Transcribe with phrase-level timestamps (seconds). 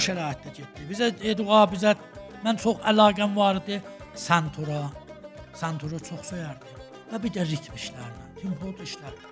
[0.00, 0.86] o şəraitdə getdi.
[0.88, 1.94] Bizə Eduğa bizə
[2.44, 3.80] mən çox əlaqəm var idi
[4.16, 4.86] santura.
[5.60, 6.80] Santuru çox söyərdim.
[7.10, 9.28] Və bir də ritm işlərlə, tempo işlərlə.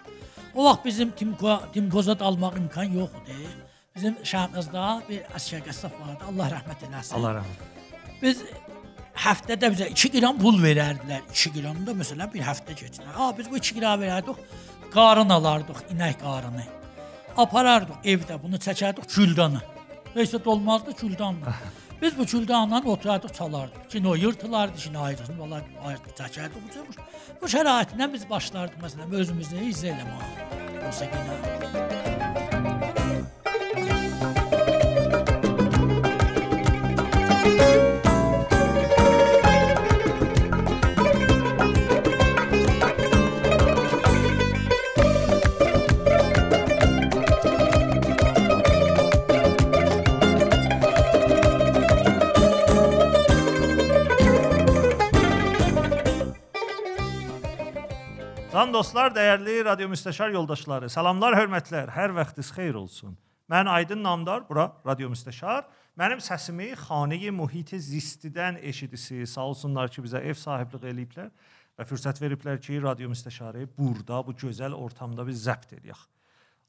[0.55, 3.53] O vaxt bizim tempo tempozat almaq imkan yox idi.
[3.97, 6.27] Bizim şəhərimizdə bir Əsgər Qəssab vardı.
[6.31, 7.15] Allah rəhmət eləsin.
[7.19, 7.87] Allah rəhmət.
[8.23, 8.43] Biz
[9.25, 11.25] həftədə bizə 2 qram pul verərdilər.
[11.33, 13.09] 2 qram da məsələn bir həftə keçər.
[13.17, 14.45] Ha biz bu 2 qram verərdik.
[14.93, 16.65] Qarın alardıq, inək qarını.
[17.39, 19.61] Aparardıq evdə bunu çəkərdik güldanı.
[20.15, 21.55] Heç də olmazdı güldanla.
[22.03, 23.89] Biz bu güldanla oturardıq, çalardıq.
[23.89, 27.03] Kino yırtılardı, kino ayrısını, vallahi ayrı çəkərdik bu cür.
[27.43, 30.87] Bu şəraitlə biz başlardıq məsələn özümüzü izə eləməyə.
[30.87, 31.59] Musiqini.
[58.59, 61.93] Can dostlar, dəyərli radio müstəşar yoldaşları, salamlar, hörmətlər.
[61.95, 63.13] Hər vaxtınız xeyir olsun.
[63.47, 65.69] Mən Aydın Namdar, bura radio müstəşar.
[65.95, 69.37] Mənim səsimi xanəyi mühit zistidən eşidirsiniz.
[69.37, 71.31] Sağ olsunlar ki, bizə ev sahibliq eləyiblər
[71.79, 76.03] və fürsət veriblər ki, radio müstəşarı burada bu gözəl ortamda biz zəbt edək.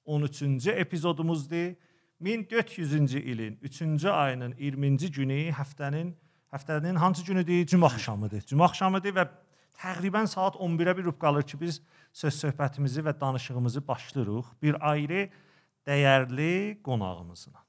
[0.05, 1.73] 13-cü epizodumuzdur.
[2.21, 6.13] 1400-cü ilin 3-cü ayının 20-ci günü həftənin
[6.53, 7.65] həftənin hansı günüdür?
[7.65, 8.45] Cümə axşamıdır.
[8.45, 9.31] Cümə axşamıdır və
[9.79, 11.81] təqribən saat 11-ə bir rub qalır ki, biz
[12.13, 15.29] söz söhbətimizi və danışığımızı başlayırıq bir ayrı
[15.87, 17.63] dəyərli qonağımızla.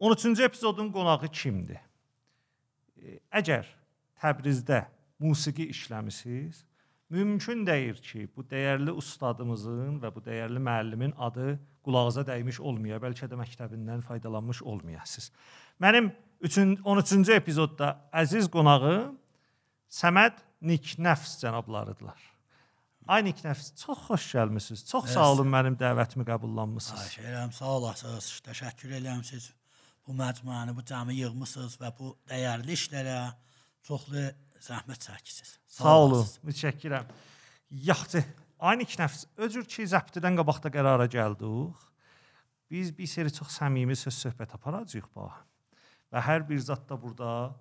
[0.00, 1.80] 13-cü epizodun qonağı kimdir?
[3.32, 3.68] Əgər
[4.20, 4.86] Təbrizdə
[5.20, 6.62] musiqi işləmisiniz,
[7.12, 13.28] mümkün deyil ki, bu dəyərli ustadımızın və bu dəyərli müəllimin adı qulağınıza dəymiş olmaya, bəlkə
[13.30, 15.30] də məktəbindən faydalanmış olmayasınız.
[15.80, 16.10] Mənim
[16.42, 17.92] 13-cü epizodda
[18.24, 19.16] əziz qonağım
[19.92, 22.18] Səməd Niknəfs cənablarıdılar.
[23.06, 24.82] Ay Niknəfs, çox xoş gəlmisiniz.
[24.90, 27.04] Çox sağ olun mənim dəvətimi qəbullanmısınız.
[27.04, 28.30] Xahiş edirəm, sağ olasınız.
[28.48, 29.52] Təşəkkür edirəm siz
[30.06, 33.20] bu məcmuəni, bu cəmi yığmısınız və bu dəyərli işlərə
[33.86, 34.26] çoxlu
[34.66, 35.54] zəhmət çəkmisiniz.
[35.78, 37.14] Sağ olun, mütəşəkkirəm.
[37.86, 38.24] Yaxşı.
[38.58, 41.86] Ay Niknəfs, öcür ki, zəbtidən qabaqda qərara gəldik.
[42.70, 45.44] Biz bir seri çox səmimi söz söhbət aparacağıq bax.
[46.10, 47.54] Və hər bir zat da burada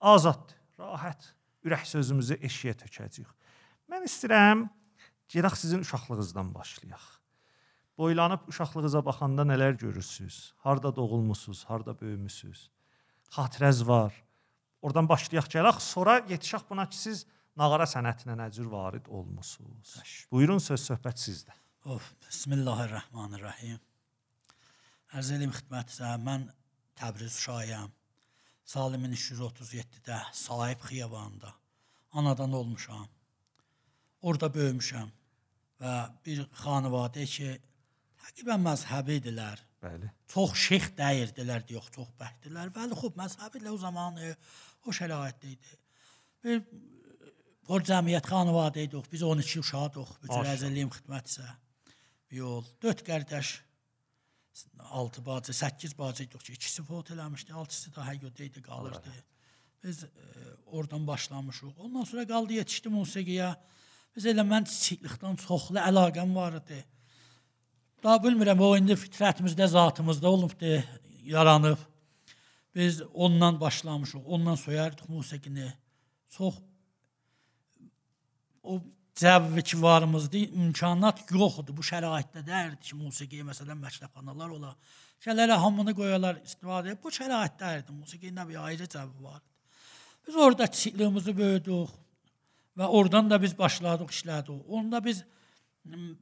[0.00, 1.32] azaddır, rahat
[1.64, 3.30] ürək sözümüzü eşiyə tökəcəyik.
[3.90, 4.66] Mən istəyirəm
[5.32, 7.04] gedək sizin uşaqlığınızdan başlayaq.
[7.98, 10.54] Boylanıb uşaqlığınıza baxanda nələr görürsüz?
[10.58, 12.70] Harda doğulmusunuz, harda böyümüsüz?
[13.36, 14.12] Xatirəz var.
[14.82, 17.26] Oradan başlayaq gələk, sonra yetişək buna ki, siz
[17.56, 19.94] nağara sənətinə nə cür varid olmusunuz?
[20.32, 21.54] Buyurun söz söhbət sizdə.
[21.84, 23.78] Of, Bismillahirrahmanirrahim.
[25.12, 26.48] Ərz elim xidmətinizə, mən
[26.98, 27.90] Təbriz uşağıyam.
[28.64, 31.54] Salimin 337-də Sahib xiyabanında
[32.12, 33.08] anadan olmuşam.
[34.22, 35.10] Orda böyümüşəm
[35.82, 37.56] və bir xanəvadə ki,
[38.22, 39.62] təqribən məzhəbi idilər.
[39.82, 40.10] Bəli.
[40.30, 42.70] Çox şeyx dəyirdilər, yox, çox bəhdilər.
[42.76, 44.34] Bəli, xub məzhəbi ilə o zamanı
[44.86, 45.74] o şəraitdə idi.
[46.44, 46.62] Bir
[47.66, 49.10] por cəmiyyət xanəvadə idik.
[49.10, 50.14] Biz 12 uşaqdıq.
[50.22, 51.50] Bütün əzəliyim xidmətinizə.
[52.30, 53.56] Bir yol 4 qardaş
[54.90, 59.12] 6 bacı, 8 bacı idik ki, ikisi fot eləmişdi, altısı da həyyədə idi, qalırdı.
[59.84, 60.08] Biz e,
[60.66, 61.78] oradan başlamışıq.
[61.78, 63.54] Ondan sonra qaldı yetişdi musiqiyə.
[64.16, 66.82] Biz elə mən kiçiklikdən çoxlu əlaqəm var idi.
[68.04, 70.82] Daha bilmirəm, o indi fitrətimizdə, zatımızda olubdu,
[71.24, 71.78] yaranıb.
[72.74, 75.72] Biz ondan başlamışıq, ondan soyardıq musiqini.
[76.28, 76.54] Çox
[78.62, 78.80] o
[79.16, 81.76] cəvvi ki varımızdı, imkanat yoxdur.
[81.76, 84.74] Bu şəraitdə dərdi ki, musiqiyə məsələn məktəbxanalar ola.
[85.22, 86.96] Şeylərə hamını qoyalar istifadə.
[87.02, 89.42] Bu şəraitdə musiqinin bir ayrı cəvvi var.
[90.26, 92.00] Biz orada kiçikliyimizi böyüdük
[92.78, 94.66] və oradan da biz başladıq işlədik.
[94.68, 95.24] Onda biz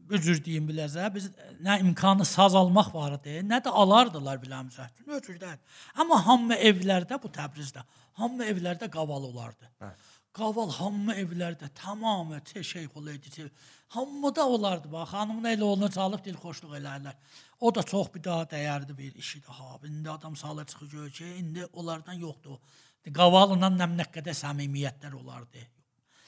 [0.09, 1.29] özür deyim biləzə, biz
[1.61, 4.87] nə imkanı saz almaq var idi, nə də alardılar biləmizə.
[5.07, 5.59] Özürdən.
[6.01, 7.85] Amma hamı evlərdə bu Təbrizdə,
[8.21, 9.69] hamı evlərdə qaval olardı.
[9.83, 9.93] Hə.
[10.37, 13.51] Qaval hamı evlərdə tamamı şeyxul idi.
[13.89, 15.09] Hamı da olardı bax.
[15.11, 17.17] Xanımın elə onu çalıb dil xoşluq eləyirlər.
[17.61, 19.79] O da çox bir daha dəyərdi bir işi daha.
[19.87, 22.59] İndi adam salı çıxır ki, indi onlardan yoxdur.
[23.15, 25.65] Qavalıla nə qədər səmimiyyətlər olardı.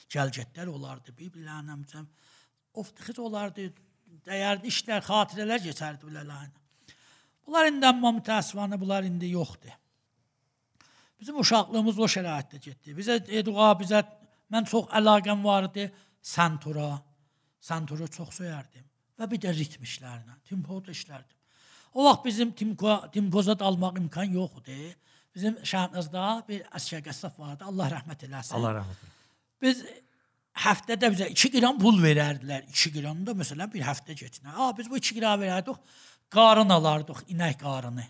[0.09, 1.15] Gəlgətlər olardı.
[1.17, 2.07] Bir-birlərinə məcəm
[2.73, 3.69] of tıxıc olardı.
[4.27, 6.51] Dəyərdi işlər, xatirələr keçərdi bilərinə.
[7.45, 9.71] Bunlar indi amma mütəəssifanə bunlar indi yoxdur.
[11.23, 12.93] Bizim uşaqlığımız o şəraitdə getdi.
[12.97, 14.01] Bizə Eduğa bizə
[14.51, 15.85] mən çox əlaqəm var idi
[16.19, 16.97] santura.
[17.63, 18.83] Santuru çox söyərdim
[19.15, 21.37] və bir də ritm işlərinə, tempo işlərdim.
[21.93, 24.89] O vaxt bizim timko, timpozat almaq imkan yox idi.
[25.35, 27.69] Bizim Şəhnazda bir əsgər qəssab vardı.
[27.71, 28.57] Allah rəhmət eləsin.
[28.59, 29.15] Allah rəhmət eləsin.
[29.63, 29.85] Biz
[30.65, 32.67] həftədə bizə 2 qram pul verərdilər.
[32.67, 34.57] 2 qram da məsələn bir həftə keçinə.
[34.59, 35.79] Ha biz bu 2 qram verərdik,
[36.35, 38.09] qarın alardıq, inək qarını.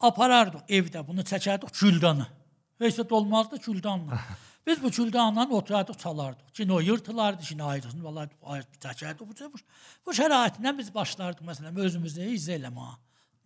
[0.00, 2.37] Aparardıq evdə, bunu çəkərdik güldanı.
[2.78, 4.20] Heç də olmazdı güldanla.
[4.66, 6.52] Biz bu güldanla oturardıq, çalardıq.
[6.54, 9.20] Cino yırtılardı, cino ayrısını, vallahi ayrı çəkərdik.
[9.20, 9.58] Bu, bu,
[10.06, 12.98] bu şəraitindən biz başlardıq məsələn özümüzü izə eləməyə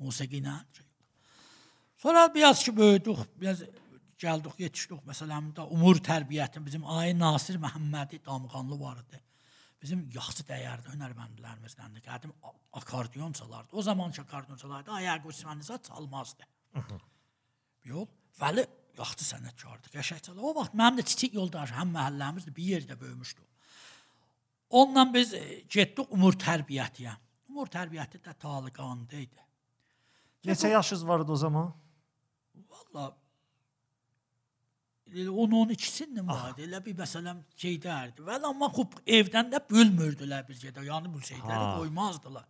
[0.02, 0.56] musiqi ilə.
[2.02, 3.62] Sonra biraz ki böyüdük, biraz
[4.18, 5.04] gəldik, yetişdik.
[5.06, 9.22] Məsələn, də umur tərbiyyəti bizim Ay Nasir Məhəmmədi Damğanlı var idi.
[9.82, 12.02] Bizim yaxşı dəyərli hünərməndlərimizdəndir.
[12.06, 12.34] Qədim
[12.72, 13.68] akordeon çalardı.
[13.72, 16.46] O zamanki akordeon çalardı, ayaq üstünizə çalmazdı.
[17.84, 18.66] Yox, vəli
[18.98, 19.92] yaxşı sənətkardır.
[19.94, 20.42] Qəşəng çalar.
[20.42, 23.44] O vaxt mənim də kiçik yoldaşım, həm məhəlləmizdə bir yerdə böyümüşdü.
[24.72, 27.14] Onunla biz e, getdik umur tərbiyyətiyə.
[27.52, 29.42] Umur tərbiyyəti də Taliqanda idi.
[30.48, 31.72] Neçə yaşınız var idi o zaman?
[32.72, 33.10] Valla
[35.12, 36.64] elə 10-12-sinin vardı.
[36.64, 38.24] Elə bir məsələn şeydərdi.
[38.26, 40.86] Vəli amma xub evdən də bölmürdülər bir şeydə.
[40.88, 42.48] Yəni bu şeyləri qoymazdılar.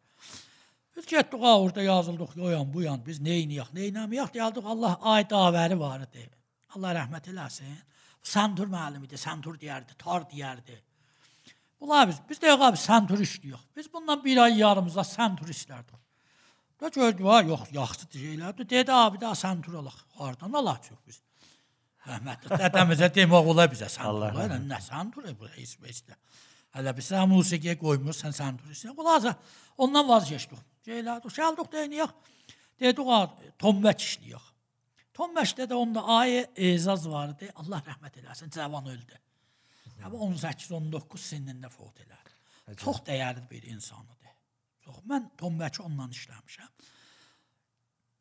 [0.96, 2.36] Biz getdik ha orada yazıldıq.
[2.36, 4.64] Yoyan bu yan biz neyniyək, neynəmiyək gəldik.
[4.66, 6.28] Allah ay davəri var idi.
[6.76, 7.76] Allah rəhmət eləsin.
[8.22, 9.18] Santur müəllim idi.
[9.18, 10.76] Santur deyərdi, tar deyərdi.
[11.80, 13.64] Bunlar biz, biz də abi santur işləyirik.
[13.76, 15.98] Biz bundan bir ay yarımıza santur işlərdik.
[16.80, 18.68] Da gördü var, yox, yaxşı şeylərdir.
[18.70, 19.96] Dedi abi da santur alaq.
[20.18, 21.22] Hardan alaq çox biz?
[22.06, 24.54] Rəhmətli dədəmizə demək ola bizə santur.
[24.68, 26.18] Nə santur bu heç beşdə.
[26.76, 28.94] Hələ biz musiqiyə qoymursan santur işlə.
[28.96, 29.34] Qulaza
[29.78, 30.58] ondan vazgeçdik.
[30.86, 32.14] Şeylərdik, gəldik deyinik.
[32.80, 33.20] Dedik ha
[33.62, 34.48] Tombək işləyirik.
[35.12, 37.50] Tombəkdə də onda ayə Ezaz vardı.
[37.60, 39.18] Allah rəhmət eləsin, cavan öldü.
[40.00, 42.34] Yəni 18-19 sinində fot elədi.
[42.80, 44.32] Çox dəyərli bir insan idi.
[44.86, 45.02] Çox.
[45.10, 46.72] Mən Tombəki onunla işləmişəm.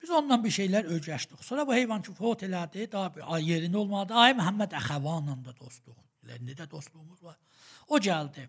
[0.01, 1.43] Biz ondan bir şeylər öyrəşdik.
[1.45, 4.17] Sonra bu heyvan ki fot elədi, daha yerində olmadı.
[4.17, 5.97] Ay Məhəmməd Əxəvanla da dostluq.
[6.31, 7.37] İndi də dostluğumuz var.
[7.87, 8.47] O gəldi.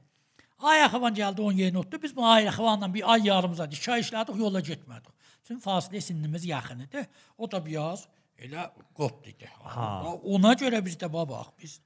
[0.62, 2.02] Ay Əxəvan gəldi onun yerinə oturdu.
[2.02, 5.30] Biz bu Ay Əxəvanla bir ay yarımıza dikə işlədik, yola getmədik.
[5.46, 7.06] Çünki fasilə sinimiz yaxın idi.
[7.38, 8.06] O da biraz
[8.38, 9.50] elə qopdu idi.
[10.34, 11.80] Ona görə biz də babaq, biz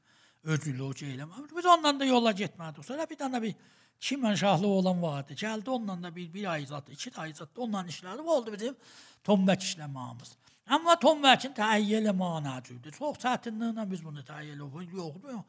[0.47, 1.57] şey eləmədik.
[1.57, 2.85] Biz onunla da yola getmədik.
[2.85, 3.55] Sonra bir dənə bir
[4.01, 5.33] Çimən şahlı olan vardı.
[5.33, 8.21] Gəldi onunla da bir bir ay zat, iki ay zat onunla işlədi.
[8.21, 8.77] Oldu bizim
[9.25, 10.35] Tombək işləməyimiz.
[10.67, 12.93] Amma Tombəkin təhiyyə eləməyəcəkdi.
[12.99, 14.93] Çox çətinliklə biz bunu təhiyyə elədik.
[15.01, 15.41] Yoxdur.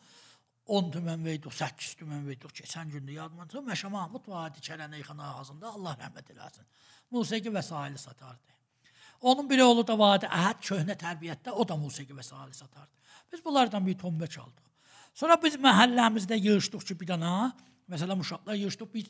[0.68, 2.52] 10 tümən verdik, 8 tümən verdik.
[2.60, 3.64] Keçən gündə yadıma çıxdı.
[3.70, 5.72] Məşə Mahmud vardı Kərənəy xan ağzında.
[5.78, 6.68] Allah rəhmət eləsin.
[7.12, 8.56] Musiqi vəsaili satardı.
[9.22, 12.92] Onun bir oğlu da vardı, Əhəd köhnə tərbiyyətdə, o da musiqi vəsaili satardı.
[13.32, 14.66] Biz bunlardan bir tombək aldıq.
[15.14, 17.54] Sonra biz məhəlləmizdə yığışdıq ki, bir dana,
[17.90, 19.08] məsələn uşaqlar yığışdıq, biz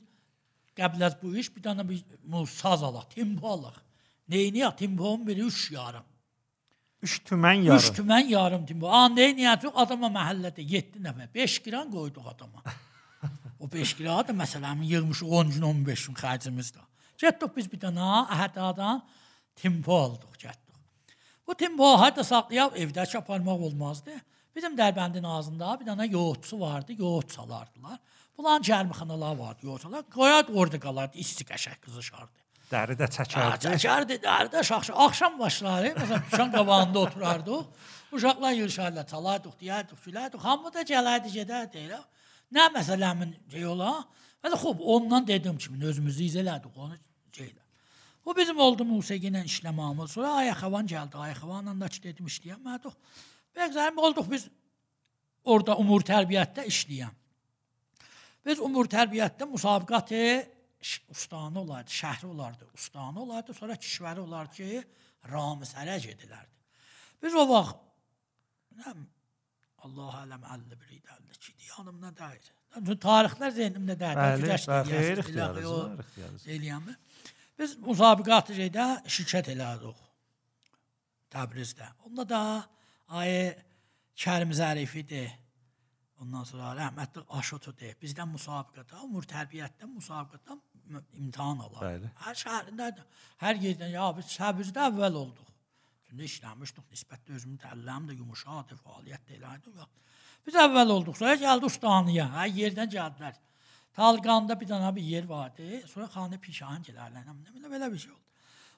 [0.77, 2.03] qəbləz bu iş, bir dana bir
[2.47, 3.81] saz alaq, tempo alaq.
[4.29, 6.03] Neyini temponun biri 3 yarım.
[7.07, 7.95] 3 tümən 3 yarım.
[7.99, 8.91] tümən yarım tempo.
[8.91, 12.63] A neyini çox adama məhəllədə 7 nəfər, 5 qran qoyduq adama.
[13.59, 16.83] O 5 qra da məsələn yığmış 10 gün, 15 gün xərcimiz də.
[17.17, 19.01] Getdik biz bir dana əhədadan
[19.55, 21.15] tempo aldıq, getdik.
[21.47, 24.13] Bu tempo harda saxlayıb evdə çaparmaq olmazdı.
[24.55, 27.97] Bizim Dərbəndin ağzında bir dana yoğurtçu vardı, yoğurt salardılar.
[28.37, 30.03] Bunların cərmixanaları vardı, yoğurtçular.
[30.13, 32.46] Qoyad orada qalardı, isti qəşəng qızışardı.
[32.67, 33.69] Dəri də çəkərdi.
[33.77, 34.95] Çəkərdi, dərdə şaxşı.
[35.05, 37.85] Axşam başları, məsələn, dükan qabağında oturardıq.
[38.11, 40.41] Uşaqlar yığışarlar, çalardıq, deyərdik, gülərdik.
[40.43, 42.01] Hamı da gələrdi, gedərdi elə.
[42.55, 43.93] Nə məsələmin şey ola?
[44.43, 46.99] Hələ xub, ondan dedim kimi özümüzü izlədik onu
[47.35, 47.63] şeylə.
[48.25, 50.11] Bu bizim oldu musiqi ilə işləməyimiz.
[50.11, 51.15] Sonra Ayaxavan gəldi.
[51.23, 52.95] Ayaxavanla da ki dedim işləyəmədik.
[53.55, 54.49] Bəzən olduq biz
[55.47, 57.15] orada umur tərbiyyətdə işləyən.
[58.45, 60.23] Biz umur tərbiyyətdə müsabiqatı
[61.09, 64.83] ustanı olardı, şəhri olardı, ustanı olardı, sonra kişvəri olardı ki,
[65.31, 66.53] Ramiz hərəc edilərdi.
[67.23, 67.79] Biz o vaxt
[68.77, 68.93] nə
[69.87, 72.53] Allah ələm 51 idi, 52 idi, yanımda deyil.
[73.01, 76.47] Tarixlər zehnimdə xeyir ixtiyarınız, ixtiyarınız.
[76.55, 76.95] Eləyəmi?
[77.59, 80.03] Biz müsabiqatı şeydə şirkət elədik.
[81.33, 81.89] Təbrizdə.
[82.05, 82.41] Onda da
[83.07, 83.55] ayı
[84.17, 85.31] Kərim Zərifidir.
[86.21, 87.93] Ondan sonra rəhmətli Aşotudur.
[88.01, 90.61] Bizdən müsabiqədə, umur tərbiyyətdən müsabiqədən
[91.21, 91.81] imtahan alır.
[91.83, 92.11] Bəli.
[92.25, 92.89] Hər şəhərində,
[93.43, 95.51] hər yerdən ya biz Təbrizdə əvvəl olduq.
[96.07, 99.87] Çünki işləmişdik, nisbətdə özümün təlləm də yumuşaqdı, fəaliyyət də elədi.
[100.47, 103.41] Biz əvvəl olduq, sonra gəldi Ustaniyə, hər yerdən gəldilər.
[103.97, 108.13] Talqanda bir dənə bir yer vardı, sonra xanə pişahan gələrlər, nə belə belə bir şey
[108.13, 108.23] oldu.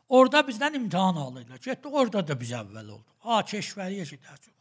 [0.10, 1.60] Orada bizdən imtahan alırlar.
[1.62, 3.18] Getdik orada da biz əvvəl olduq.
[3.28, 4.56] Ha, keşvəriyə gedəcək.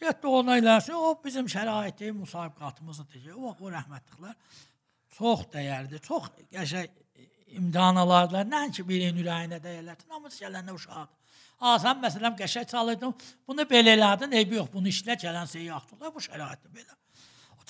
[0.00, 4.34] Getdik ona eləsin, o bizim şəraiti, müsabiqatımızdır ki, o, o rəhmətliklər
[5.16, 6.88] çox dəyərli, çox qəşəng
[7.60, 8.46] imtahan alardılar.
[8.48, 10.08] Nəinki birinin ürəyinə dəyələrdi.
[10.08, 11.16] Namus gələndə uşaqdır.
[11.72, 13.12] Asan məsələn qəşəng çalırdım.
[13.48, 16.14] Bunu belə elədin, eybi yox, bunu işlə gələn şey yaxdırlar.
[16.14, 16.99] Bu şəraitdə belə.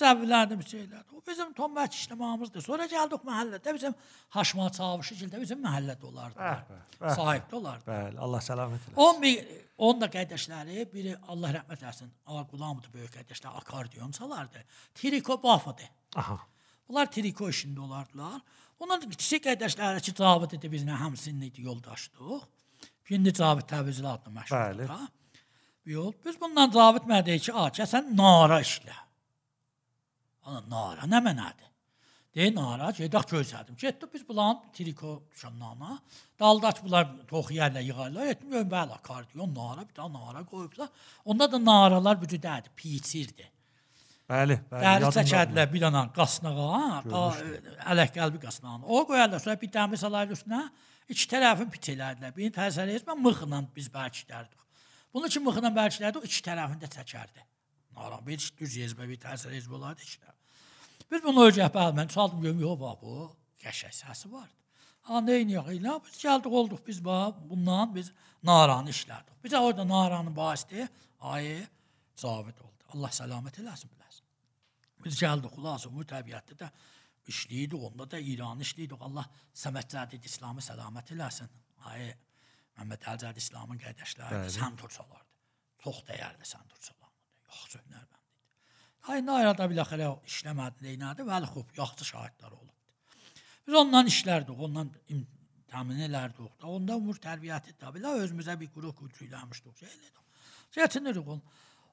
[0.00, 1.16] O təvvillərdə bir şeylərdir.
[1.16, 2.62] O bizim Tombək işləməyimizdir.
[2.64, 3.94] Sonra gəldik məhəllədə bizim
[4.36, 6.38] Haşma Çavuşu gildə bizim məhəllədə olardı.
[6.40, 7.16] Bəh, bəh, bəh.
[7.18, 7.84] Sahibdə olardı.
[7.90, 8.96] Bəli, Allah səlamət eləsin.
[9.04, 14.64] On bir, on da qardaşları, biri Allah rəhmət eləsin, Ağa Qulamdır böyük qardaşlar, akordeon çalardı.
[14.94, 15.90] Triko bafadı.
[16.16, 16.38] Aha.
[16.88, 18.40] Bunlar triko işində olardılar.
[18.80, 22.48] Onun kiçik qardaşları ki, Cavid idi bizlə həmsinli idi, yoldaşdıq.
[23.10, 24.38] İndi Cavid Təbrizli adlı Bəli.
[24.38, 24.88] məşhurdur.
[24.88, 25.00] ha.
[25.86, 26.12] Bir yol.
[26.24, 28.94] Biz bundan Cavid mənə deyir ki, "A, kəsən nara işlə."
[30.46, 31.68] Ana nara nə mənadır?
[32.34, 33.74] Deyir nara, gedək görsədim.
[33.74, 35.96] Getdik biz bulan triko düşənlərinə.
[36.38, 38.28] Daldaç bunlar toxuyarlar, yığarlar.
[38.34, 40.92] Etdim görüm bəli, akordeon, nara, bir daha nara qoyublar.
[41.24, 43.48] Onda da naralar büdüdədir, piçirdi.
[44.30, 44.84] Bəli, bəli.
[44.86, 47.02] Dəri çəkədilər bir dənə qasnağa,
[47.90, 48.86] ələk qəlbi qasnağına.
[48.86, 50.62] O qoyarlar, sonra bir dəmir salarlar üstünə,
[51.10, 52.36] iki tərəfin piç elədilər.
[52.36, 54.68] Birini təsəvvür etmə, mıxla biz bərkidərdik.
[55.10, 57.49] Bunu ki mıxla bərkidərdik, iki tərəfini də çəkərdi.
[58.00, 60.36] Naran bir düz yezbə bir təsəvvür ezbə olardı işlər.
[61.10, 63.14] Biz bunu öyrək bəl mən çaldım görüm, yox bax bu
[63.64, 64.56] qəşəng səsi vardı.
[65.08, 65.68] Ha nə edirik?
[65.74, 68.12] Elə biz gəldik olduq biz bax bundan biz
[68.46, 69.36] naranı işlədik.
[69.44, 70.88] Bizə orada naranın bahisi
[71.20, 71.66] ayı
[72.16, 72.88] Cavid oldu.
[72.94, 74.26] Allah səlamət eləsin biləsən.
[75.04, 76.70] Biz gəldik xülasə bu təbiətdə də
[77.30, 79.00] işləyirdik, onda da İran işləyirdik.
[79.08, 79.28] Allah
[79.64, 81.50] Səmədcədi İslamı səlamət eləsin.
[81.90, 82.12] Ay
[82.76, 85.28] Məhəmməd Əlcəd İslamın qardaşları da sən tursalardı.
[85.84, 86.99] Çox dəyərli sən tursalardı.
[87.50, 88.20] Yaxşı hünərmənd idi.
[89.10, 91.26] Ay nayrada biləxərə işləmədi, neynədi?
[91.28, 92.76] Vəli xub, yaxşı şahidlər olubdu.
[93.66, 94.92] Biz ondan işlərdik, ondan
[95.70, 96.52] təmin elərdik.
[96.60, 99.76] Da onda umur tərbiyyəti də belə özümüzə bir qrup qütüyləmişdik.
[99.82, 100.46] Şey elədik.
[100.76, 101.42] Çətinirik onu.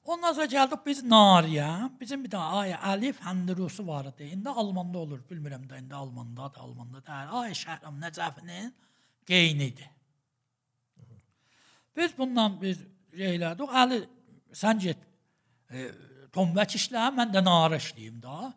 [0.08, 1.68] Ondan sonra gəldik biz Nariyə.
[2.00, 4.30] Bizim bir dənə ay Əlif Həndrusu var idi.
[4.34, 7.18] İndi Almanda olur, bilmirəm də indi Almanda da, Almanda da.
[7.42, 8.70] Ay Şəhram Nəcəfinin
[9.28, 9.90] qeynidir.
[11.96, 12.80] Biz bundan biz
[13.12, 13.74] şeylədik.
[13.82, 14.00] Əli
[14.62, 15.04] sən get
[15.70, 15.90] e,
[16.34, 18.52] Tombək işlə, mən də nara işləyim da.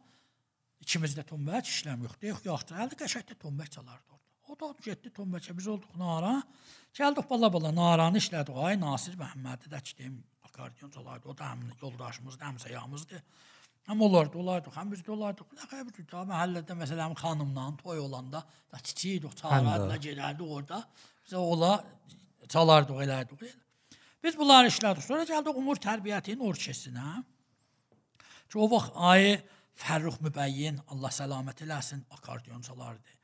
[0.83, 2.31] İkimiz də Tombək işləm yoxdur.
[2.31, 2.79] Yox, yaxşı.
[2.85, 4.21] Əli qəşəngdə Tombək çalardı orada.
[4.51, 6.41] O da getdi Tombəkə, biz olduq nara.
[6.97, 8.57] Gəldik bala-bala naranı işlədik.
[8.65, 11.29] Ay Nasir Məhəmmədi də ki, deyim, akordeon çalardı.
[11.31, 13.23] O da həm yoldaşımızdır, həm səyamızdır.
[13.87, 15.45] Həm olardı, olardı, həm biz də olardı.
[15.57, 20.83] Nə qədər bir da məhəllədə məsələn xanımla toy olanda da çiçəydik, çağırardılar, gedərdik orada.
[21.25, 21.71] Bizə ola
[22.47, 23.47] çalardıq, elərdik.
[24.23, 25.05] Biz bunları işlədik.
[25.05, 27.23] Sonra gəldik Umur Tərbiyyətinin orkestrinə.
[28.51, 29.39] Ki o vaxt ayı
[29.81, 33.17] Fərrux Mübəyyin Allah səlamət eləsin akordeon çalardı.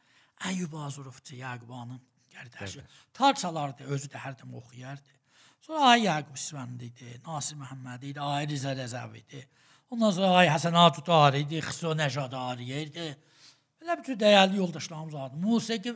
[0.50, 2.02] Əyyub Azurovçu Yaquba'nın
[2.34, 2.84] qardaşı.
[3.14, 5.14] Tar çalardı, özü də hərdən oxuyardı.
[5.62, 9.42] Sonra ay Yaqub İsfəndi idi, Nasir Məhəmməd idi, ay Riza Rəzəv idi.
[9.92, 13.10] Ondan sonra ay Həsən Atudar idi, Xüso Nəjadar idi.
[13.82, 15.42] Belə bütün dəyərli yoldaşlarımız vardı.
[15.42, 15.94] Musiqi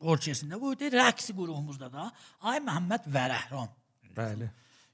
[0.00, 2.08] orkestrində bu idi, rəqs qruhumuzda da
[2.40, 3.70] ay Məhəmməd Vərəhram.
[4.16, 4.48] Bəli.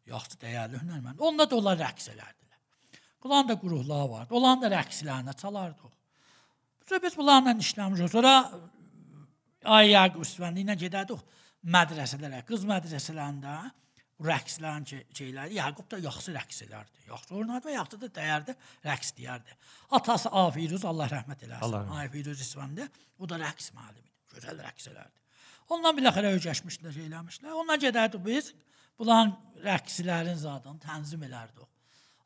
[0.09, 1.21] Yaxşı dəyərli hünərmənd.
[1.21, 2.61] Onda da onlar rəqs elərdilər.
[3.23, 4.35] Bunların da qruhları vardı.
[4.35, 5.93] Onların da rəqslərini çalardıq.
[6.89, 8.13] Sonra biz bunlarla işləmişik.
[8.13, 8.35] Sonra
[9.65, 11.21] ay Yaqub Üsvəndi ilə gedərdik
[11.69, 13.57] mədrəsələrə, qız mədrəsələrində
[14.25, 17.05] rəqslərin şeyləri Yaqub da yaxşı rəqs elərdi.
[17.11, 18.55] Yaxşı oynardı və yaxşı da dəyərdi,
[18.87, 19.59] rəqs deyərdi.
[19.99, 21.93] Atası Afiruz Allah rəhmət eləsin.
[22.03, 24.09] Afiruz İsvəndi o da rəqs müəllimi.
[24.35, 25.15] Gözəl rəqs elərdi.
[25.75, 27.55] Ondan biləxərə öyrəşmişdilər, şey eləmişlər.
[27.61, 28.53] Ondan gedərdik biz
[28.99, 31.67] bulan rəqslərin zadını tənzim elərdik.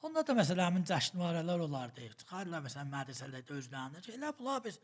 [0.03, 2.09] Onda da məsələn həmin cəşnvarələr olardı.
[2.23, 4.01] Çıxarlar məsələn mədrəsələrdə özlərini.
[4.17, 4.81] Elə bunlar biz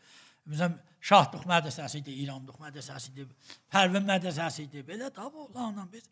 [0.47, 0.77] məsələn
[1.11, 3.27] Şahdıq mədrəsəsi idi, İrandıq mədrəsəsi idi,
[3.73, 4.85] Pərvin mədrəsəsi idi.
[4.87, 6.07] Belə də onlarla biz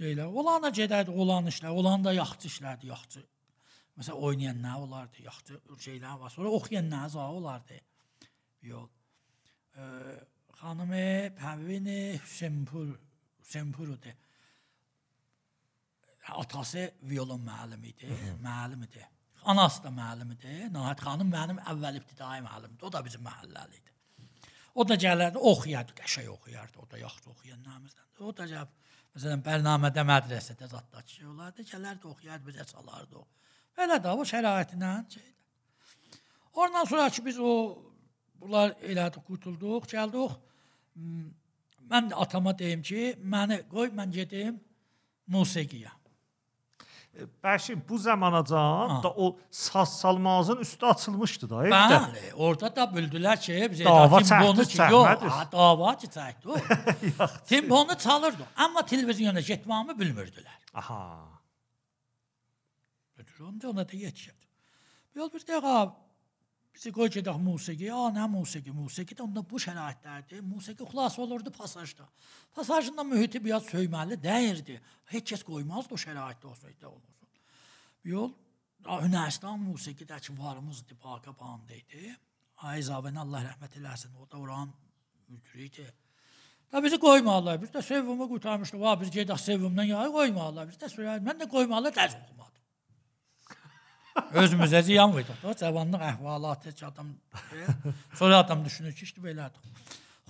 [0.00, 0.32] şeylər.
[0.42, 3.22] Onlarla gedərdik, olan işlər, olan da yaxşı işlərdi, yaxşı.
[4.00, 6.34] Məsələn oynayan nə olardı, yaxşı şeylər var.
[6.34, 7.78] Sonra oxuyan nə za olardı.
[8.66, 8.90] Yox.
[9.78, 9.86] Ə,
[10.58, 11.06] xanımı
[11.38, 11.86] Pərvin
[12.24, 12.96] Hüseynpur
[13.44, 14.18] Hüseynpurudur
[16.28, 18.10] atası violon müəllimi idi,
[18.42, 19.06] müəllim idi.
[19.44, 20.56] Anası da müəllim idi.
[20.74, 22.84] Nəhayət xanım mənim əvvəl ibtidai müəllimdir.
[22.86, 23.94] O da bizim məhəlləli idi.
[24.74, 26.78] O da gələrdi, oxuyardı, qəşəng oxuyardı.
[26.82, 28.06] O da yaxşı oxuyan namizdən.
[28.20, 28.76] O da gəlib
[29.16, 33.26] məsələn bərnamədə mədrəsədə zətdə şey olardı, gələrdi, oxuyardı, bizə çalardı o.
[33.78, 35.36] Belə də o şəraitilə şeydir.
[36.52, 37.52] Ondan sonra ki biz o
[38.40, 40.38] bunlar elədik, qurtulduq, gəldik.
[40.96, 41.28] M,
[41.90, 44.60] Mən də atama deyim ki, məni qoy mən gedim
[45.34, 45.90] musiqiyə.
[47.44, 51.80] Bəşir bu zamanacan da o saz salmazın üstü açılmışdı da evdə.
[51.94, 56.60] Bəli, orada da bildilər ki, biz Dava timbonu ki, yox, dava çəkdi.
[57.50, 60.56] timbonu çalırdı, amma televizyona getməyimi bilmirdilər.
[60.74, 61.00] Aha.
[63.40, 64.34] Onda ona da yetişir.
[65.14, 65.90] Yol bir dəqiqə
[66.74, 67.94] Bizi qoy gedək musiqiyə.
[67.94, 68.72] A, nə musiqi?
[68.74, 70.44] Musiqi də onda bu şəraitlərdir.
[70.46, 72.06] Musiqi xilas olurdu pasajda.
[72.54, 74.78] Pasajında mühiti biraz söyməli dəyirdi.
[75.12, 77.28] Heç kəs qoymazdı o şəraitdə olsaydı olmasın.
[78.04, 78.30] Yol
[78.80, 82.16] Hünəristan musiqidəki varımızdı, Baqa bandı idi.
[82.56, 84.14] Ay Zavən Allah rəhmət eləsin.
[84.16, 84.72] O da oranın
[85.28, 85.86] müdiri idi.
[86.72, 87.60] Da bizi qoymadılar.
[87.62, 88.80] Biz də sevimi qurtarmışdıq.
[88.80, 90.68] Va biz gedək sevimdən ya qoymadılar.
[90.70, 91.26] Biz də söylədik.
[91.28, 92.49] Mən də qoymadılar, dərs oxumadım.
[94.16, 95.36] Özümüzə ziyan verdik.
[95.42, 97.14] Da cavanlıq əhvalatı ki adam
[98.14, 99.80] sonra adam düşünür ki, işte belədir.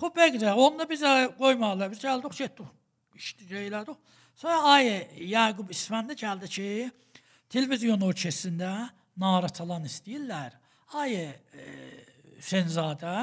[0.01, 1.91] Xoş bəqəcə, onu da bizə qoymadılar.
[1.91, 2.67] Biz gəldik, getdik.
[3.15, 3.97] İşte elədik.
[4.35, 4.87] Sonra ay
[5.29, 6.69] Yaqub İsfəndə gəldi ki,
[7.49, 8.71] televizyon orkestrində
[9.17, 10.55] nara çalan istəyirlər.
[10.97, 11.27] Ay e,
[12.39, 13.15] Hüseynzadə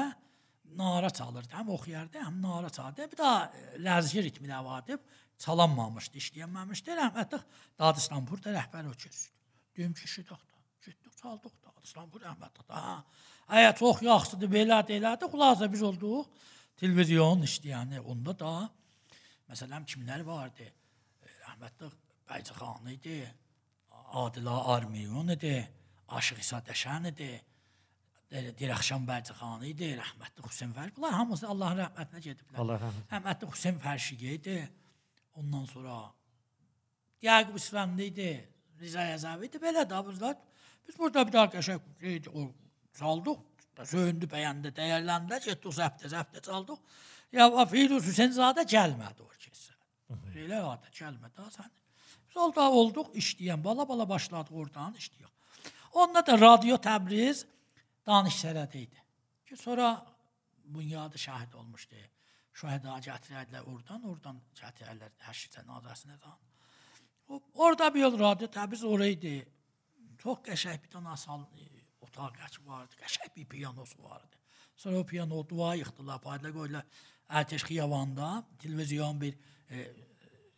[0.79, 1.55] nara çalırdı.
[1.55, 3.09] Həm oxuyardı, həm nara çalırdı.
[3.11, 3.51] Bir daha
[3.87, 4.99] lərzgi ritmi də vardı.
[5.39, 6.95] Çalınmamışdı, işləyənməmişdi.
[6.99, 7.41] Rəhmətli
[7.79, 9.38] Dadistanburda rəhbər orkestr.
[9.79, 10.57] Deyim ki, şidaq da.
[10.85, 11.71] Getdik, çaldıq da.
[11.77, 12.79] Dadistanbur rəhmətli da.
[13.55, 15.31] Əyə çox yaxşıdır, belədir, elədir.
[15.31, 16.27] Xülasə biz olduq
[16.81, 18.01] televizyon işləyəni.
[18.11, 18.51] Onda da
[19.47, 20.67] məsələn kimlər vardı?
[21.45, 21.91] Rəhmətli
[22.27, 23.21] Bəycəxan idi.
[24.23, 25.55] Adila Armiyon idi.
[26.19, 27.31] Aşıq İsa Dəşən idi.
[28.59, 29.93] Dirəxşan Bəycəxan idi.
[30.03, 30.97] Rəhmətli Hüseyn Fərşi.
[30.99, 32.61] Bunlar hamısı Allahın rəhmətinə gediblər.
[32.65, 33.09] Allah rəhmət.
[33.15, 34.61] Rəhmətli Hüseyn Fərşi idi.
[35.39, 35.99] Ondan sonra
[37.21, 38.31] Yaqub İsfəndi idi.
[38.79, 39.61] Riza Yazavı idi.
[39.61, 40.35] Belə bizlər
[40.87, 42.49] biz burada bir daha qəşəng şey, o
[42.99, 43.45] çaldıq.
[43.79, 46.79] Söyündü, bəyəndi, dəyərləndi, getdik zəbdə, zəbdə çaldıq.
[47.31, 49.75] Ya Firuz Hüseynzadə gəlmədi orkestra.
[50.35, 51.69] Elə adə gəlmədi sən.
[52.27, 55.31] Biz oldu olduq işləyən, bala-bala başladıq oradan işləyək.
[55.93, 57.45] Onda da Radio Təbriz
[58.07, 58.99] danışsərədə idi.
[59.47, 59.93] Ki sonra
[60.65, 62.03] bunyadı şahid olmuşdu.
[62.59, 66.35] Şəhəda gətirədilər oradan, oradan gətirərlər hər şey cənazəsinə də.
[67.29, 69.33] O- Orada bir yol radio Təbriz oraydı.
[70.23, 71.67] Çox qəşəng bir dənə asal e,
[72.01, 72.95] otaq qaç vardı.
[73.03, 74.35] Qəşəng bir pianosu vardı.
[74.75, 76.83] Sonra o piano dua yıxdılar, payla qoydular.
[77.29, 79.33] Ərtəş xiyabanda televizyon bir
[79.69, 79.85] e,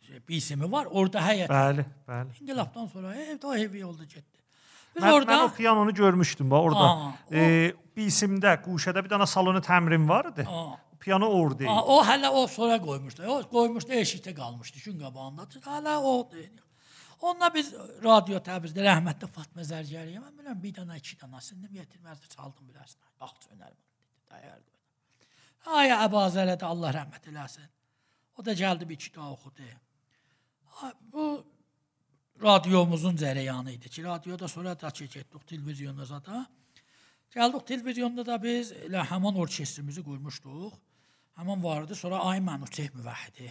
[0.06, 0.86] şey, bir ismi var.
[0.90, 1.50] Orada həyət.
[1.52, 2.40] Bəli, bəli.
[2.40, 4.38] İndi lapdan sonra ev daha evi oldu getdi.
[4.96, 6.78] Biz Mən, orada mən o pianonu görmüşdüm bax orada.
[6.90, 10.46] Aa, o- e, bir isimdə Quşədə bir dənə salonu təmrin vardı.
[10.48, 10.74] Aa.
[11.02, 11.66] Piano orada.
[11.66, 13.24] Aa, o hələ o sonra qoymuşdu.
[13.26, 15.48] O qoymuşdu eşikdə qalmışdı gün qabağında.
[15.66, 16.14] Hələ o
[17.22, 17.68] Onunla biz
[18.02, 22.98] radio Təbrizdə rəhmətli Fatma Zərgəriyə mən bilirəm bir dənə iki dənə sindim yetirməzdi çaldım bilərsən.
[23.22, 23.84] Bax çönər dedi.
[24.32, 24.72] Dəyərdi.
[25.78, 27.68] Ay Əbazərə də Allah rəhmət eləsin.
[28.34, 29.68] O da gəldi bir daha oxudu.
[30.80, 31.44] Ha, Bu
[32.42, 36.46] radiomuzun cərəyanı idi ki, radioda sonra da ki, getdik televizyonda zada.
[37.34, 40.74] Gəldik televizyonda da biz elə həmin orkestrimizi qurmuşduq.
[41.38, 41.96] Həmin vardı.
[41.98, 43.50] Sonra Ay Mənuteh Müvəhhidi.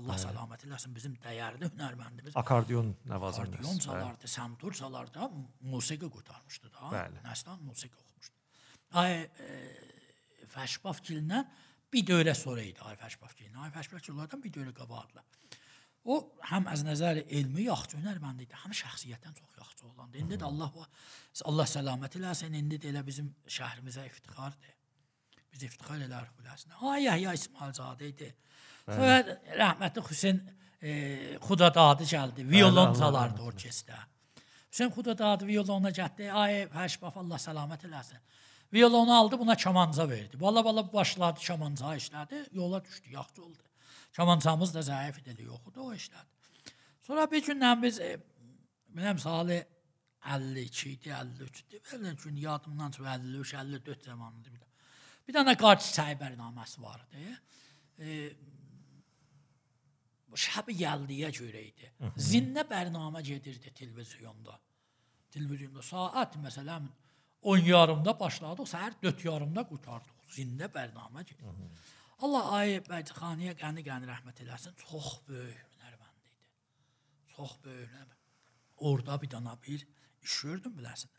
[0.00, 2.36] Allah səlamət eləsin bizim dəyərli hünərməndimiz.
[2.40, 3.58] Akordeon nəvazəmiz.
[3.58, 5.28] Akordeon çalardı, santur çalardı,
[5.68, 6.88] musiqi qurtarmışdı da.
[6.94, 7.20] Bəli.
[7.26, 8.38] Nəstan musiqi oxumuşdu.
[9.02, 9.58] Ay e,
[10.54, 11.42] Fəşbafgillə
[11.92, 13.58] bir dövrə sonra idi Ay Fəşbafgillə.
[13.66, 15.28] Ay Fəşbafgillərdən bir dövrə qabaqdılar.
[16.08, 16.18] O
[16.50, 20.18] həm az nəzər elmi yaxşı hünərmənd idi, həm şəxsiyyətən çox yaxşı oğlandı.
[20.24, 20.72] İndi də Allah
[21.44, 24.72] Allah səlamət eləsin, indi də elə bizim şəhrimizə iftixardır.
[25.52, 26.74] Biz iftixar elərik biləsən.
[26.80, 28.30] Ay Yahya İsmailzadə idi.
[28.86, 29.20] Sonra
[29.62, 30.40] rəhmətli Hüseyn
[30.82, 30.92] e,
[31.46, 32.46] Xudadadı gəldi.
[32.50, 33.98] Violon çalardı orkestrdə.
[34.72, 36.30] Hüseyn Xudadadı violona getdi.
[36.32, 38.22] Ay Həşbaf Allah səlamət eləsin.
[38.72, 40.40] Violonu aldı, buna kamanca verdi.
[40.40, 42.46] Bala bala başladı kamanca işlədi.
[42.52, 43.62] Yola düşdü, yaxşı oldu.
[44.16, 46.30] Kamancamız da zəif idi, yox idi o işlədi.
[47.02, 48.16] Sonra bir gündən biz e,
[48.96, 49.64] biləm salı
[50.24, 51.80] 52 idi, 53 idi.
[51.92, 54.71] Belə gün yadımdan çıxıb 53, 54 zamanında bir.
[55.26, 57.22] Bir dənə qaç çay bərnaməsi vardı.
[57.98, 58.16] E,
[60.46, 61.90] şəbi gəldiyə görə idi.
[62.16, 64.58] Zinnə bərnamə gedirdi televizyonda.
[65.32, 66.88] Televizyonda saat məsələn
[67.42, 70.18] 10 yarımda başladıq, səhər 4 yarımda qurtardıq.
[70.32, 71.70] Zinnə bərnamə gedirdi.
[72.22, 74.76] Allah ay Bəycixaniyə qəni-qəni rəhmət eləsin.
[74.78, 76.34] Çox böyük hünərmənd idi.
[77.36, 78.20] Çox böyük hünərmənd.
[78.90, 79.82] Orada bir dənə bir
[80.22, 81.10] iş gördüm bilərsən.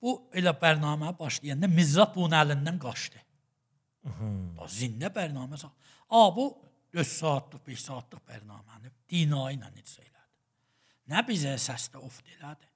[0.00, 3.20] Bu elə bərnamə başlayanda Mizzat bunun əlindən qaçdı.
[4.60, 5.58] O zinnə bərnamə.
[6.10, 6.46] A bu
[6.94, 10.28] 4 saatlıq, 5 saatlıq bərnaməni dina ilə icra elədi.
[11.12, 12.70] Nə bizə səsdə of elədi.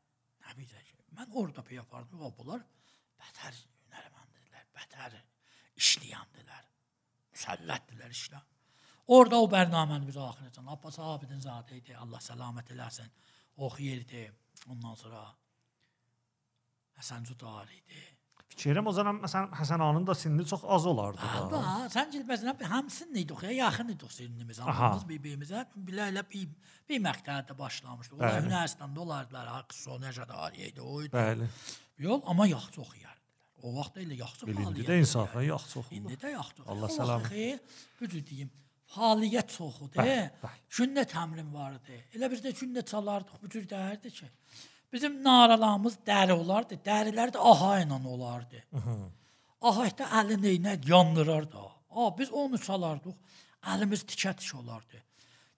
[0.44, 0.82] Nə bizə.
[1.14, 2.62] Mən orada bir yapardım və bunlar
[3.22, 5.14] bətər hünərməndilər, bətər
[5.78, 6.64] işləyəndilər.
[7.34, 8.40] Müsəllətdilər işlə.
[9.14, 11.94] Orada o bərnaməni biz axırıcan Abbas Abidin zadə idi.
[11.94, 13.10] Allah səlamət eləsin.
[13.56, 14.24] Oxuyurdu.
[14.72, 15.22] Ondan sonra
[16.98, 18.02] Həsən Cudar idi.
[18.54, 21.18] Fikirəm o zaman məsələn Həsən ağanın da sinni çox az olardı
[21.50, 21.62] da.
[21.64, 25.64] Hə, sən gilbəzən hamısını idik ya, yaxın idik sinimiz, hamımız bir-birimizə
[26.10, 26.48] elə bir
[26.88, 28.14] bir məqtədə başlamışdıq.
[28.20, 28.42] Onlar.
[28.42, 31.10] Yunanistanda olardılar, Akso, Necadar idi, o idi.
[31.16, 31.48] Bəli.
[31.98, 33.22] Yol amma yaxşı oxuyardılar.
[33.62, 34.88] O vaxt elə yaxşı İndi fəaliyyət.
[34.90, 35.86] də insafa yax çox.
[35.90, 36.64] İndi də yaxşıdır.
[36.66, 37.22] Allah salam.
[37.98, 38.50] cür deyim,
[38.94, 40.12] fəaliyyət çoxudur.
[40.76, 41.96] Gündə təmrin vardı.
[42.14, 44.28] Elə biz də gündə çalardıq, bu cür dərdi ki.
[44.94, 46.78] Bizim naralarımız dəri olardı.
[46.86, 48.60] Dərilər də aha ilə olardı.
[49.60, 51.58] Ahayda əlini ilə yandırardı.
[51.90, 53.16] A, biz onu çalardıq.
[53.72, 55.00] Əlimiz tikə-tikə olardı.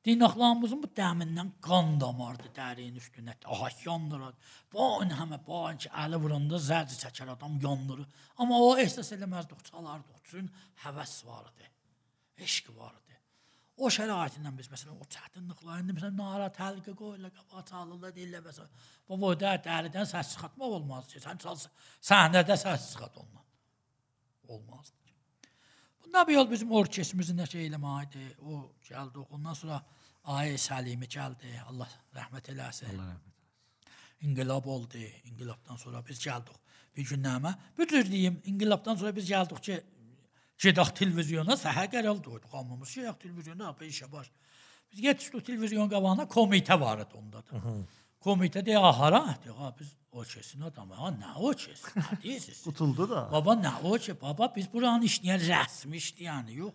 [0.06, 3.34] Dinaqlarımızın bu dəmindən qan damardı dərinin üstünə.
[3.44, 4.38] Aha yandırardı.
[4.74, 8.06] Bain həmə bain ki, əli vuranda zərci çəkər adam yandırır.
[8.38, 10.22] Amma o ehsas eləməzdik, çalardıq.
[10.30, 11.68] Çünki həvəs vardı.
[12.38, 13.05] Eşq vardı.
[13.76, 18.70] O şəraitindən biz məsələn o çətinliklər indi məsələn nara təlqə qoyurlar, qaba çalırlar, deyirlər məsələn.
[19.12, 21.12] O də dəridən səs çıxartmaq olmaz.
[21.12, 21.68] Sən çalsa
[22.10, 23.44] səhnədə səs çıxart ondan.
[24.48, 24.96] Olmazdı.
[26.04, 28.26] Bunda bir yol bizim orkestrimizin nə şey eləməydi.
[28.48, 29.26] O gəldi.
[29.30, 29.82] Ondan sonra
[30.24, 31.52] Ay Səlimi gəldi.
[31.68, 32.92] Allah rəhmət eləsin.
[32.94, 33.32] Allah rəhmət eləsin.
[34.26, 34.98] İnqilab oldu.
[35.24, 36.56] İnqilabdan sonra biz gəldik.
[36.96, 37.52] Bir günnəmə.
[37.78, 39.80] Bir cür deyim, inqilabdan sonra biz gəldik ki,
[40.62, 42.48] gedək televizyona, səhər qəral qoyduq.
[42.52, 44.30] Hamımız şeyək televizyona, apa işə baş.
[44.92, 47.60] Biz getdik televizyon qabağına komitə var idi onda da.
[48.26, 50.94] Komitə deyə ahara, deyə "Ha, biz o kesin adamı.
[50.94, 52.00] Ha, nə o kesin?
[52.00, 52.62] Nə deyirsiniz?
[52.64, 53.28] Tutuldu da.
[53.32, 56.74] Baba nə o ki, baba biz buranın işləyən rəsmi işləyəni yox.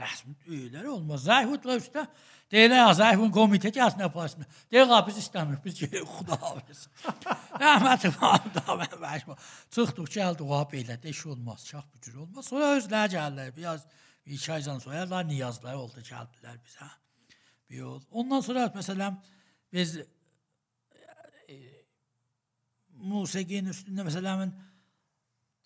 [0.00, 1.26] Rəsmi deyirlər olmaz.
[1.26, 2.06] Zəhvudla üstə
[2.52, 4.46] deyirlər ya Zəhvun komitə gəlsin aparsın.
[4.72, 5.60] Deyir ha biz istəmirik.
[5.64, 6.86] Biz gəlirik xuda hafiz.
[7.60, 9.36] Da mən başım.
[9.74, 11.66] Çıxdıq gəldik ha belə də iş olmaz.
[11.66, 12.48] Çax bu cür olmaz.
[12.48, 13.52] Sonra özləri gəldilər.
[13.56, 13.84] Biraz
[14.26, 16.88] bir iki aydan sonra la niyazlar oldu gəldilər bizə.
[17.70, 18.00] Bir yol.
[18.10, 19.20] Ondan sonra məsələn
[19.72, 19.98] biz
[23.02, 24.52] musiqinin üstündə məsələn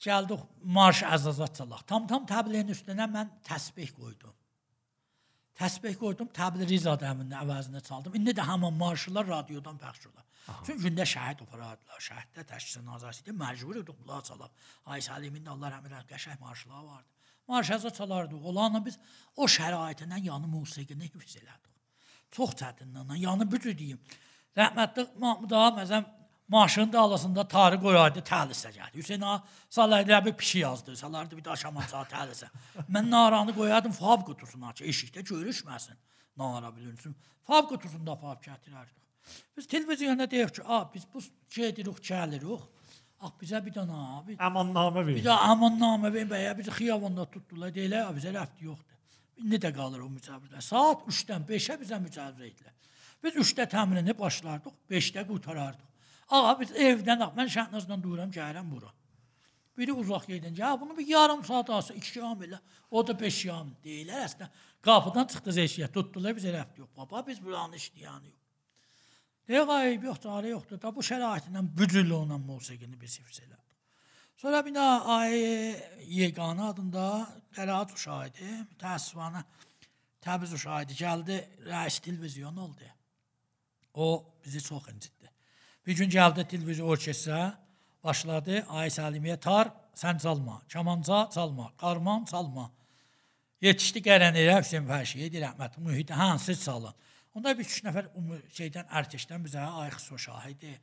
[0.02, 1.86] gəldik marş əzazat çalaq.
[1.88, 4.34] Tam tam təbliğin üstünə mən təsbih qoydum.
[5.56, 8.16] Təsbih qoydum, təbliğ zadəmin əvəzinə çaldım.
[8.18, 10.24] İndi də həmin marşlar radiodan pəxş olar.
[10.66, 12.02] Çünki gündə şəhid operardılar.
[12.08, 14.52] Şəhiddə təşkil nazirəsi idi, məcbur idik bunları çalaq.
[14.92, 17.08] Ay Səlimin də Allah rəhmət eləsin, qəşəng marşlar vardı.
[17.48, 18.44] Marş əzazat çalardıq.
[18.52, 18.98] Olanla biz
[19.36, 21.72] o şəraitindən yanı musiqini hifz elədik.
[22.36, 23.98] Çox çətindən, yəni bu cür deyim.
[24.60, 26.06] Rəhmətli Mahmud ağa məsələn
[26.48, 28.96] maşının dalasında tarix qoyardı təlisə gəldi.
[29.00, 32.48] Hüseyn ağa salaydı bir pişik yazdı, salardı bir də aşaman çağ təlisə.
[32.90, 35.96] Mən naranı qoyardım fab qutusuna ki, eşikdə görüşməsin.
[36.36, 37.16] Nara bilinsin.
[37.46, 39.02] Fab qutusunda fab gətirərdik.
[39.56, 41.22] Biz televizyonda deyək ki, a biz bu
[41.54, 42.60] gedirik, gəlirik.
[43.20, 44.34] Ax bizə bir dənə abi.
[44.36, 45.24] Əmannamə Bir verin.
[45.24, 47.72] də amannamə və bəyə bizi xiyabanda tutdular.
[47.74, 48.96] Deyirlər, bizə rəfti yoxdur.
[49.40, 50.60] İndi də qalır o mücazirlər.
[50.60, 52.74] Saat 3-dən 5-ə bizə mücazirə idilər.
[53.24, 55.88] Biz 3-də təmrini başlardıq, 5-də qutarardıq.
[56.28, 58.92] Ağa biz evdən, mən Şəhnazdan dururam, gəlirəm bura.
[59.78, 62.58] Biri uzaq gedince, ya bunu bir yarım saat alsa, iki yam elə,
[62.90, 64.48] o da beş yam deyirlər əslində.
[64.82, 66.90] Qapıdan çıxdı zeşiyə, tutdular bizə rəfti yox.
[66.96, 68.42] Baba biz buranın işləyəni yox.
[69.48, 70.80] Deyək, ayıb yox, çarə yoxdur.
[70.82, 73.62] Da bu şəraitindən bücürlüylə musiqini biz hifz elədik.
[74.36, 75.36] Sonra bir daha ay
[76.12, 77.04] Yeganə adında
[77.56, 78.48] qəraat uşağı idi.
[78.80, 79.44] Təəssüfənə
[80.26, 80.96] Təbriz uşağı idi.
[80.98, 81.36] Gəldi,
[81.70, 82.88] rəis televizyon oldu.
[83.94, 85.15] O bizi çox incitdi.
[85.86, 87.58] Bir gün gəldi televizyon orkestra,
[88.04, 92.70] başladı Ay Səlimiyə tar, sən çalma, kamanca çalma, qarman çalma.
[93.62, 96.94] Yetişdi qərənəyə Hüseyn Fərşiyə deyir rəhmət mühit hə siz çalın.
[97.34, 98.10] Onda bir üç nəfər
[98.58, 100.74] şeydən ərtişdən bizə ay Xüso şahidi.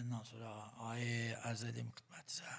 [0.00, 0.50] Ondan sonra
[0.88, 1.04] ay
[1.50, 2.56] Əzəlim xidmətinizə.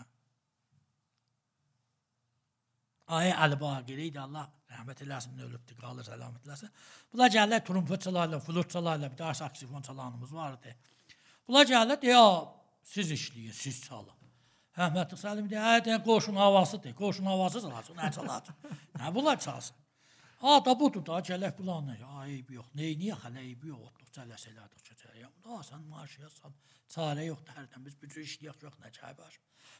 [3.18, 6.72] Ay Əli Baqiri idi Allah rəhmət eləsin ölübdü qalır səlamət eləsin.
[7.12, 10.76] Bunlar gəlirlər trumpet çalarlar, flüt çalarlar, bir daha saksifon çalanımız vardı.
[11.48, 12.24] Bunlar gəlirlər deyə
[12.94, 14.18] siz işləyin, siz çalın.
[14.78, 16.96] Rəhmətli Səlim deyir, hə deyir qoşun havasıdır.
[16.96, 18.56] Qoşun havası çalasın, nə çalasın?
[19.00, 19.76] Nə bunlar çalsın?
[20.42, 21.98] Ha da budur da gələk bulanı.
[22.22, 22.70] Ayıb yox.
[22.80, 23.82] Neyniyə hələ ayıb yox.
[23.90, 25.34] Otduqca ləs elədik keçərəm.
[25.46, 26.56] Da sən marşıyasan.
[26.94, 29.38] Çarə yoxdur hərdən biz bütün işləyək yox nə var.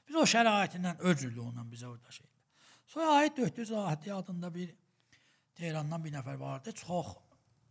[0.08, 2.30] Biz o şəraitindən öcüllüylə bizə orada şey.
[2.88, 3.72] Sonra ayət 400
[4.20, 4.76] adında bir
[5.56, 6.72] Tehrandan bir nəfər vardı.
[6.72, 7.16] Çox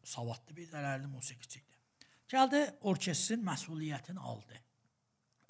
[0.04, 1.69] savadlı bir zərərli musiqiçi idi.
[2.30, 4.58] Gəldi orkestrin məsuliyyətini aldı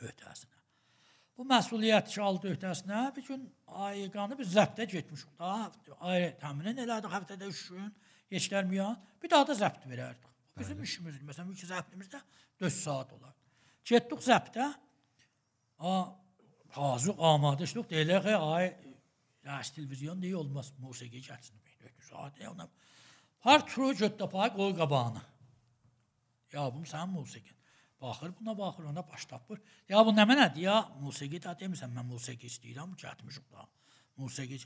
[0.01, 0.61] öhdəsinə.
[1.37, 3.45] Bu məsuliyyət aldı öhdəsinə bir gün
[3.87, 5.71] ayıqanı biz zəbtə getmişik da.
[6.01, 7.91] Ay təmin elədik həftədə 3 gün
[8.33, 8.97] keçərməyən.
[9.23, 10.31] Bir daha da zəbt verərdik.
[10.59, 12.21] Bizim işimiz, məsələn, iki zəbtimizdə
[12.61, 13.35] 4 saat olar.
[13.85, 14.71] Getdik zəbtə.
[15.81, 15.93] A
[16.77, 17.89] hazır amadə işdik.
[17.93, 18.73] Deyirlər ki, ay
[19.49, 21.57] Rəs televizyon deyə olmaz, musiqi gəlsin.
[21.81, 22.69] 4 saat ona.
[23.45, 25.23] Har turu götdə pay qoy qabağına.
[26.53, 27.57] Ya bu sənin musiqin.
[28.01, 29.61] Baxır buna baxır, ona baş tapır.
[29.89, 30.61] Ya bu nə mənədir?
[30.65, 33.67] Ya musiqi də demisən mən musiqi istəyirəm, getmişik da.
[34.17, 34.59] Musiqi.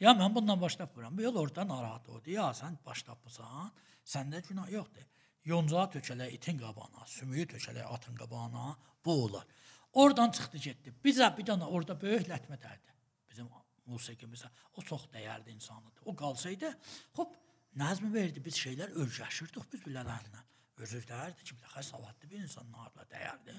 [0.00, 1.16] Ya mən bundan baş tapıram.
[1.18, 2.30] Bu yol orada narahat oldu.
[2.30, 3.70] Ya sən baş tapırsan,
[4.06, 5.06] səndə günah yoxdur.
[5.44, 9.46] Yonca tökələ itin qabağına, sümüyü tökələ atın qabağına, bu olar.
[9.92, 10.94] Oradan çıxdı getdi.
[11.04, 12.96] Bizə bir dənə orada böyük lətmədərdi.
[13.30, 13.48] Bizim
[13.88, 14.50] musiqimizə.
[14.76, 16.02] O çox dəyərli insanıdır.
[16.04, 16.72] O qalsaydı,
[17.16, 17.36] hop
[17.76, 20.44] nəzmi verdi, biz şeylər ölçəşirdik biz bilələrlə.
[20.78, 23.54] Özü dəyərdi ki, bilə savadlı bir insanlarla dəyərli.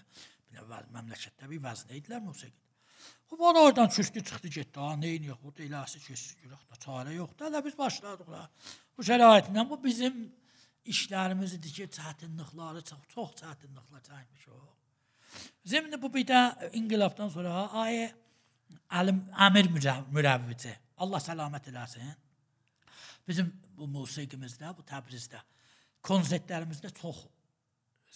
[0.54, 2.56] Bilə məmləkətdə bir vəzn idilər musiqi.
[3.30, 4.80] Hop onu oradan çüstü çıxdı getdi.
[4.80, 5.42] Ha, nə edirik?
[5.44, 7.46] Bu da eləsi keçsin görək də çarə yoxdur.
[7.46, 8.46] Hələ biz başladıq la.
[8.98, 10.18] Bu şəraitlə bu bizim
[10.90, 14.66] işlərimizidir ki, çətinlikləri çox, çox çətinliklər çəkmişik.
[15.66, 18.10] Zimni bu bir də inqilabdan sonra ayə
[18.90, 19.70] Əlim Əmir
[20.16, 20.74] mürəvvici.
[20.98, 22.10] Allah səlamət eləsin.
[23.28, 25.42] Bizim bu musiqimizdə, bu Təbrizdə
[26.06, 27.26] konsertlərimizdə çox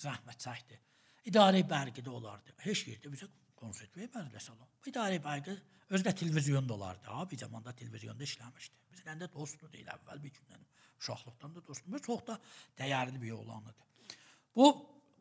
[0.04, 0.80] zəhmət çəkdi.
[1.30, 2.56] İdarə bərqidə olardı.
[2.66, 3.28] Heç yerdə bizə
[3.60, 4.70] konsert verməzdilər salon.
[4.90, 5.56] İdarə bərqi
[5.94, 7.08] özdə televiziyonda olardı.
[7.08, 8.82] Ha, bir zamanda televiziyonda işləmişdi.
[8.94, 10.66] Bizlə də dostluq deyil əvvəl bir gündən.
[11.00, 12.02] Uşaqlıqdan da dostluq.
[12.08, 12.40] Çox da
[12.80, 14.18] dəyərli bir oğlan idi.
[14.56, 14.72] Bu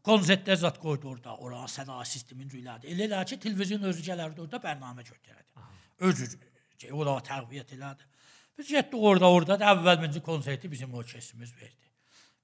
[0.06, 2.90] konsertdə zət qoydu orada, ora səda sistemin cüylədi.
[2.90, 5.68] Elə elə ki, televiziyon özü gələrdi orada bərnamə götürərdi.
[6.08, 6.32] Özü
[6.90, 8.08] ora təqviyyət elədi.
[8.58, 11.91] Biz getdik orada, orada da əvvəlminci konserti bizim orkestrimiz verdi.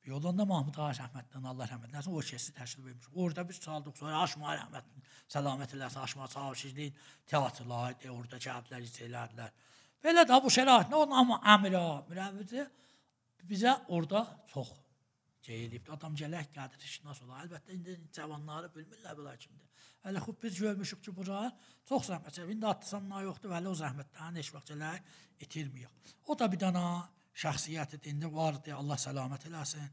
[0.08, 3.08] Bir yolanda Mahmud Ağa Əhməddən Allah rəhmət eləsin orkestri təşkil vermiş.
[3.12, 3.96] Orada biz çaldıq.
[3.98, 4.86] Sonra Aşma rəhmət
[5.34, 6.00] səlamət eləsin.
[6.00, 6.94] Aşma Çavuşizliyin
[7.28, 9.50] teatrları orada gəldilər, icra elədilər.
[10.06, 12.64] Belə də bu şəraitlə onun amma Əmir ağa mürəvvici
[13.50, 14.22] bizə orada
[14.54, 14.70] çox
[15.44, 15.92] deyilib.
[15.98, 17.44] Adam gələk qədir şinas olar.
[17.44, 19.68] Əlbəttə indi cavanları bilmirlər bunlar kimdir.
[20.08, 21.52] Hələ xub biz görmüşük ki, bura
[21.84, 22.56] çox zəhmət çəkib.
[22.56, 26.16] İndi atsanlar yoxdur, hələ o zəhmətdən heç vaxt gələk itirməyək.
[26.32, 26.86] O da bir dana
[27.34, 28.74] şəxsiyyətidir, indi vardı.
[28.74, 29.88] Allah səlamət eləsin.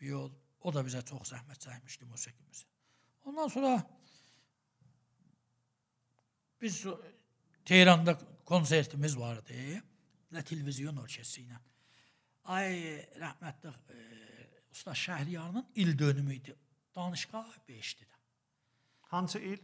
[0.00, 2.64] Bir yol o da bizə çox zəhmət çəkmişdi musiqimiz.
[3.24, 3.76] Ondan sonra
[6.60, 6.86] biz
[7.64, 9.54] Tehranda konsertimiz vardı.
[10.32, 11.58] Nə televizyon orkestri ilə.
[12.50, 12.74] Ay
[13.18, 14.04] rəhmətli e,
[14.70, 16.54] Usta Şəhriyarın il dönümü idi.
[16.94, 18.08] Danışqa 5-dir.
[19.00, 19.58] Hansı il?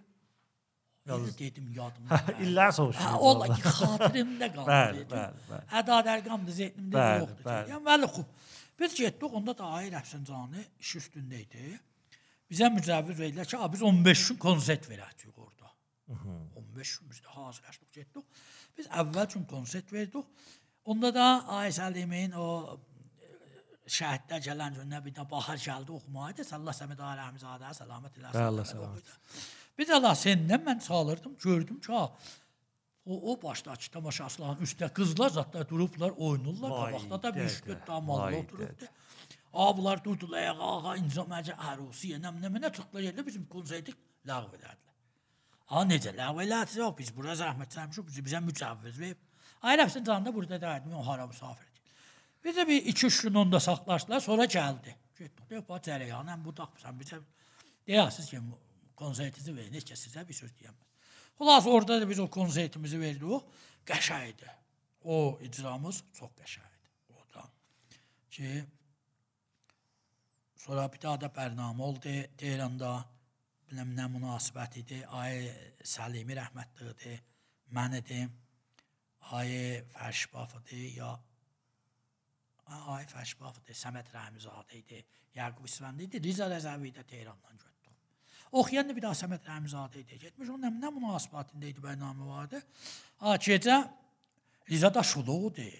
[1.06, 2.18] Yazı dedim yadımda.
[2.44, 3.02] İllər soruşur.
[3.02, 4.68] Hə, ola ki, xatirimdə qaldı.
[4.70, 5.64] Bəli, bəli, bəli.
[5.80, 7.48] Əda dərqamdır, zehnimdə yoxdur.
[7.72, 8.28] Yəni bəli, xub.
[8.80, 11.72] Biz getdik, onda da Ayır Əfsəncanı iş üstündə idi.
[12.52, 15.72] Bizə mücəvviz verdilər ki, "A, biz 15 gün konsert verəcəyik orada."
[16.54, 18.24] 15 gün biz də hazırlaşdıq, getdik.
[18.78, 20.24] Biz əvvəl gün konsert verdik.
[20.84, 22.78] Onda da Ay Səlimin o
[23.86, 26.46] şəhiddə gələn gün nə bir də bahar gəldi oxumaydı.
[26.54, 28.46] Allah Səməd Aləmzadə səlamət eləsin.
[28.46, 29.12] Allah səlamət.
[29.82, 32.04] Biz Allah səndən mən çalırdım, gördüm ki, ha,
[33.06, 36.70] o o başdakı tamaşaçıların üstə qızlar zətdə durublar, oynayırlar.
[36.76, 38.90] Qabaqda da bir dədə, şükür damallı vay oturubdu.
[39.64, 43.96] Ablar durdular ayağa, ağa incamacı ərusiyə, nə nə nə çıxdılar yerdə bizim konserti
[44.30, 44.94] ləğv elədilər.
[45.74, 46.78] Ha necə ləğv elədilər?
[46.84, 49.28] Yox, biz bura zəhmət çəkmişik, biz bizə mücəvviz verib.
[49.66, 51.96] Ayrəfsin canında burada dəydim, o hara misafir idi.
[52.46, 54.94] Bizə bir 2-3 gün onda saxlaşdılar, sonra gəldi.
[55.18, 57.24] Getdik, bax cərəyanı, bu taxmısan bizə.
[57.88, 58.46] Deyəsiz ki,
[58.96, 60.88] konsertinizi verin, heç kəs sizə bir söz deyəməz.
[61.38, 63.48] Xülas orada da biz o konsertimizi verdik.
[63.86, 64.50] Qəşəng idi.
[65.04, 66.90] O icramız çox qəşəng idi.
[67.16, 67.48] Orada
[68.30, 68.50] ki
[70.56, 72.92] sonra bir daha da bərnamə oldu Tehranda.
[73.66, 75.00] Bilməm nə münasibət idi.
[75.08, 75.48] Ay
[75.82, 77.18] Səlimi rəhmətlidir.
[77.74, 78.30] Mən idim.
[79.32, 81.16] Ay Fərşbaf idi ya
[82.94, 83.74] Ay Fərşbaf idi.
[83.76, 85.02] Səməd Rəhmizadə idi.
[85.34, 86.22] Yaqub İsfəndi idi.
[86.22, 87.71] Riza Rəzəvi də Tehrandan getdi.
[88.52, 90.18] Oxuyan da bir daha Səməd Rəhmizadə idi.
[90.26, 92.60] Getmiş onun nə, münasibətində idi bərnamə vardı.
[93.24, 93.78] Ha gecə
[94.70, 95.72] Riza da şuluqdur.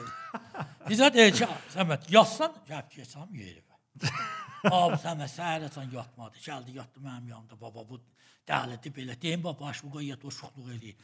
[0.90, 3.78] Riza deyir ki, Səməd yazsan, gəl keçəm yerimə.
[4.80, 6.42] Abi Səməd səhərəcən yatmadı.
[6.42, 7.58] Gəldi yatdı mənim yanımda.
[7.60, 8.00] Baba bu
[8.48, 9.16] dəhlədi belə.
[9.22, 10.96] Deyim baba başımı qoy yat o şuxluq eləyir.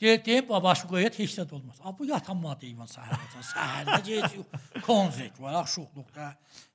[0.00, 1.78] Deyir, deyim baba başımı qoy yat heç də olmaz.
[1.84, 3.46] Abi bu yatanmadı eyvan səhərəcən.
[3.52, 6.32] Səhərdə gecə konsert var, şuxluqda.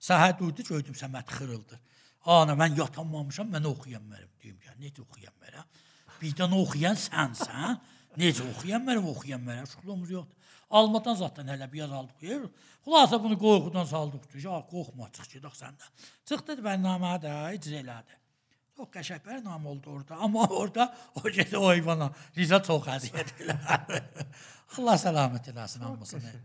[0.09, 1.79] Səhər durdu gördüm Səməd xırıldı.
[2.25, 4.31] Ana mən yatanmamışam, mən oxuyan mənim.
[4.41, 5.65] Deyim ki, necə oxuyan mənə?
[6.21, 7.77] Birdən oxuyan sənsən.
[8.17, 9.67] Necə oxuyan mənim, oxuyan mənə.
[9.69, 10.53] Şuxluğumuz yoxdur.
[10.75, 12.47] Almadan zaten hələ bir yaz aldıq.
[12.85, 14.25] Xülasə bunu qorxudan saldıq.
[14.41, 15.91] Ya qorxma, çıx gedək səndə.
[16.25, 18.19] Çıxdı bərnamə də icra elədi.
[18.75, 20.17] Çox qəşəng bərnamə oldu orada.
[20.25, 24.03] Amma orada o gecə o heyvana Riza çox əziyyət elədi.
[24.77, 26.37] Allah səlamət eləsin hamısını.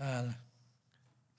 [0.00, 0.36] Bəli.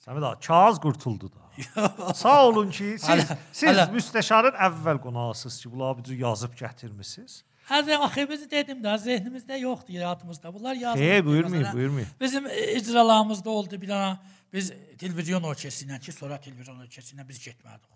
[0.10, 1.44] Səməd ağa, kağız qurtuldu da.
[2.18, 7.44] Sağ olun ki, siz Hələ- siz hələ- müstəşarın əvvəl qonağısınız ki, bu cür yazıb gətirmisiniz.
[7.70, 10.54] Həzə axırımızı dedim də, zehnimizdə yoxdur həyatımızda.
[10.54, 11.04] Bunlar yazılıb.
[11.04, 12.08] Xeyr, buyurmayın, Məsələn, buyurmayın.
[12.22, 12.48] Bizim
[12.80, 14.18] icralarımızda oldu bir dənə
[14.54, 17.94] biz televizyon ilə ki, sonra televizyon ilə biz getmədik.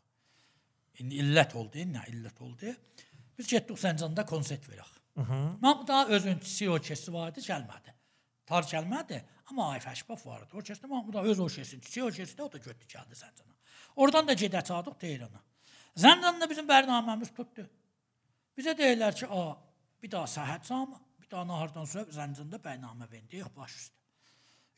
[1.02, 2.76] İndi illət oldu, nə illət oldu?
[3.39, 4.93] Biz getdik Səncanda konsert verək.
[5.17, 7.97] Mən daha özün kiçik orkestri vardı, gəlmədi.
[8.45, 10.49] Tar gəlmədi, amma Ay Fəşbaf vardı.
[10.53, 13.53] Orkestri Mahmud Ağa öz orkestri, kiçik orkestri o da götdü gəldi Səncana.
[13.95, 15.41] Oradan da gedə çaldıq Tehrana.
[15.97, 17.67] Zəndanda bizim bərnaməmiz tutdu.
[18.57, 19.53] Bizə deyirlər ki, a,
[20.01, 23.99] bir daha səhər camı, bir daha nahardan sonra zəncində bəynamə verin, deyək baş üstə.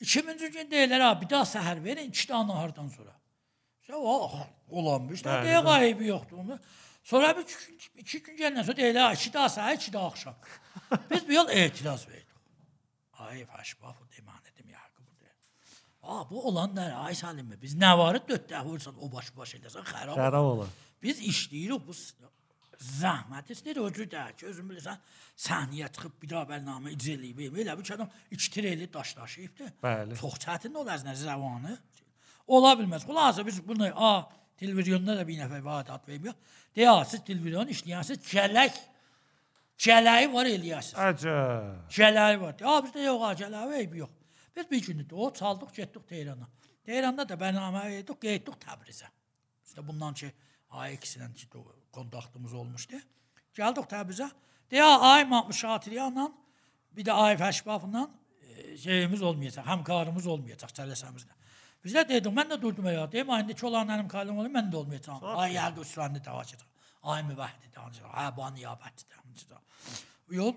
[0.04, 3.16] 2000-ci gün deyirlər, a, bir daha səhər verin, iki daha nahardan sonra.
[3.88, 4.36] Sən oh,
[4.70, 6.60] olanmış da Bəli, deyək ayıbı yoxdur onu.
[7.04, 7.46] Sonra bir
[8.02, 10.36] iki, gün- gəndən sonra deyirlər, "A, iki daha səhər, iki daha axşam.
[11.12, 12.26] Biz bir yol etiraz verdik.
[13.26, 14.45] Ay fəşbaf deməli dedim Yaqub de.
[16.06, 16.86] A, bu olan nə?
[17.02, 20.18] Ay Səlim, biz nə varı dörd dəfə vursan o baş baş eləsən xarab.
[20.20, 20.72] Xərab olur.
[21.04, 21.96] Biz işləyirik bu
[22.86, 25.02] zəhmət istəyir o cür də ki, özün bilirsən,
[25.48, 27.60] səhnəyə çıxıb bir daha bərnamə icra eləyib.
[27.64, 29.70] Elə bir adam 2 treyli daş daşıyıbdı.
[29.84, 30.18] Bəli.
[30.22, 31.78] Çox çətin olar nə zəvanı.
[32.48, 33.08] Ola bilməz.
[33.08, 34.12] Xülasə biz bunu a
[34.60, 36.36] televizyonda da bir nəfər vadat vermiyor.
[36.76, 38.78] Deyə siz televizyon işləyərsiniz, cələk
[39.80, 41.00] cələyi var eləyəsiniz.
[41.10, 41.90] Əcəb.
[41.98, 42.56] Cələyi var.
[42.60, 44.14] Ya bizdə yox, ha, eybi yox.
[44.56, 46.48] Biz bir gündür o çaldıq, getdik Tehrana.
[46.86, 49.10] Tehranda da bərnamə verdik, getdik Təbrizə.
[49.66, 50.32] Bizdə bundan ki
[50.70, 51.48] ay ikisindən ki
[51.92, 53.00] kontaktımız olmuşdu.
[53.56, 54.30] Gəldik Təbrizə.
[54.72, 56.30] Deyə ay Mahmud Şatiriyanla
[56.96, 58.08] bir də ay Fəşbafla
[58.42, 61.36] e, şeyimiz olmayacaq, həmkarımız olmayacaq cələsəmizlə.
[61.86, 63.06] Bizdə dedim, mən də durdum ya.
[63.12, 65.26] Deyim, ay indi çolan mənim kalım olur, mən də olmayacağam.
[65.36, 66.66] Ay ya Qüsrəndə davacıdır.
[67.04, 68.08] Ay müvəhhid danışır.
[68.10, 69.60] Ay ba niyabət danışır.
[70.34, 70.54] Yol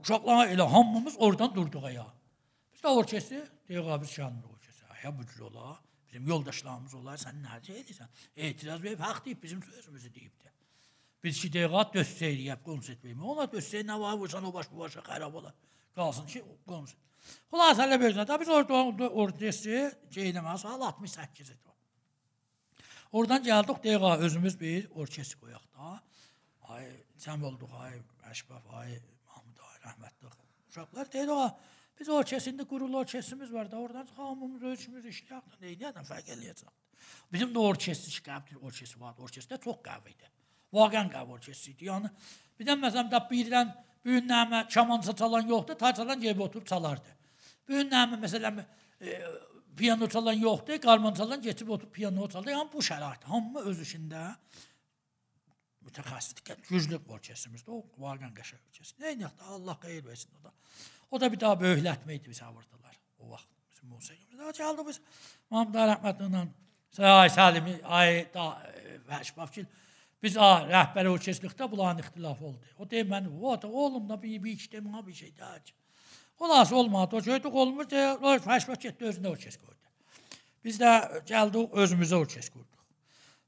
[0.00, 2.06] uşaqlar elə hamımız oradan durduq ya.
[2.86, 4.98] Biz də orkestri deyək abi biz şanlı orkestri.
[5.04, 5.80] Ya bu cür ola.
[6.06, 8.12] Bizim yoldaşlarımız olar, sən nə edirsən?
[8.36, 10.52] Etiraz verib haqq deyib bizim sözümüzü deyibdi.
[11.24, 13.26] Biz ki deyək döstə eləyib konsert vermə.
[13.32, 15.54] Ona döstə nə var vursan o baş bu başa xarab olar.
[15.98, 17.02] Qalsın ki konsert.
[17.50, 19.82] Xülasə elə belə də biz orada orkestri
[20.14, 21.76] Ceyləmə saat 68 idi.
[23.12, 25.96] Oradan gəldik deyək özümüz bir orkestr qoyaq da.
[26.70, 27.98] Ay cəm olduq ay
[28.30, 30.36] Əşbaf ay Mahmud ay rəhmətli
[30.70, 31.50] uşaqlar deyir o
[31.98, 36.72] biz orkestrində qurulu orkestrimiz var da oradan hamımız ölçümüz işləyək də neydən fərq eləyəcək.
[37.32, 39.14] Bizim də orkestr şikayət orkestr var.
[39.18, 40.30] Orkestr çox qəvi idi.
[40.76, 41.88] Vaqən qəvi orkestr idi.
[41.90, 42.10] Yəni
[42.58, 43.72] bir də məsələn da birdən
[44.06, 47.14] büyün nəmə kamança çalan yoxdur, ta çalan gəlib oturub çalardı.
[47.68, 49.18] Büyün nəmə məsələn e,
[49.76, 52.52] piano çalan yoxdur, qarman çalan keçib oturub piano çaldı.
[52.54, 54.26] Yəni bu şərait hamı öz işində
[55.86, 59.02] mütəxəssislik güclü orkestrimizdə o vaqən qəşəng orkestr.
[59.02, 60.54] Nə edək də Allah xeyir versin o da.
[61.10, 64.52] O da bir daha böyüklətmə idi bizə vurdular o vaxt bizim musiqimizdə.
[64.58, 65.00] Gəldi biz
[65.50, 66.46] Mahmud rəhmətlə
[66.96, 68.46] Say Səlimi ay da
[69.06, 69.66] Vəşbafçil
[70.22, 72.70] biz a rəhbər orkestrlikdə bunların ixtilafı oldu.
[72.78, 75.58] O deyir mən o da oğlum da bir bir işte mənə bir şey daha.
[76.40, 77.16] Xülas olmadı.
[77.16, 79.92] O gördük olmur Vəşbaf getdi özünə orkestr qoydu.
[80.64, 80.94] Biz də
[81.28, 82.82] gəldik özümüzə orkestr qurduq.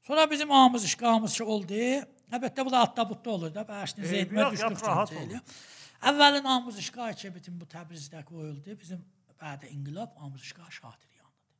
[0.03, 1.83] Sonra bizim ağımız işqamız ki oldu.
[2.29, 3.65] Əlbəttə bu da atda butda olur da.
[3.65, 5.41] Bəşin Eybi zeydmə yox, yap, düşdük rahat cəmcəyə.
[6.07, 6.47] Əvvəlin
[7.21, 8.77] ki bütün bu Təbrizdə qoyuldu.
[8.81, 9.05] Bizim
[9.41, 11.55] bədə inqilab ağımız işqa şatir yanıdır.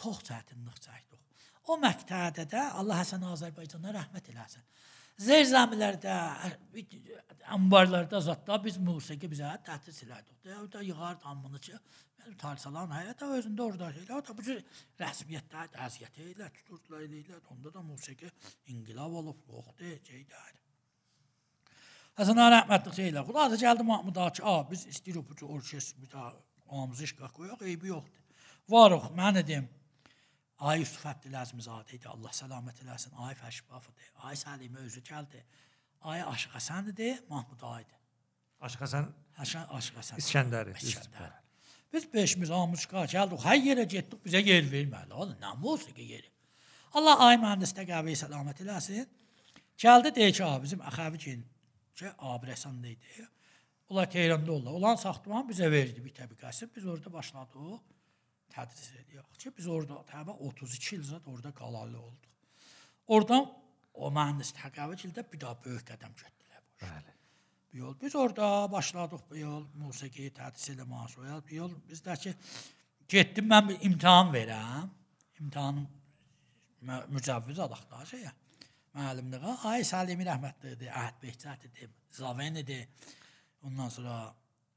[0.00, 1.20] Çox çətinlik çəkdik.
[1.68, 4.64] O məqtədə də Allah Həsən Azərbaycana rəhmət eləsin.
[5.20, 6.14] Zerzəmilərdə,
[7.52, 10.38] anbarlarda zətdə biz musiqi bizə təhsis elədik.
[10.44, 10.56] də.
[10.62, 11.76] O da yığar damını ki,
[12.18, 14.16] mənim tarsalan həyata özündə orada elə.
[14.16, 14.62] O da bu cür
[15.02, 17.42] rəsmiyyətdə əziyyət elə, tuturdular elə.
[17.52, 18.32] Onda da musiqi
[18.72, 20.60] inqilab olub, yoxdur, şeydir.
[22.20, 23.24] Həsən ağa rəhmətli şeylə.
[23.24, 26.32] Xülasə gəldi Mahmud ağa ki, a biz istəyirik bu orkestr bir daha
[26.68, 28.42] ağamızı işqa qoyaq, eybi yoxdur.
[28.68, 29.68] Varıq, mən dedim.
[30.60, 32.08] Ay Yusuf Əbdüləzmizadə idi.
[32.12, 33.14] Allah səlamət eləsin.
[33.24, 34.10] Ay Fəşbafıdır.
[34.28, 35.40] Ay Səlimə özü gəldi.
[36.00, 37.96] Ay Aşıq Həsəndir, Mahmud ağa idi.
[38.68, 40.20] Aşıq Həsən Həsən Aşıq Həsən.
[40.20, 40.74] İskəndəri.
[40.76, 41.32] İskəndər.
[41.92, 43.40] Biz beşimiz Amışqa gəldik.
[43.46, 45.16] Hər yerə getdik, bizə yer vermədi.
[45.16, 46.28] O nə musiqi yeri.
[46.92, 49.08] Allah ay mühəndisdə qəvi səlamət eləsin.
[49.80, 51.44] Gəldi deyir ki, "A, bizim Əxəvi gen
[52.00, 53.28] ki, Abrəsanda idi.
[53.90, 54.76] Onlar Tehranda oldular.
[54.78, 56.68] Olan saxtaman bizə verdi bir təbəqəsi.
[56.74, 57.78] Biz orada başladıq
[58.54, 62.36] tədris edirik ki, biz orada təbə 32 il zət orada qalalı olduq.
[63.10, 63.46] Oradan
[63.94, 66.74] o mühəndis təqavvüldə bir daha böyük qədəm götürdülər bu.
[66.76, 66.90] işə.
[66.90, 67.16] Bəli.
[67.70, 72.34] Bu yol biz orada başladıq bu yol musiqi tədris eləməyə bu yol bizdəki
[73.08, 74.90] getdim mən bir imtahan verəm.
[75.40, 75.86] İmtahanım
[76.86, 78.32] mü- mücəvviz alaq da şeyə.
[78.96, 82.80] Müəllimliyə ay Səlimi rəhmətlidir, Əhəd Behçət idi, Zaven idi.
[83.62, 84.34] Ondan sonra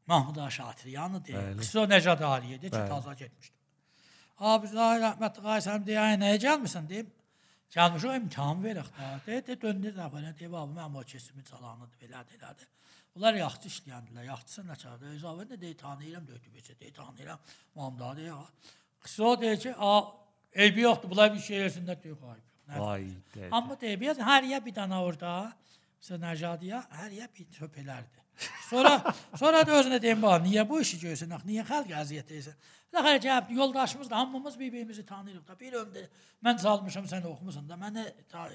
[0.07, 1.33] Mahmud Şatiryan idi.
[1.33, 1.57] Bəli.
[1.61, 3.57] Qısa Nəcad Aliyə idi ki, taza getmişdi.
[4.37, 7.09] Abi ay rəhmətli ay sən deyə ay nəyə gəlmisən deyim.
[7.73, 9.09] Gəlmişəm imtahan verək də.
[9.25, 12.69] De, de döndü də belə deyib abi mənim o kesimi çalanıdır belədir elədir.
[13.15, 14.25] Bunlar yaxşı işləyəndilər.
[14.29, 15.13] Yaxşısı nə çağırdı?
[15.15, 17.39] Özavə də deyir tanıyıram döydü beçə deyir tanıyıram.
[17.75, 18.29] Mamda deyir.
[18.29, 18.45] ha.
[19.01, 19.75] Qısa o deyir ki,
[20.53, 21.09] eybi yoxdur.
[21.09, 22.52] Bunlar bir şey yersində deyir ayıb.
[22.67, 22.75] Yox.
[22.75, 23.07] Nə- Vay.
[23.35, 23.49] dədə.
[23.51, 25.53] Amma deyir biz hər yer bir dana orada.
[26.03, 28.19] Sən Nəcadiyə hər yer bir çöp elərdi.
[28.69, 28.97] Sonra
[29.41, 31.35] sonra da özünə deyim bax, niyə bu işi görsən?
[31.35, 32.57] Axı niyə xalq əziyyət edirsən?
[32.93, 35.59] Laxır cavab yoldaşımız da hamımız bir-birimizi tanıyırıq da.
[35.59, 36.03] Bir ömrdə
[36.45, 37.77] mən çalmışam, sən oxumusan da.
[37.79, 38.03] Mənə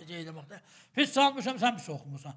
[0.07, 0.61] şey eləməkdə.
[0.95, 2.37] Pis çalmışam, sən pis oxumusan.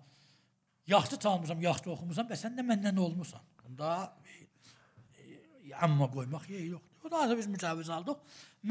[0.88, 3.42] yaxşı çalmısan, yaxşı oxumusan, bəs sən də məndən olmusan.
[3.64, 7.06] Bunda e, amma qoymaq yeri yoxdur.
[7.06, 8.18] O da biz mücəvviz aldıq.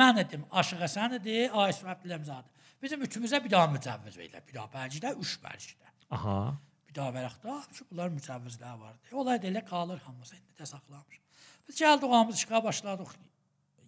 [0.01, 2.49] Mən idim, Aşıq Həsən idi, Ayşə Əbdüləmzadə.
[2.83, 4.45] Bizim üçümüzə bir daha mücəvviz verirlər.
[4.49, 5.91] Bir daha bərcidə, üç bərcidə.
[6.17, 6.37] Aha.
[6.89, 9.13] Bir daha vərəqdə ki, bunlar mücəvvizlər vardı.
[9.23, 11.21] Olay da elə qalır hamısı indi də saxlamış.
[11.69, 13.13] Biz gəldik hamımız işqa başladıq.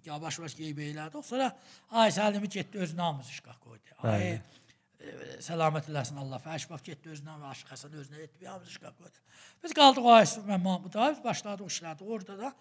[0.04, 1.24] Yavaş-yavaş qeyb elədik.
[1.24, 1.48] Sonra
[1.90, 3.96] Ayşə Əlimi getdi öz namımızı işqa qoydu.
[4.02, 5.14] Ay e,
[5.46, 6.42] səlamət eləsin Allah.
[6.42, 8.46] Fəşbaf getdi özünə və Aşıq Həsən özünə etdi.
[8.46, 9.24] Hamımız işqa qoydu.
[9.64, 12.06] Biz qaldıq Ayşə və Mahmud abi başladıq işlədik.
[12.06, 12.52] Orada da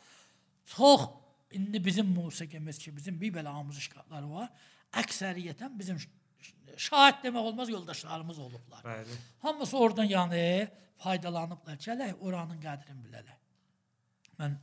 [0.75, 1.09] çox
[1.51, 4.49] indi bizim musiqimiz ki, bizim bir belə hamımız işqaqları var.
[5.01, 5.99] Əksəriyyətən bizim
[6.77, 8.83] şahid demək olmaz yoldaşlarımız olublar.
[8.85, 9.17] Bəli.
[9.41, 10.69] Hamısı oradan yəni
[11.03, 11.77] faydalanıblar.
[11.77, 13.37] Gələk oranın qədrini bilələr.
[14.39, 14.57] Mən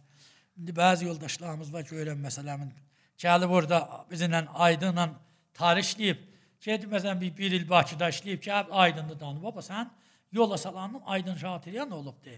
[0.58, 2.72] indi bəzi yoldaşlarımız var görürəm məsələmin
[3.18, 5.08] gəlib orada bizimlə aydınla
[5.54, 6.24] tarix işləyib.
[6.64, 9.42] Gedib məsələn bir, bir il Bakıda işləyib ki, aydınlı danıb.
[9.42, 9.90] Baba sən
[10.32, 12.34] yola salanın aydın şatiriyan olubdu.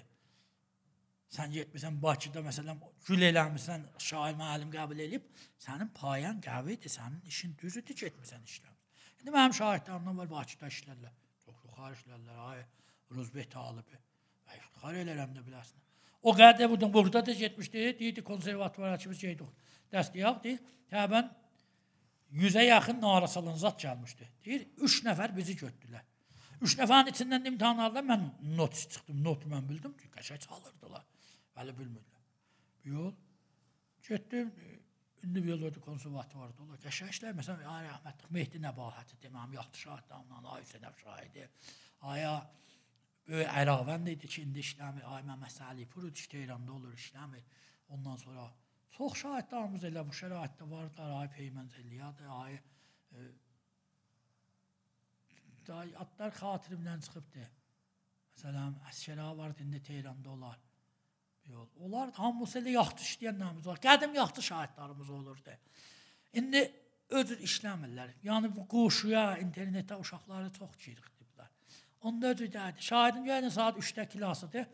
[1.31, 5.25] Sən getmisən Bakıda məsələn gül eləmisən, şair müəllim qəbul edib,
[5.63, 8.80] sənin payan qəvidir, sənin işin düzüdür, getmisən işləmirsən.
[9.21, 11.13] İndi mənim şahidlərimdən var Bakıda işlərlər.
[11.45, 12.39] Çox yuxarı işlərlər.
[12.51, 12.63] Ay
[13.17, 13.99] Ruzbek Talibi.
[14.49, 15.81] Ay iftixar elərəm də biləsən.
[16.23, 17.85] O qədər buradan burada da getmişdi.
[17.99, 19.49] Deyirdi konservatovara kimi şeydi.
[19.93, 20.57] Dəstəyaqdı.
[20.93, 21.29] Təbən
[22.33, 24.29] 100-ə yaxın narasalın zat gəlmişdi.
[24.45, 26.05] Deyir 3 nəfər bizi götürdülər.
[26.61, 28.07] 3 nəfərin içindən də imtahan aldılar.
[28.09, 29.23] Mən not çıxdım.
[29.25, 31.05] Notu mən bildim ki, qəşəng çalırdılar.
[31.57, 32.25] Bəli bilmirdilər.
[32.85, 33.13] Bir yol
[34.09, 34.53] getdim.
[35.23, 36.79] Bir yolda konservatorda olur.
[36.81, 41.49] Qəşənglər məsələn ay rəhmətli Mehdi Nəbahəti deməm, yaxşı şahidlərimdən ay Hüseyn şahidi.
[42.13, 42.33] Aya
[43.29, 45.05] böyük Əravənd idi ki, indi işləmir.
[45.13, 47.45] Ay Məmməd Səlipur idi, Tehranda olur, işləmir.
[47.93, 48.47] Ondan sonra
[48.97, 51.13] çox şahidlərimiz elə bu şəraitdə vardılar.
[51.21, 53.29] Ay Peymənzəliyadır, ay e,
[55.69, 57.47] day atlar xatirimdən çıxıbdı.
[58.35, 60.70] Məsələn, əsgərə vardı, indi Tehranda olar.
[61.51, 61.67] Yol.
[61.85, 63.81] Onlar hamısı elə yaxşı işləyənlərimiz var.
[63.83, 65.57] Qədim yaxşı şahidlərimiz olurdu.
[66.33, 66.63] İndi
[67.11, 68.15] öcür işləmirlər.
[68.27, 71.51] Yəni bu qoşuya, internetdə uşaqları çox çirikdiblər.
[72.01, 72.83] Onda öcür deyirdi.
[72.83, 74.67] Şahidim gəlin saat 3-də klasıdır.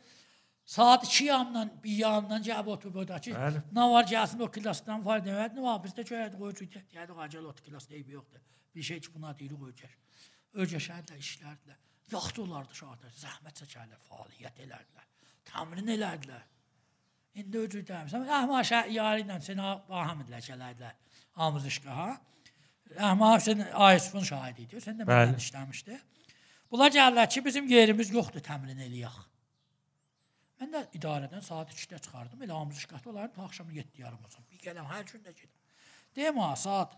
[0.66, 2.96] Saat 2 yandan, bir yandan gəlib oturub
[3.38, 3.60] Bəli.
[3.72, 5.54] nə var gəlsin o klasdan fayda verər.
[5.54, 8.40] Nə var bizdə görədik o cür deyirdi, acəl o klas deyib yoxdur.
[8.74, 9.92] Bir şey ki buna deyirik öcər.
[10.54, 11.78] Öcəşərlər, işlərdilər.
[12.12, 15.06] Yaxşı olardı şahidlər, zəhmət çəkərlər, fəaliyyət elədilər,
[15.46, 16.44] təmrin elədilər.
[17.36, 18.08] İndi öcür deyirəm.
[18.30, 20.94] Rəhmə Şəyyari ilə sənə Bahamidlə gələdilər.
[21.46, 22.10] Amuzişqa ha.
[22.96, 24.80] Rəhmə Hüseyn Ayısfın şahidi idi.
[24.80, 25.98] Sən də məndən işləmişdi.
[26.72, 29.18] Bunlar gəlirlər ki, bizim yerimiz yoxdur təmrin eləyək.
[30.62, 32.46] Mən də idarədən saat 2-də çıxardım.
[32.46, 34.46] Elə amuzişqatda olardım ta axşam 7 yarımacan.
[34.52, 35.58] Bir gələm hər gün də gedim.
[36.16, 36.96] Deyim ha, saat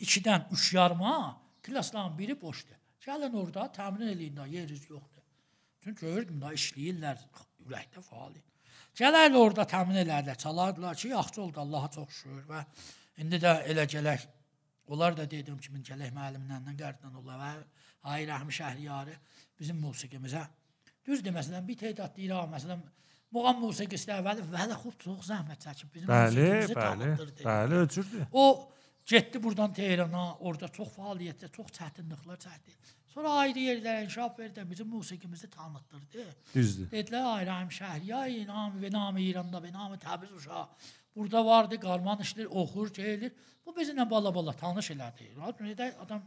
[0.00, 1.14] 2-dən 3 yarıma
[1.62, 2.76] klasların biri boşdur.
[3.06, 5.24] Gəlin orada təmin eləyin də yeriniz yoxdur.
[5.80, 7.24] Çünki gördüm da işləyirlər,
[7.64, 8.36] ürəkdə fəal.
[8.98, 12.62] Gələrlər orada təmin elərlər, çalardılar ki, yaxşı oldu Allaha çox şükür və
[13.22, 14.24] indi də elə gələk.
[14.90, 17.52] Onlar da dedim ki, min gələk müəllimlərdən qərdən olar və
[18.14, 19.14] ay rəhmi şəhriyarı
[19.60, 20.42] bizim musiqimizə.
[21.06, 22.82] Düzdür, məsələn, bir tədad deyir, məsələn,
[23.36, 26.84] muğam musiqisi əvvəli vəli xub çox zəhmət çəkib bizim Bəli, musiqimizi bəli.
[26.88, 27.46] tanıtdırdı.
[27.48, 28.26] Bəli, öcürdür.
[28.32, 28.46] O
[29.06, 32.76] getdi buradan Tehrana, orada çox fəaliyyətdə, çox çətinliklər çəkdi.
[33.14, 36.24] Sonra ayrı yerlərə inkişaf verdi, bizim musiqimizi tanıtdırdı.
[36.54, 36.88] Düzdür.
[36.92, 40.66] Dedilər Ayrahim Şəhriyay, nam ve nam İranda ve nam Təbriz uşağı.
[41.16, 43.32] Burada vardı, qarman işlər, oxur, gelir.
[43.66, 45.32] Bu bizimlə bala-bala tanış elədi.
[45.38, 46.22] Nədə adam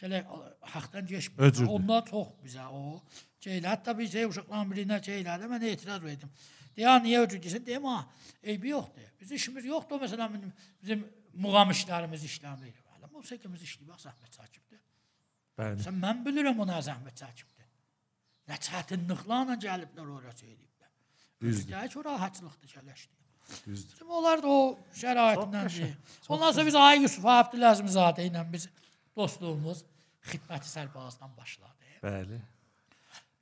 [0.00, 0.32] gələk
[0.74, 1.44] haqdan keçmir.
[1.46, 1.70] Öcürdür.
[1.76, 3.00] Onlar çox bizə o
[3.44, 3.68] şeylər.
[3.74, 6.32] Hətta bir şey uşaqların birinə şeylərdə mən etiraz verdim.
[6.76, 7.64] Deyə niyə öcür desin?
[7.66, 7.98] Deyəm ha,
[8.42, 9.08] eybi yoxdur.
[9.20, 10.00] Bizim işimiz yoxdur.
[10.00, 10.38] Məsələn
[10.82, 11.04] bizim,
[11.34, 12.78] muğam işlərimiz işləmir.
[12.96, 14.71] Hələ musiqimiz işləyir, bax zəhmət çəkibdir.
[15.62, 15.86] Bəli.
[15.86, 17.68] Sən mən bilirəm o nə zəhmət çəkibdir.
[18.50, 20.92] Nə çətinliklərlə gəliblər ora söyləyiblər.
[21.42, 21.88] Düzdür.
[21.88, 23.18] Ki, rahatçılıqdır gəlişdi.
[23.66, 23.94] Düzdür.
[23.94, 25.38] Bizim onlar da o çox
[26.28, 28.68] Ondan sonra biz Ay Yusuf Abdüləzmizadə ilə biz
[29.16, 29.84] dostluğumuz
[30.30, 31.72] xidməti sərbazdan başladı.
[32.02, 32.38] Bəli.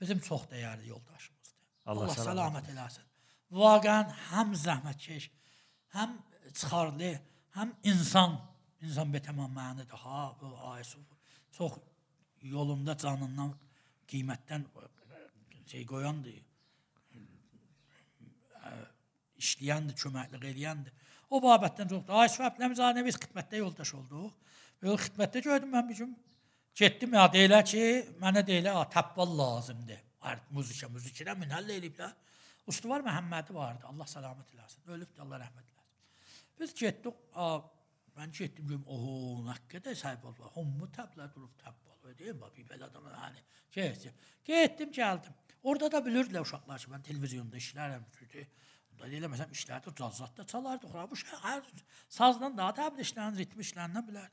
[0.01, 1.57] Bizim çox dəyərli yoldaşımızdır.
[1.87, 3.07] Allah Allah, səlamət eləsin.
[3.61, 5.29] Vaqəən həm zəhmətkeş,
[5.97, 6.17] həm
[6.53, 7.13] çıxarlı,
[7.57, 8.37] həm insan,
[8.81, 9.97] insan betəmam mənidir.
[10.05, 11.03] Ha, bu Ayusuf
[11.57, 11.73] çox
[12.43, 13.53] yolunda canından,
[14.09, 14.65] qiymətdən
[15.71, 16.39] şey qoyandır.
[19.41, 20.97] işləyəndir, köməklik eləyəndir.
[21.31, 22.17] O babətdən çoxdur.
[22.23, 24.35] Ayşə Əbləmzadə biz xidmətdə yoldaş olduq.
[24.85, 26.15] Yol xidmətdə gördüm mən bir gün
[26.77, 27.83] getdim ya deyirlər ki,
[28.21, 32.13] mənə deyirlər, "A, təbbal lazımdır." Art muzika, muzikə minhəll eliblər.
[32.67, 33.87] Ustuvar Məhəmmədi vardı.
[33.91, 34.83] Allah səlamət eləsin.
[34.87, 35.95] Ölübdü, Allah rəhmət eləsin.
[36.61, 37.63] Biz getdik, a,
[38.17, 40.51] mən getdim görüm, oho, nə qədər səhibol var.
[40.59, 41.90] Hommu təblər durub təbbal.
[42.19, 43.45] Deyim, bax, bir belə adam yəni.
[43.73, 45.37] Getdim, getdim, gəldim.
[45.63, 48.05] Orada da bilirdilər uşaqlar ki, mən televiziyonda işlərəm.
[48.19, 48.47] Çünki
[49.01, 50.95] da eləməsəm işlərdə cazatda çalardıq.
[50.95, 51.63] Ha, Bu şey hər
[52.09, 54.29] sazdan daha təbil işlərin, ritm işlərindən bilər.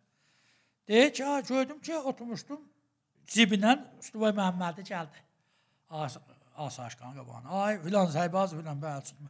[0.88, 2.62] Deyir ki, ha, gördüm ki, oturmuşdum
[3.34, 5.24] cibindən Üstüvay Məhəmmədi gəldi.
[5.90, 6.18] As
[6.58, 7.50] Asaşqan qabağına.
[7.64, 9.28] Ay filan Səybaz filan bəlçin.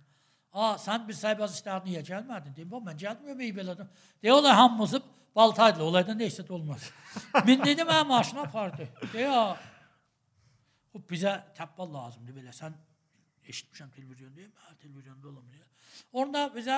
[0.54, 2.56] A, sən bir Səybaz işlərinə niyə gəlmədin?
[2.56, 3.90] Deyim, "Bax, mən gəlmiyorum belədim."
[4.24, 5.02] Deyə olar hamımızı
[5.38, 6.90] baltaydı, olaydan nə isə olmaz.
[7.48, 8.90] Min dedi mənim maşına apardı.
[9.14, 9.32] Deyə
[10.94, 12.54] o bizə təbbal lazımdır belə.
[12.56, 12.76] Sən
[13.48, 15.66] eşitmişəm televizyon deyim, hə, televizyonda olmuyor.
[16.14, 16.78] Orada bizə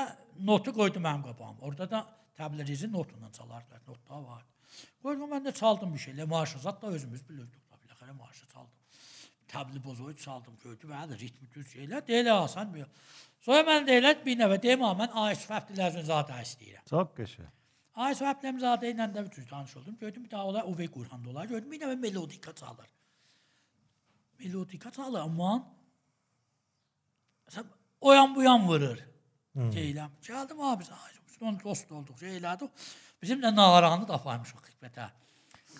[0.52, 1.62] notu qoydu mənim qabağıma.
[1.68, 2.06] Orada da
[2.40, 3.82] təbliği notundan çalardılar.
[3.88, 4.44] Notlar var.
[5.04, 6.26] Qoydum mən də çaldım bir şeylə.
[6.26, 7.62] Marşı zat da özümüz bilirdik.
[7.84, 8.76] Biləxərə marşı çaldım.
[9.50, 12.86] Təbliğ bozoy çaldım, gördü və də ritmi düz şeylər deyilə asan bir.
[13.42, 16.86] Sonra mən deyilə bir nəfə deyim, mən Ayşə Fəfdilərin zadə istəyirəm.
[16.92, 17.56] Çox qəşəng.
[17.98, 19.98] Ayşə Fəfdilərin zadə ilə də bütün tanış oldum.
[20.00, 21.46] Gördüm bir daha olar Uvey Qurhan dolar.
[21.46, 22.88] Gördüm bir nəfə melodika çalır.
[24.40, 25.68] Melodika çalır, amma
[28.02, 28.98] o yan bu yan vurur.
[29.56, 30.12] Deyiləm.
[30.24, 30.86] Gəldim abi,
[31.40, 32.70] son dost olduq, şey elədik.
[33.22, 35.10] Bizim də nağaranı da aparmışıq xidmətə.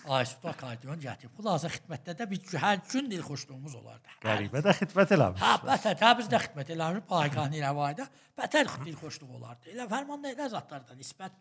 [0.08, 1.32] Aysuda akordeon gətirib.
[1.38, 4.12] Xülasə xidmətdə də bir hər gün dil xoşluğumuz olardı.
[4.24, 5.40] Qəribə də xidmət eləmiş.
[5.44, 8.06] Hə, bətər təbrizdə xidmət eləmiş, Baykani rəvayədə
[8.40, 9.72] bətər dil xoşluğu olardı.
[9.74, 11.36] Elə fərmanda elə zatlardan nisbət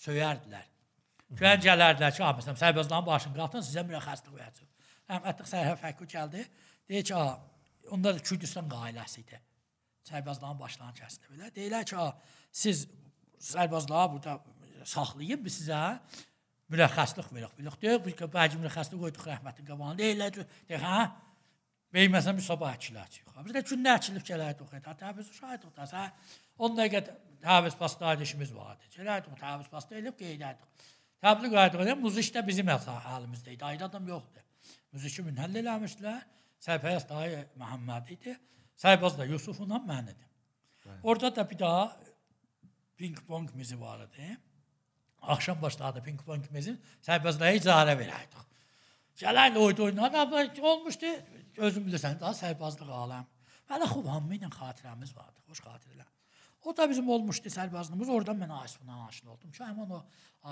[0.00, 0.66] söyərdilər.
[1.34, 4.68] Güən gələrdilər ki, abi, məsələn, Səybazların başını qatın, sizə mürəxəslik verəcəm.
[5.10, 6.44] Rəhmətli Sərhə Fəqu gəldi.
[6.88, 7.38] Deyir ki, "A,
[7.90, 9.40] onda da Kürdistan ailəsi idi.
[10.10, 11.50] Səybazların başlarını kəsdi belə.
[11.56, 12.14] Deyirlər ki, "A,
[12.52, 12.86] siz
[13.40, 14.40] Səybazları burada
[14.84, 15.98] saxlayın, biz sizə
[16.70, 17.58] mürəxəslik veririk.
[17.58, 19.98] Bilirik, deyir, bu bəlkə mürəxəslik qoyduq rəhmətin qabağına.
[20.00, 21.10] Deyirlər ki, deyir, hə?
[21.94, 23.20] Beyməsən bir sabah çıxır.
[23.46, 24.96] Biz də gündə əkilib gələrdik oxuyaq.
[25.02, 25.92] Təbriz şahid oxuyaq.
[25.94, 26.06] Hə?
[26.58, 27.02] 10 dəqiqə
[27.44, 28.88] təbriz pasta işimiz vardı.
[28.96, 30.88] Gələrdik təbriz pasta elib qeydərdik.
[31.24, 33.64] Təbliğ qaydaları muzik də bizim əlimizdə idi.
[33.64, 34.42] Ayrı adam yoxdur.
[34.92, 36.22] Muziki münhəll eləmişdilər.
[36.64, 38.34] Sərpərəst dayı Məhəmməd idi.
[38.80, 40.30] Səybaz da Yusufunla mən idim.
[41.02, 41.96] Orada da bir daha
[42.96, 44.38] ping pong mizi var idi.
[45.22, 46.80] Axşam başladı ping pong mizin.
[47.02, 48.44] Səybazlara icarə verərdik.
[49.20, 50.32] Gələn oyun oynanan
[50.72, 51.12] olmuşdu.
[51.56, 53.28] Özün bilirsən daha sərbazlıq aləm.
[53.70, 55.40] Hələ xub hamı ilə xatirəmiz vardı.
[55.48, 56.13] Xoş xatirələr.
[56.64, 58.08] O da bizim olmuşdu sərbazlığımız.
[58.08, 59.50] Oradan mən Asiflə aşina oldum.
[59.52, 60.00] Ki həmin o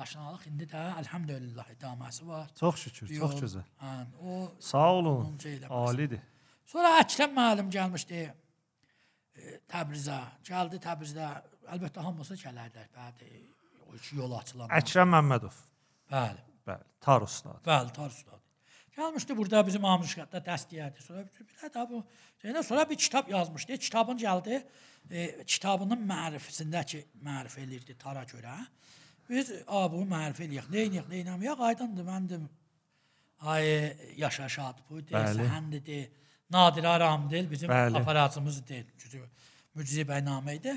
[0.03, 2.51] aşinalıq indi də elhamdülillah idaməsi var.
[2.61, 3.65] Çox şükür, Bir çox gözəl.
[3.81, 3.95] Hə,
[4.25, 5.39] o Sağ olun.
[5.71, 6.21] Alidir.
[6.67, 10.21] Sonra Əkrəm müəllim gəlmişdi e, Təbrizə.
[10.49, 11.31] Gəldi Təbrizdə.
[11.73, 12.93] Əlbəttə hamısı gələrlər.
[12.99, 13.33] Bəli,
[13.89, 14.69] o iki yol açılan.
[14.83, 15.59] Əkrəm Məmmədov.
[16.13, 16.45] Bəli.
[16.69, 17.59] Bəli, Tar ustad.
[17.67, 18.42] Bəli, tar ustadı.
[18.97, 21.03] Gəlmişdi burada bizim Amışqatda dəstəyərdi.
[21.05, 22.03] Sonra bir belə də bu
[22.43, 23.79] şeylə sonra bir kitab yazmışdı.
[23.79, 24.63] Kitabın gəldi.
[25.11, 28.57] E, kitabının mərifəsindəki mərif elirdi tara görə.
[29.31, 30.69] Biz a bu mərif eləyək.
[30.73, 31.63] Nə edək, nə etməyək?
[31.69, 32.45] Aydındır məndim.
[33.41, 35.41] Ay Yaşar Şadbuydu, Bəli.
[35.41, 36.11] Səhəndidir.
[36.53, 37.97] Nadir Aramdil bizim Bəli.
[38.03, 38.85] aparatımızdır.
[39.75, 40.77] Mücizi bərnamə idi.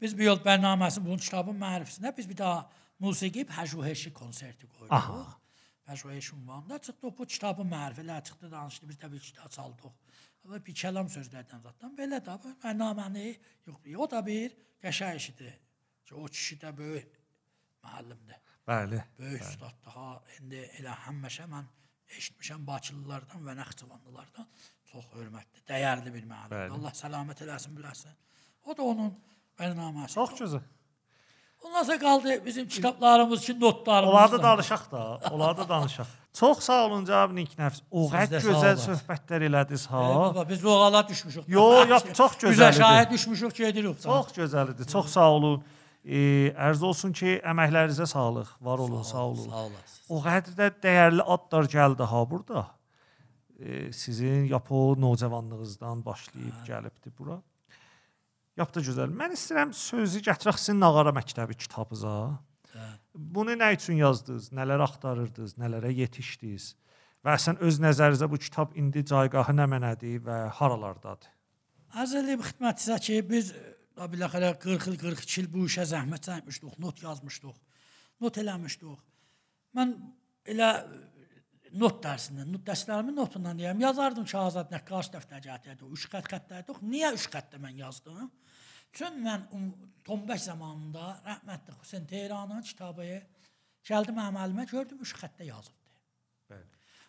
[0.00, 2.66] Biz bir yol bərnaməsi bunun kitabın mərifəsində biz bir daha
[3.00, 4.92] musiqi pəjüheşi konserti qoyduq.
[4.92, 5.24] Aha.
[5.86, 9.94] Pəjüheşi ünvanında çıxdı bu kitabın mərifələri çıxdı danışdı biz də bir kitab çaldıq.
[10.50, 13.28] Və bir kəlam sözlərdən zatdan belə də bu bərnaməni
[13.66, 13.78] yox.
[13.96, 15.54] O da bir qəşəng işidir.
[16.06, 17.16] Ki o kişi də böyük
[17.84, 18.42] müəllimdir.
[18.66, 19.02] Bəli.
[19.18, 21.66] Böyük ustad daha indi elə həmişə mən
[22.18, 24.48] eşitmişəm Bakılılardan və Naxçıvanlılardan
[24.90, 26.54] çox hörmətli, dəyərli bir müəllim.
[26.54, 26.74] Bəli.
[26.78, 28.14] Allah səlamət eləsin biləsən.
[28.66, 29.12] O da onun
[29.58, 30.14] bərnaməsi.
[30.14, 30.62] Çox gözəl.
[31.64, 34.14] Ondan sonra qaldı bizim kitablarımız üçün notlarımız.
[34.14, 36.06] Onları da danışaq da, onları da danışaq.
[36.32, 37.80] Çox sağ olun cənab Niknəfs.
[37.90, 40.02] O qədər gözəl söhbətlər elədiniz ha.
[40.04, 41.48] Ey baba biz oğala düşmüşük.
[41.48, 42.76] Yo, yox, çox gözəl idi.
[42.76, 44.02] şahid düşmüşük gedirik.
[44.02, 44.86] Çox gözəl idi.
[44.92, 45.64] Çox sağ olun.
[46.04, 46.18] E,
[46.68, 48.52] ərz olsun ki, əməklərinizə sağlıq.
[48.60, 49.48] Var olun, sağ olun.
[49.48, 49.96] Sağ olasınız.
[50.08, 52.66] O qədər də dəyərli adlar gəldi ha burada.
[53.58, 57.40] E, sizin yapo nocavanlığınızdan başlayıb gəlibdi bura.
[58.56, 59.12] Yapdı gözəl.
[59.12, 62.16] Mən istəyirəm sözü gətirək sizin Nağara məktəbi kitabınıza.
[62.72, 62.86] Hə.
[63.12, 64.48] Bunu nə üçün yazdınız?
[64.56, 65.56] Nələr axtarırdınız?
[65.60, 66.70] Nələrə yetişdiniz?
[67.26, 71.32] Və sən öz nəzərinizə bu kitab indi caygahı nə mənədir və haralardadır?
[72.00, 73.52] Arz eləyim xidmətinizə ki, biz
[73.96, 77.60] da biləxərə 40 il, 42 il bu işə zəhmət çəkmişdik, not yazmışdıq,
[78.24, 79.04] not eləmişdik.
[79.76, 79.94] Mən
[80.52, 80.70] elə
[81.76, 86.76] not dərsindən, not dərslərimin notundan deyirəm, yazardım ki, Azad nəqqaş dəftər gətirdi, 3 xətt xəttlərdə.
[86.84, 88.28] Niyə 3 xəttdə mən yazdım?
[88.96, 89.66] Çünki mən um,
[90.06, 93.04] Tombək zamanında rəhmətli Hüseyn Tehranın kitabı
[93.84, 95.98] gəldim mənim əlimə gördüm 3 xəttdə yazıbdı.
[96.50, 96.66] Bəli.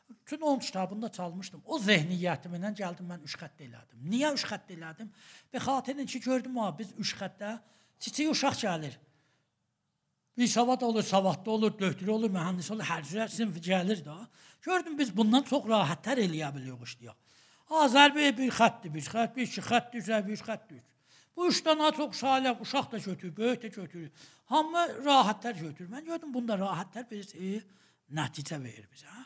[0.10, 1.62] Bütün onun kitabında çalmışdım.
[1.66, 4.02] O zehniyyətimlə gəldim mən 3 xətt elədim.
[4.12, 5.12] Niyə 3 xətt elədim?
[5.54, 7.54] Be xatirin ki gördüm ha biz 3 xəttdə
[8.00, 9.00] kiçik uşaq gəlir.
[10.38, 14.18] Bir savad olur, savadlı olur, döktürü olur, mühəndis olur, hər cürə sinif gəlir də.
[14.62, 17.16] Gördüm biz bundan çox rahatlar eləyə bilirik işləyək.
[17.86, 20.86] Azərbaycan bir xəttdir, bir xətt, bir xətt düzə, bir xətt düz.
[21.38, 24.12] Bu üç dənə çox salih uşaq da götürür, böyük də götürür.
[24.46, 25.90] Hamı rahatlar götürür.
[25.92, 27.62] Mən gördüm bunda rahatlar bir e,
[28.12, 29.06] nəticə verir bizə.
[29.06, 29.26] hə?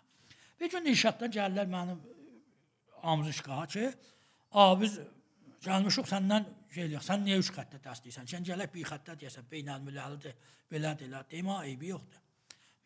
[0.59, 2.01] Bir gün inşaatdan gəlirlər mənim
[3.03, 3.93] amzışqaha ki,
[4.51, 4.99] "A biz
[5.65, 6.45] gəlmişik səndən
[6.75, 7.05] eləyək.
[7.05, 8.27] Sən niyə üç xəttə dərs deyirsən?
[8.27, 10.35] Sən gələk bir xəttə deyəsən, beynəlmiləldir,
[10.71, 11.23] belədir, elə.
[11.31, 12.21] Demə eybi yoxdur.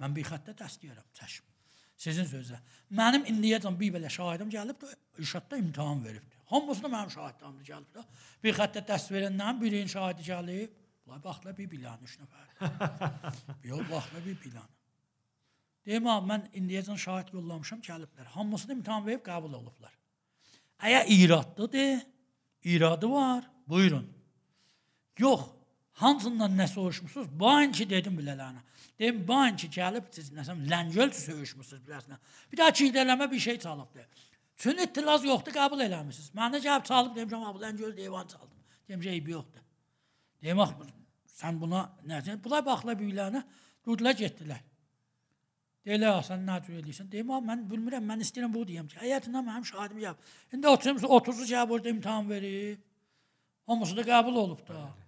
[0.02, 1.55] Mən bir xəttə dərs deyirəm, çəşm.
[1.98, 2.60] Sizin sözlə.
[2.96, 4.92] Mənim indiyəcən bir belə şahidim gəlib də
[5.24, 6.36] inşaatda imtahan veribdi.
[6.52, 8.04] Hamısına mənim şahidlərim gəlib də.
[8.44, 10.74] Bir xəttə dərs verəndən birinin şahidi gəlib.
[11.06, 12.48] Bunlar baxla bir bilan üç nəfər.
[13.70, 14.68] Yox, baxla bir bilan.
[15.86, 18.32] Deyim abi, mən indiyəcən şahid yollamışam, gəliblər.
[18.34, 19.94] Hamısını imtahan verib qəbul olublar.
[20.82, 22.00] Əgər iradlıdır,
[22.64, 24.08] iradı var, buyurun.
[25.18, 25.46] Yox,
[26.02, 27.28] hansından nə soruşmusunuz?
[27.40, 28.64] Bu anki dedim bilələrinə.
[29.00, 32.20] Dedim, bu anki gəlib siz nəsəm ləngöl söyüşmüsünüz biləsinə.
[32.52, 34.06] Bir daha çiydələmə bir şey çalıbdı.
[34.58, 36.32] Çün itiraz yoxdur, qəbul eləmisiniz.
[36.36, 38.62] Mənə gəlib çalıb demişəm, abi ləngöl divan çaldım.
[38.90, 39.66] Demişəm, eybi yoxdur.
[40.44, 40.72] Deyim, bax,
[41.42, 42.44] sən buna nə deyirsən?
[42.44, 43.44] Bunlar baxla büyülərinə,
[43.86, 44.64] durdular, getdilər.
[45.86, 47.12] Deyirlər, "Ah, sən nə cür eləyirsən?
[47.12, 50.20] Deyim, "Abi, mən bilmirəm, mən istəyirəm bu deyəm ki, həyatında mənim şahidim gəlib.
[50.54, 52.80] İndi oturmuş 30 gəlib orada imtahan verib.
[53.68, 55.05] Hamısı da qəbul olub da.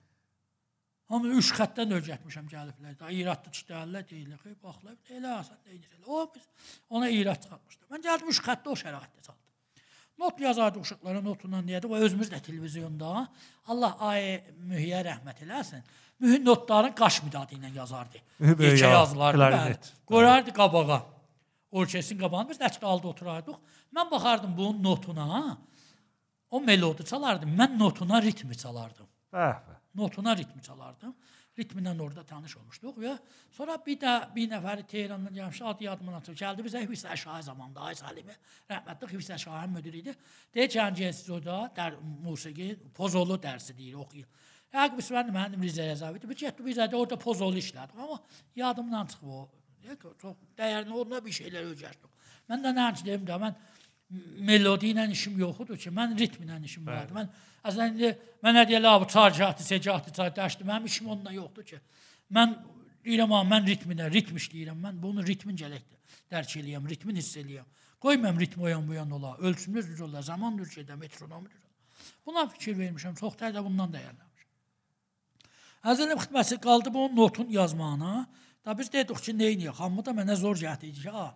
[1.08, 2.96] Hamı 3 xəttdən öyrətmişəm gəliblər.
[3.00, 6.44] Da iradlı çıxdılar, deyirlər, "Xey, baxla, elə asan deyirlər." O biz
[6.90, 7.84] ona irad çıxartmışdı.
[7.92, 9.44] Mən gəldim 3 xəttə o şəraitdə çaldım.
[10.20, 11.88] Not yazardı uşaqlara notundan deyədi.
[11.88, 13.28] O özümüz də televiziyonda
[13.68, 15.84] Allah ay mühiyyə rəhmət eləsin.
[16.20, 18.18] Mühün notların qaş midadı ilə yazardı.
[18.42, 19.80] Yekə ya, yazılardı.
[20.06, 21.06] Qoyardı qabağa.
[21.72, 23.56] Orkestrin qabağında biz nəçdə aldı oturardıq.
[23.96, 25.58] Mən baxardım bunun notuna.
[26.50, 27.50] O melodi çalardım.
[27.60, 29.80] Mən notuna ritmi çalardım Bəh, bəh.
[29.98, 31.16] Notuna ritmi çalardım.
[31.58, 33.16] Ritmindən orada tanış olmuşduq və
[33.52, 36.44] sonra bir də bir nəfəri Tehrandan gəlmişdi, adı yadımdan çıxdı.
[36.44, 38.36] Gəldi bizə Hüseyn Şahi zamanında Ay Salimi
[38.70, 40.14] rəhmətli Hüseyn Şahin müdiri idi.
[40.54, 44.28] Deyir gəncəsiz orada dər musiqi pozolu dərsi deyir, oxuyur.
[44.74, 46.30] Yaqub İsmail mənim Rizeyə zəvidi.
[46.30, 47.98] Bir getdi Rizedə orada pozolu işlədik.
[47.98, 48.20] Amma
[48.56, 49.50] yadımdan çıxıb o.
[49.84, 52.12] Deyir ki, çox dəyərli onda bir şeylər öyrəndik.
[52.50, 53.58] Mən də nə deyim də mən
[54.10, 57.16] melodi ilə işim yox idi ki, mən ritmlə işim vardı.
[57.16, 57.30] Mən
[57.68, 60.68] əslən indi mənə deyirlər, bu çarcatı, secatı, çar dəşdi.
[60.68, 61.80] Mənim işim onunla yoxdur ki.
[62.32, 62.56] Mən
[63.06, 64.80] deyirəm, amma mən ritminə, ritm işləyirəm.
[64.86, 66.00] Mən bunu ritmin gələkdir.
[66.32, 67.68] Dərk eləyəm, ritmin hiss eləyəm.
[68.00, 69.36] Qoymam ritm o yan bu yan ola.
[69.38, 71.64] Ölçümüz düz ola, zaman düz gedə, metronomu düz.
[72.26, 73.16] Buna fikir vermişəm.
[73.20, 74.28] Çox da bundan dəyərlənmişəm.
[75.84, 78.28] Həzəlim xidməsi qaldı bu notun yazmağına.
[78.66, 79.76] Da biz dedik ki, nə edək?
[79.80, 81.32] Hamı da mənə zor gəldi ki, ha,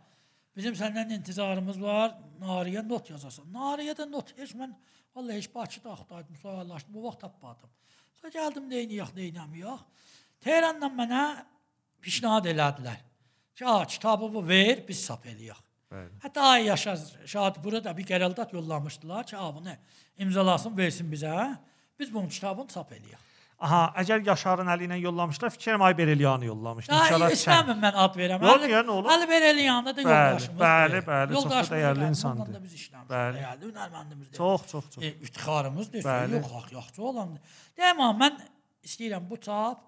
[0.56, 3.48] bizim səndən intizarımız var, Nariyə not yazasan.
[3.54, 4.74] Nariyə də not heç mən
[5.16, 7.70] vallahi heç Bakıda axtardım, suallaşdım, bu vaxt tapmadım.
[8.20, 9.84] Sonra gəldim nə edəmiyək.
[10.42, 11.24] Tehrandan mənə
[12.02, 13.00] pişnahad elədilər.
[13.56, 15.60] Ki, ha, kitabımı ver, biz sap eləyək.
[15.92, 16.14] Bəli.
[16.24, 16.96] Hətta ay yaşa
[17.26, 19.76] şahid burada bir qərardat yollamışdılar ki, ha bunu
[20.18, 21.34] imzalasın, versin bizə.
[22.00, 23.31] Biz bunun kitabını çap eləyək.
[23.62, 26.96] Aha, əgər Yaşarın əli ilə yollamışlar, fikrim ay Bereliyanı yollamışdı.
[26.98, 28.46] İnşallah istəmirəm mən ad verəm.
[28.48, 29.10] Yox, ya, nə olur?
[29.14, 30.62] Ali Berelin yanında da Bəli, yoldaşımız.
[30.64, 32.48] bəli, bəli, çox dəyərli insandır.
[32.48, 33.12] Onunla da biz işləmişik.
[33.12, 33.38] Bəli.
[33.44, 34.38] Dəyərli hünərməndimizdir.
[34.38, 35.04] Çox, çox, çox.
[35.04, 36.10] E, iftixarımızdır.
[36.34, 37.62] Yox, haq yaxşı olandır.
[37.78, 38.42] Deyəm amma mən
[38.90, 39.86] istəyirəm bu çap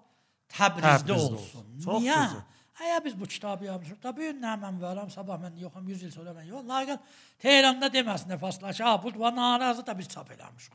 [0.54, 1.66] Təbrizdə olsun.
[1.82, 2.22] Çox Niyə?
[2.78, 6.02] Əgər biz bu kitabı yazmışıq, da bu gün nə mən varam, sabah mən yoxam, 100
[6.06, 6.62] il sonra mən yox.
[6.66, 6.98] Lakin
[7.42, 10.74] Tehranda deməsin fasla ki, ha bu narazı da biz çap eləmişik.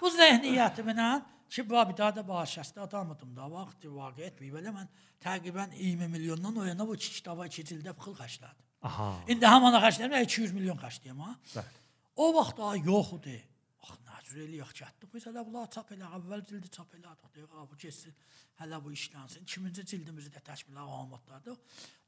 [0.00, 4.88] bu zehniyyətimlə ki, bu da bağışlasın adamıdım da vaxt vaqiət belə mən
[5.20, 8.64] təqribən 20 milyondan o yana bu kitaba 2 ildə pul xərclədim.
[8.82, 9.08] Aha.
[9.28, 11.34] İndi hamana xərcləyirəm 200 milyon xərcləyirəm ha.
[11.54, 11.82] Bəli.
[12.16, 13.36] O vaxt daha yox idi.
[13.84, 15.12] Ax, nəcür eləyək çatdıq.
[15.14, 17.30] Biz hələ bunlar çap elə, əvvəl cildi çap elədik.
[17.36, 18.14] Deyək, ha, bu keçsin,
[18.60, 19.46] hələ bu işlənsin.
[19.48, 21.56] İkinci cildimizi də təkmil ağamatlardı.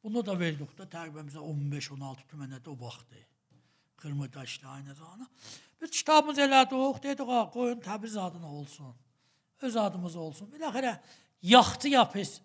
[0.05, 3.24] Bunu da verdik də təqribən bizə 15-16 tümənədə o vaxtı.
[3.97, 5.26] Qırmızı daşlı aynı zamanda.
[5.82, 8.95] Biz kitabımız elədik, dedik, ha, qoyun Təbriz adına olsun.
[9.63, 10.51] Öz adımız olsun.
[10.53, 10.97] Biləxərə
[11.43, 12.41] yaxçı yapız.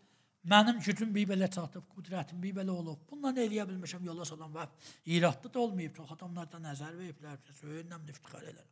[0.46, 3.04] Mənim gücüm bir belə çatıb, qüdrətim bir belə olub.
[3.10, 4.66] Bundan eləyə bilmişəm yola salam və
[5.06, 5.94] iradlı da olmayıb.
[5.96, 7.38] Çox adamlar da nəzər veriblər.
[7.60, 8.70] Söyünəm iftixar elərəm.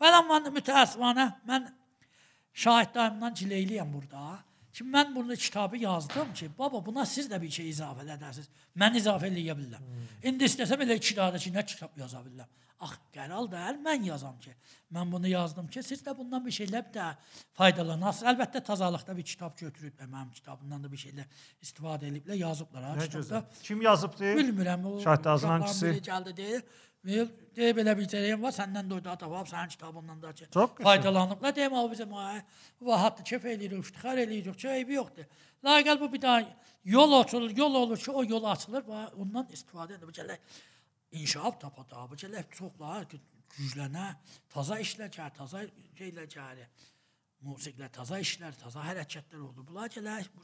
[0.00, 1.68] Və amma mütəəssifanə mən
[2.64, 4.40] şahidlərimdən cileyliyəm burada.
[4.72, 8.48] Ki mən bunu kitabı yazdım ki, baba buna siz də bir şey izafə edərsiniz.
[8.76, 9.84] Mən izafə eləyə bilirəm.
[9.84, 10.08] Hmm.
[10.30, 12.50] İndi istəsəm elə iki dənə ki, nə kitab yaza bilirəm.
[12.78, 14.52] Ax, qəral deyil, mən yazam ki,
[14.94, 17.06] mən bunu yazdım ki, siz də bundan bir şeylər də
[17.58, 18.28] faydalanasınız.
[18.30, 21.26] Əlbəttə tazalıqda bir kitab götürüb mənim kitabımdan da bir şeylər
[21.64, 23.42] istifadə ediblər, yazıblar ha kitabda.
[23.62, 24.30] Kim yazıbdı?
[24.38, 24.86] Bilmirəm.
[25.02, 25.26] Şahid
[25.82, 26.62] biri Gəldi deyir.
[27.06, 30.48] Deyir, deyir belə bir cərəyən var, səndən də orada tapıb, sənin kitabından da ki,
[30.82, 31.54] faydalanıblar.
[31.56, 32.24] Deyim o bizə mə
[32.88, 35.28] vahatlı kef eləyirik, iftixar eləyirik, ki, eybi yoxdur.
[35.64, 36.42] Laqəl bu bir daha
[36.84, 40.10] yol açılır, yol olur ki, o yol açılır və ondan istifadə edir.
[40.10, 40.38] Bu gələ
[41.22, 43.06] inşaat tapada, bu gələ çoxlar
[43.56, 44.08] güclənə,
[44.50, 45.64] taza işləcər, taza
[45.98, 46.64] şeyləcər.
[47.46, 49.62] Musiqilə taza işlər, taza hərəkətlər oldu.
[49.68, 50.42] Bunlar gələr bu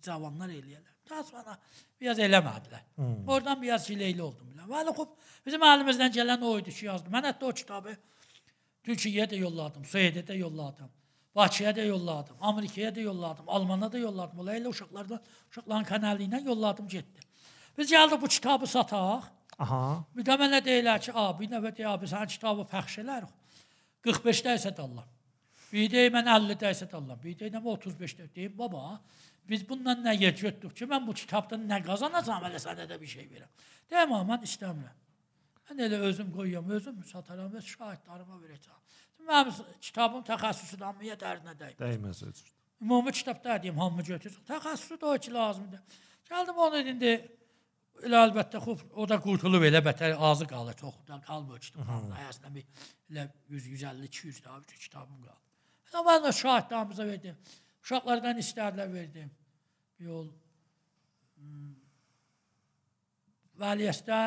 [0.00, 0.96] cavanlar eləyirlər.
[1.10, 1.58] Daha sonra
[2.00, 2.86] biraz eləmədilər.
[2.96, 3.28] Hmm.
[3.28, 4.46] Oradan biraz çileyli oldum.
[4.70, 7.12] Vəli xub bizim əlimizdən gələn o idi ki, yazdım.
[7.12, 7.96] Mən hətta o kitabı
[8.86, 10.90] Türkiyəyə də yolladım, Suedə də yolladım.
[11.34, 14.38] Bakıya da yolladım, Amerikaya da yolladım, Almana da yolladım.
[14.38, 17.20] Ola elə uşaqlardan, uşaqların kanəli ilə yolladım getdi.
[17.78, 19.28] Biz gəldik bu kitabı sataq.
[19.58, 20.04] Aha.
[20.16, 23.32] Bir də mənə deyirlər ki, "A, bir nəfər deyə, abi sən kitabı pəxş elərik.
[24.02, 25.06] 45 dəsə Allah.
[25.72, 27.16] Bir də mən 50 dəsə Allah.
[27.22, 29.00] Bir də nə 35 də deyim, baba,
[29.50, 33.26] biz bundan nə yetdik ki, mən bu kitabdan nə qazanacağam, elə sənə də bir şey
[33.32, 33.50] verəm.
[33.90, 35.00] Deyəm, mən istəmirəm.
[35.70, 38.78] Mən elə özüm qoyuram, özüm sataram və şahidlərimə verəcəm.
[39.28, 41.78] Mənim kitabım təxəssüsüdür, hamıya dərinə dəyməz.
[41.82, 42.40] Dəyməz heç.
[42.82, 44.38] Ümumi kitabda deyim, hamı götürür.
[44.48, 45.98] Təxəssüsü də o ki lazımdır.
[46.30, 47.12] Gəldim onu indi
[48.06, 52.14] elə əlbəttə xub o da qurtulub elə bətər ağzı qalır, çox da qalmır kitabım.
[52.28, 55.42] Əslində bir elə 100 150 200 daha bir kitabım qaldı.
[55.90, 57.36] Elə mən də şahidlərimizə verdim.
[57.84, 59.30] Uşaqlardan istədilər verdim.
[60.00, 60.28] Yol
[61.36, 61.74] hmm,
[63.60, 64.20] Vəliyəstə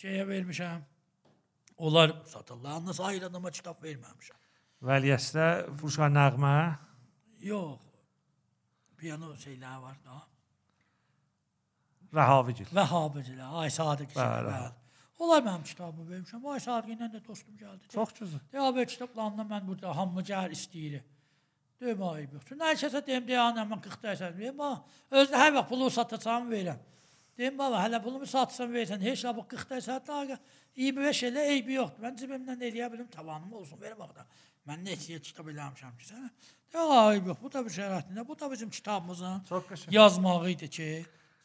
[0.00, 0.82] şeyə vermişəm.
[1.80, 2.70] Onlar satırlar.
[2.70, 4.40] Yalnız ayrı adama kitab verməmişəm.
[4.82, 5.46] Vəliyəstə
[5.80, 6.56] Furşan nəğmə
[7.46, 7.86] Yox.
[9.00, 10.18] Piyano şeyləri var da.
[12.16, 12.68] Rəhavigil.
[12.74, 14.50] Vəhabicilər, Ay Sadiq Bəli.
[14.50, 14.72] şeylər.
[15.20, 16.46] Onlar mənim kitabımı vermişəm.
[16.52, 17.88] Ay Sadiq ilə də dostum gəldi.
[17.94, 18.42] Çox gözəl.
[18.52, 21.00] Deyə kitablarından mən burada hamı gəl istəyir.
[21.80, 22.56] Deyim ayıb yoxdur.
[22.60, 24.56] Nə kəsə deyim deyən mən 40 dəsən deyim.
[24.58, 26.80] Bax, özdə hər vaxt pulu satacağım verirəm.
[27.40, 30.36] Deyim baba, hələ pulumu satsan versən, heç bu 40 dəsən daha
[30.76, 32.02] 25 elə eybi yoxdur.
[32.04, 34.26] Mən cibimdən eləyə bilim, tavanım olsun, ver bax da.
[34.68, 36.28] Mən neçə kitab eləmişəm ki, sənə.
[36.74, 39.42] Deyə ayıb yox, bu da bir şəraitində, bu da bizim kitabımızın
[39.90, 40.90] yazmağı idi ki,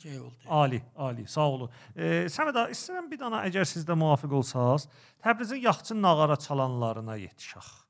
[0.03, 0.35] şey oldu.
[0.49, 1.71] Ali, ali, sağ olun.
[1.95, 4.89] E, Səməd ağa, istəyirəm bir dana əgər siz də muvafiq olsaz,
[5.23, 7.84] Təbrizin yaxçı nağara çalanlarına yetişək.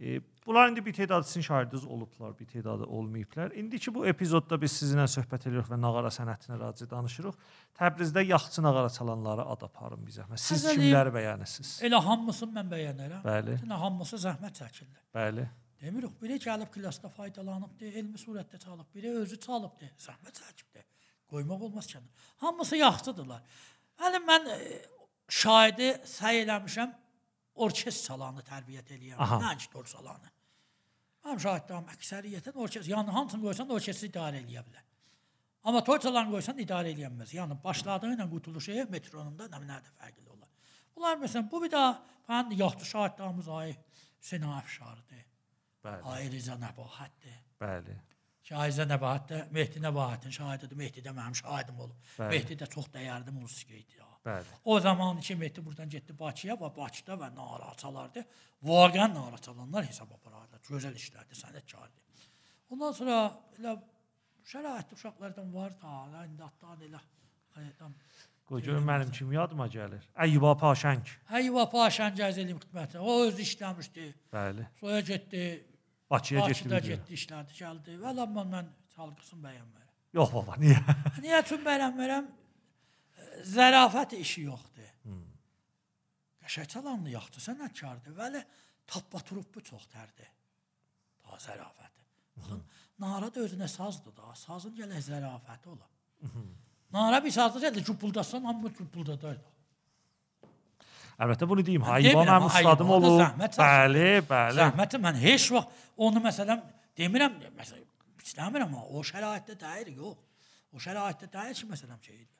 [0.00, 3.50] E, bunlar indi bir tedadı sizin şahirdiniz olublar, bir tedadı olmayıblar.
[3.50, 7.34] İndiki bu epizodda biz sizinlə söhbət edirik və nağara sənətinə raci danışırıq.
[7.78, 10.26] Təbrizdə yaxçı nağara çalanları ad aparın bizə.
[10.36, 11.70] Siz Əzəli- kimləri bəyənirsiniz?
[11.88, 13.22] Elə hamısını mən bəyənirəm.
[13.24, 15.00] Bəli, Bütün hamısı zəhmət çəkirlər.
[15.14, 15.46] bəli.
[15.80, 20.84] Demirik, biri gəlib klassda faydalanıbdı, elmi surətdə çalıb, biri özü çalıbdı, zəhmət çəkibdi.
[21.30, 21.98] Qoymaq olmaz ki.
[22.36, 23.42] Hamısı yaxşıdırlar.
[24.00, 24.82] Hələ mən e,
[25.28, 26.92] şahidi səy eləmişəm,
[27.64, 29.38] orkestr çalanı tərbiyyət eləyəm, Aha.
[29.42, 30.30] nəinki tor çalanı.
[31.26, 34.84] Mənim şahidlərim əksəriyyətən orkestr, yəni hamısını qoysan orkestri idarə eləyə bilər.
[35.66, 37.32] Amma tor çalanı qoysan idarə eləyə bilməz.
[37.34, 40.50] Yəni başladığı ilə qurtuluşu metronunda nə nədə fərqli olar.
[40.94, 41.82] Bunlar məsələn bu bir də
[42.30, 43.74] mən yaxşı şahidlərimiz ay
[44.20, 45.24] Hüseyn Əfşardır.
[45.86, 47.40] Bəli, Ay Rıza Nəbahətdir.
[47.60, 47.96] bəli.
[48.46, 50.78] Şahizə Nəbahət də Mehdi Nəbahətin şahididir.
[50.78, 51.96] Mehdi də mənim şahidim olub.
[52.18, 52.30] Bəli.
[52.30, 53.98] Mehdi də çox dəyərli musiqi idi.
[54.26, 54.58] Bəli.
[54.64, 58.24] O zaman ki Mehdi buradan getdi Bakıya və Bakıda və nara çalardı.
[58.64, 60.58] Vaqəən nara çalanlar hesab aparardı.
[60.68, 62.00] Gözəl işlərdi, sənətkardı.
[62.70, 63.18] Ondan sonra
[63.58, 63.76] elə
[64.50, 67.02] şərait uşaqlardan var da, indi hatta elə
[67.54, 67.94] xəyatdan
[68.50, 70.02] görüm mənim kim yadıma gəlir.
[70.26, 71.06] Əyyuba Paşəng.
[71.30, 73.02] Həyiva Paşan gəzəlim xidmətinə.
[73.02, 74.06] O öz işləmişdi.
[74.32, 74.66] Bəli.
[74.80, 75.42] Sonra getdi
[76.10, 76.70] Bakıya getdi.
[76.70, 77.96] Bakıda getdi, işlədi, gəldi.
[78.02, 79.94] Və amma mən çalğısını bəyənmirəm.
[80.14, 80.78] Yox baba, niyə?
[81.24, 82.28] Niyə üçün bəyənmirəm?
[83.44, 84.92] Zərafət işi yoxdur.
[86.46, 88.40] Qəşəng çalanlı yaxşı sənətkardır, vəli
[88.86, 90.28] tappa truppu çox tərdir.
[91.24, 92.04] Daha zərafəti.
[92.36, 92.62] Baxın,
[93.02, 95.88] nara da özünə sazdır da, sazın gələk zərafəti ola.
[96.94, 99.40] Nara bir sazda gəlir, cupuldasan, amma cupuldadar.
[101.16, 101.82] Əlbəttə bunu deyim.
[101.82, 103.20] Demirəm, mənim ustadım olub.
[103.56, 104.60] Bəli, bəli.
[104.60, 106.62] Zəhməti mən heç vaxt onu məsələn
[107.00, 107.84] demirəm, məsələn,
[108.22, 110.18] istəmirəm amma o şəraitdə deyil, yox.
[110.76, 112.35] O şəraitdə deyil ki, məsələn şeydir.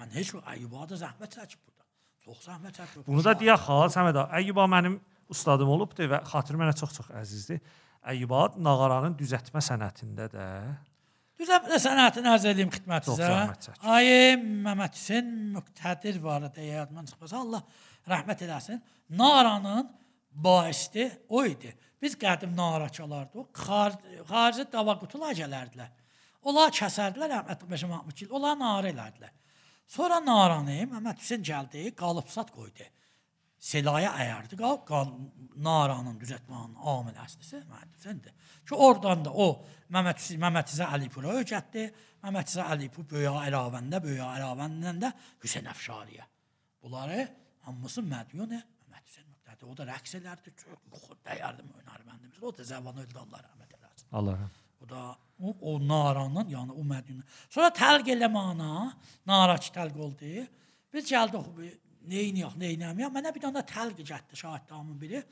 [0.00, 1.88] Mən heç vaxt Əyyuba da zəhmət çəkib burada.
[2.24, 3.06] Çox zəhmət çəkib.
[3.06, 4.28] Bunu da deyək ha, Səməd ağa.
[4.40, 7.60] Əyyuba mənim ustadım olubdu və xatir mənə çox-çox əzizdir.
[8.10, 10.46] Əyyuba nağaranın düzəltmə sənətində də
[11.40, 13.28] Düzəmdə sənətin ərz edeyim xidmətinizə.
[13.88, 17.40] Ay Məmməd Hüseyn müqtədir var idi yadımdan çıxmasa.
[17.40, 17.62] Allah
[18.12, 18.82] rəhmət eləsin.
[19.16, 19.88] Naranın
[20.30, 21.72] baisi o idi.
[22.02, 23.48] Biz qədim nara çalardıq.
[23.56, 25.88] Xarici, xarici dava qutular gələrdilər.
[26.44, 28.28] Onlar kəsərdilər Əhməd Bəşə Mahmudgil.
[28.36, 29.32] Onlar nara elədilər.
[29.90, 32.84] Sonra naranı Məmməd Hüseyn gəldi, qalıbsat qoydu.
[33.70, 34.54] Selaya əyərdi.
[34.60, 35.08] Qal, qal
[35.66, 38.36] naranın düzəltmənin amil əslisi Məmməd Hüseyndir.
[38.68, 39.48] Ki oradan da o
[39.90, 41.88] Məmməd Hüseyn Məmməd İza Əlipura öyrətdi.
[42.22, 45.12] Məmməd İza Əlipur böyük əlavəndə, böyük əlavəndən də
[45.42, 46.30] Hüseyn Əfşariyə.
[46.86, 47.26] Bunları
[47.66, 49.72] hamısı mədyun Məmməd Hüseyn müqtədi.
[49.74, 50.54] O da rəqs elərdi.
[50.62, 52.38] Çox dəyərli hünərməndimiz.
[52.40, 54.12] O da zamanı öldü Allah rəhmət eləsin.
[54.12, 54.69] Allah rəhmət.
[54.80, 57.24] O da o, o naranın, yəni o mədinə.
[57.50, 58.90] Sonra təlq eləmana,
[59.26, 60.34] nara ki təlq oldu.
[60.92, 61.78] Biz gəldik
[62.08, 63.12] neyniyək, neynəmiyək.
[63.12, 65.22] Mənə bir dənə təlq gətdi şahidlərimin biri.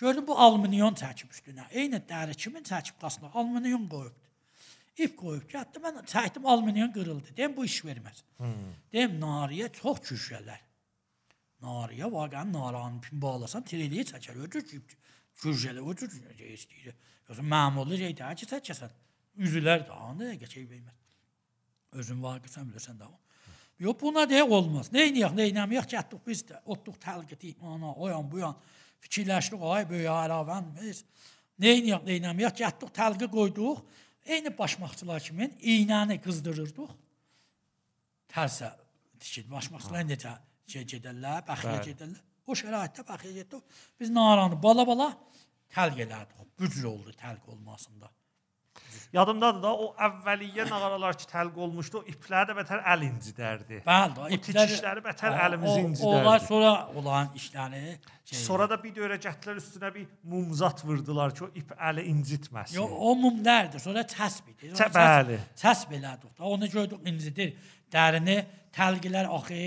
[0.00, 1.66] Gördüm bu alüminiyon çəkib üstünə.
[1.70, 4.30] Eyni dəri kimin çəkib qasına alüminiyon qoyubdu.
[5.04, 5.82] İp qoyub getdi.
[5.84, 7.36] Mən çəkdim alüminiyon qırıldı.
[7.36, 8.24] Deyim bu iş verməz.
[8.38, 8.72] Hmm.
[8.92, 10.64] Deyim nariyə çox gücələr.
[11.62, 14.40] Nariyə vaqəən naranın pin bağlasan treliyə çəkər.
[14.46, 14.80] Ödür ki,
[15.44, 16.16] gücələ ödür
[16.54, 16.96] istəyir.
[17.30, 18.94] Yoxsa məmurlu şey də ki, çəkəsən.
[19.38, 20.96] Üzülər də anı geçək verməz.
[21.94, 23.06] Özün vaqifsən bilirsən də.
[23.80, 24.90] Yox buna deyə olmaz.
[24.92, 28.56] Neyniyək, neynəmiyək getdik biz də otduq təlqiti ana, o yan bu yan
[29.04, 31.04] fikirləşdik ay böyük əlavən biz.
[31.62, 33.84] Neyniyək, neynəmiyək getdik təlqi qoyduq.
[34.26, 36.90] Eyni başmaqçılar kimi iynəni qızdırırdıq.
[38.34, 38.74] Tərsə
[39.22, 40.34] tikid başmaqçılar necə
[40.66, 42.20] gedərlər, bəxiyə gedərlər.
[42.50, 43.80] O şəraitdə bəxiyə getdik.
[44.00, 45.12] Biz naranı bala-bala
[45.74, 46.48] təlq elədik.
[46.60, 48.10] Bücr oldu təlq olmasında.
[49.12, 53.80] Yadımdadır da o əvvəliyyə nağaralar ki təlq olmuşdu, o ipləri də bətər əl incidərdi.
[53.86, 56.20] Bəli, ipləri işləri bətər əlimizi incidərdi.
[56.20, 58.38] Onlar sonra olan işləri şey.
[58.44, 62.78] Sonra da bir döyəcəklər üstünə bir mumzat vurdular ki, o ip əli incitməsin.
[62.78, 63.82] Yox, o mum nədir?
[63.82, 64.70] Sonra təsb idi.
[64.78, 65.40] Bəli.
[65.58, 66.38] Təsb elədik.
[66.38, 67.56] Onu gördük incidir.
[67.90, 68.38] Dərini
[68.76, 69.64] təlqilər axı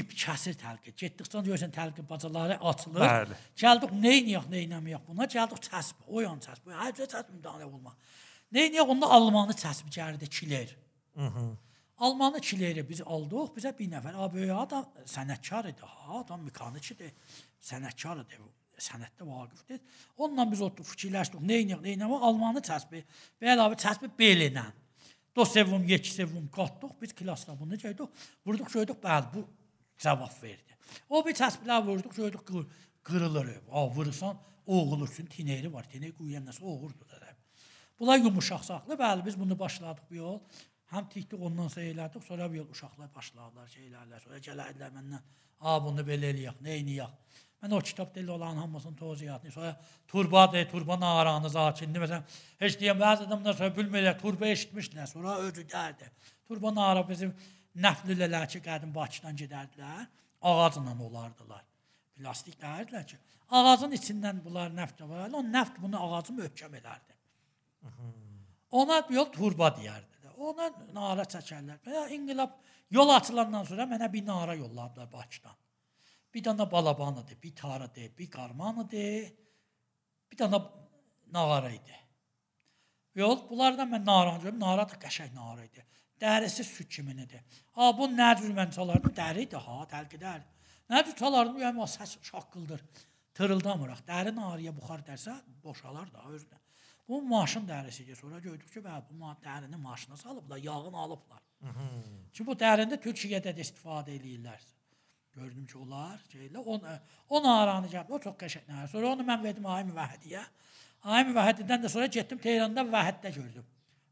[0.00, 0.92] ip kəsir təlqi.
[1.00, 3.04] Getdikcə görürsən təlqi bacaları açılır.
[3.04, 3.38] Bəli.
[3.62, 5.28] Gəldik nə etməyək buna?
[5.36, 6.02] Gəldik təsb.
[6.06, 6.68] O yan təsb.
[6.70, 7.94] Hər cür təsb müdaxilə olmaq.
[8.52, 10.76] Neyniyək onda Almanı təsbih gəldi Kiler.
[11.14, 11.56] Mhm.
[11.98, 13.54] Almanı Kileri biz aldıq.
[13.56, 15.82] Bizə bir nəfər böyük adam sənətkar idi.
[15.82, 17.12] Ha, adam mexanikidir.
[17.62, 18.40] Sənətkar idi.
[18.78, 19.80] Sənətdə vaqifdir.
[20.16, 21.40] Onunla biz oturup fikirləşdik.
[21.40, 22.26] Neyniyək, neyniyək?
[22.28, 23.04] Almanı təsbih
[23.40, 24.66] və əlavə təsbih belinə.
[25.36, 26.92] Do sevum, yeki sevum qatdıq.
[27.00, 28.28] Biz klassda bunu gəldik.
[28.46, 29.46] Vurduq, gördük, bəli, bu
[29.98, 30.78] cavab verdi.
[31.10, 32.52] O bir təsbihlər vurduq, gördük,
[33.04, 33.50] qırılır.
[33.70, 35.88] A, vurursan, oğulursun, tineri var.
[35.90, 37.16] Tineri quyuyan nəsə oğurdur da.
[37.98, 38.94] Bunlar yumuşaqsaqlı.
[38.94, 40.40] Bəli, biz bunu başladıq bu yol.
[40.92, 42.24] Həm tikdik ondan sonra elədik.
[42.24, 44.20] Sonra bir yol uşaqlar başladılar şeylərlə.
[44.24, 45.22] Sonra gələdilər məndən.
[45.60, 47.14] A bunu belə eləyək, nə eləyək?
[47.62, 49.52] Mən o kitab dili olan hamısını toziyatını.
[49.52, 51.98] Sonra turba de, turba naranı zakindi.
[51.98, 52.26] Məsələn,
[52.60, 55.06] heç deyəm bəzi adamlar sonra bilmirlər, turba eşitmişlər.
[55.06, 56.10] Sonra özü dərdi.
[56.48, 57.32] Turba nara bizim
[57.84, 60.06] nəflülələr ki, qədim Bakıdan gedərdilər.
[60.46, 61.64] Ağacla olardılar.
[62.16, 63.18] Plastik dərdilər ki,
[63.50, 65.30] ağacın içindən bunlar nəft var.
[65.32, 67.16] O nəft bunu ağacı möhkəm edərdi.
[68.76, 70.32] Ona yol turba deyərdi.
[70.36, 71.80] Ona nara çəkərlər.
[71.84, 72.56] Və inqilab
[72.92, 75.56] yol açılandan sonra mənə bir nara yolladılar Bakıdan.
[76.34, 79.30] Bir dənə balabanıdır, bir tarıdır, bir qarmanıdır,
[80.30, 80.60] bir dənə
[81.32, 82.00] nağara idi.
[83.16, 84.60] Yol bunlardan mən naranı gördüm.
[84.60, 85.84] Nara da qəşəng nara idi.
[86.20, 87.42] Dərisi süt kimidir.
[87.76, 89.12] Ha bu nə cür mən çalardım?
[89.16, 90.44] Dəri idi ha, təlqidər.
[90.90, 91.58] Nə cür çalardım?
[91.60, 92.84] Yəni o səs şaqqıldır.
[93.36, 94.04] Tırıldamırıq.
[94.08, 96.60] Dəri narıya buxar dərsə boşalar da özünə.
[97.08, 98.16] Bu maşın dərisidir.
[98.16, 101.42] Sonra gördük ki, bəli, bu dərini maşına salıblar, yağını alıblar.
[102.32, 104.64] Ki bu dərində Türkiyədə də istifadə eləyirlər.
[105.36, 106.82] Gördüm ki, onlar şeylə on
[107.28, 108.12] on aranı gəldi.
[108.12, 108.88] O çox qəşəng.
[108.88, 110.42] Sonra onu mən verdim Ay Müvəhhidiyə.
[111.04, 113.66] Ay Müvəhhididən də sonra getdim Tehranda Vəhiddə gördüm.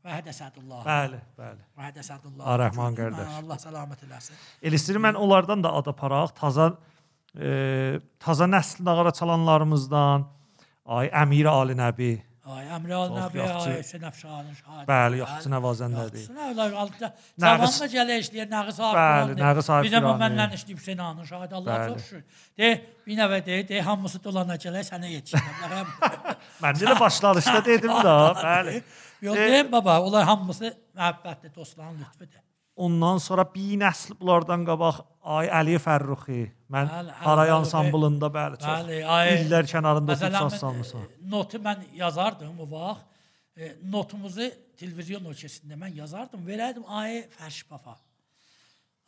[0.05, 0.83] Vəhid Əsədullah.
[0.85, 1.63] Bəli, bəli.
[1.81, 2.57] Vəhid Əsədullah.
[2.61, 3.39] Rəhman qardaş.
[3.41, 4.37] Allah salamat eləsin.
[4.61, 6.35] El istəyir mən onlardan da ad aparaq.
[6.37, 6.75] Taza
[7.33, 10.29] e, taza nəsil nağara çalanlarımızdan
[10.85, 12.13] Ay Əmir Ali Nəbi
[12.45, 14.85] Ay Əmrəl Nəbi, ay Hüseyn Əfşanın şahidi.
[14.85, 16.25] Bəli, yaxşı nəvazənlərdir.
[16.29, 17.09] Yaxşı, altda
[17.41, 18.99] zamanla gələ işləyir, nəği sahib
[19.39, 19.87] Bəli, sahib.
[19.87, 22.43] Bir zaman məndən işləyib Hüseyn Ağanın şahidi, Allah çox şükür.
[22.61, 22.71] De,
[23.07, 25.89] bir nəvə de, de, hamısı dolana gələ sənə yetişirəm.
[26.67, 28.77] Məndə də başlanışda dedim da, bəli.
[29.25, 32.43] Yox, deyim baba, onlar hamısı məhəbbətli dostların lütfüdür.
[32.77, 35.01] Ondan sonra bir nəsl bunlardan qabaq
[35.37, 36.41] Ay Əli Fərruxi.
[36.75, 36.91] Mən
[37.23, 41.07] Haray ansamblında bəli, çox bəli, ay, illər kənarında tut salmısan.
[41.35, 43.07] Notu mən yazardım o vaxt.
[43.55, 47.95] E, notumuzu televizion ölçəsində mən yazardım, verərdim Ay Fərşbafa.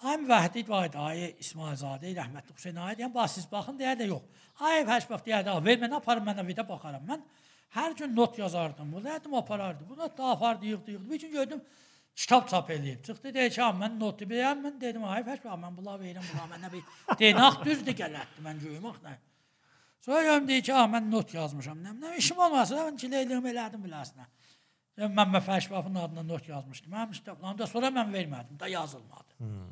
[0.06, 4.06] Ay Vəhdid var idi, Ay İsmailzadə, rəhmətli Hüseyn Ay deyən, bax siz baxın deyə də
[4.12, 4.22] yox.
[4.62, 7.02] Ay Fərşbaf deyə də, ver mənə aparın mənə vida baxaram.
[7.10, 7.26] Mən
[7.74, 8.92] hər gün not yazardım.
[8.92, 9.88] Bu nədim aparardı.
[9.88, 11.10] Bu not da apardı, yığdı, yığdı.
[11.10, 11.62] Bir gün gördüm
[12.16, 13.02] kitab çap eləyib.
[13.02, 16.72] Çıxdı deyir ki, mən notu bəyəm, mən dedim, ay fəş, mən bunlar verirəm, bunlar mənə
[16.72, 19.16] bir deynaq düzdür gələtdi, mən göyüm axı.
[20.06, 21.82] Sonra görüm deyir ki, mən not yazmışam.
[21.84, 24.28] Nə, nə işim olmasa, mən çiləyliyim elədim biləsinə.
[24.96, 26.92] Yəni, mən Məfəşbafın adına not yazmışdım.
[26.92, 29.36] Mənim kitablarımda sonra mən vermədim, da yazılmadı.
[29.38, 29.66] Hmm.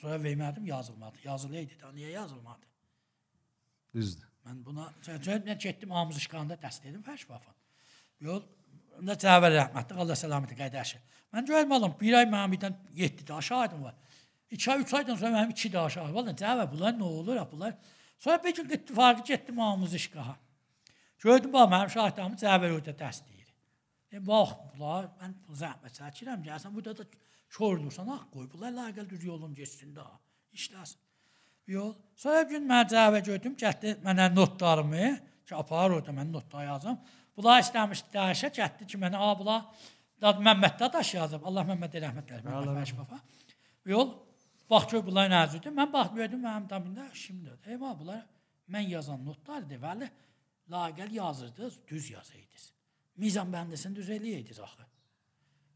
[0.00, 1.18] Sonra vermədim, yazılmadı.
[1.24, 2.66] Yazılıydı da, niyə yazılmadı?
[3.94, 4.25] Düzdür.
[4.46, 7.54] Mən buna, mən getdim Amuzişqanda dəst edim Fəşbafın.
[8.26, 8.44] Yol,
[8.96, 10.98] Onda Cəvər rəhmətli, Allah səlaməti qədəşi.
[11.34, 13.94] Mən görəm alım, bir ay mənim birdən 7 də aşağıdım var.
[14.50, 16.12] 2 ay, 3 aydan sonra mənim 2 də aşağı.
[16.14, 17.74] Valla Cəvər bunlar nə olur, bunlar.
[18.18, 20.36] Sonra bir gün ittifaqı getdim Amuzişqaha.
[21.18, 23.50] Gördüm bax mənim şahidlərim Cəvər orada dəstəyir.
[24.12, 27.08] E bax bunlar mən zəhmət çəkirəm, gəlsən burada da
[27.50, 30.06] kör dursan, ax qoy bunlar laqəl düz yolun getsin də.
[30.56, 31.05] İşləsin.
[31.66, 31.94] Yol.
[32.16, 35.08] Sonra bir gün mən cavab gördüm, getdi mənə notlarımı,
[35.46, 36.98] ki apar orada mən notlar yazım.
[37.36, 39.64] Bunlar istəmişdi dəyişə, getdi ki mənə, a bunlar
[40.20, 41.44] Dad Məmməd Dadaş yazıb.
[41.44, 42.48] Allah Məmmədə rəhmət eləsin.
[42.48, 43.18] Məmməd Fəşbafa.
[43.92, 44.14] Yol.
[44.70, 45.74] Bax ki bunlar nəzirdir.
[45.76, 47.52] Mən baxmıyordum mənim damında şimdi.
[47.66, 48.22] Eyvah bunlar
[48.72, 49.78] mən yazan notlardır.
[49.82, 50.08] Bəli,
[50.72, 52.72] laqəl yazırdınız, düz yazıydınız.
[53.16, 54.88] Mizan bəndəsini düz eləyəydiniz axı.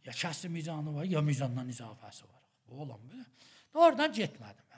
[0.05, 2.43] Ya kəsri mizanı var, ya mizandan izafəsi var.
[2.69, 3.25] Bu olan belə.
[3.75, 4.70] Doğrudan getmədim.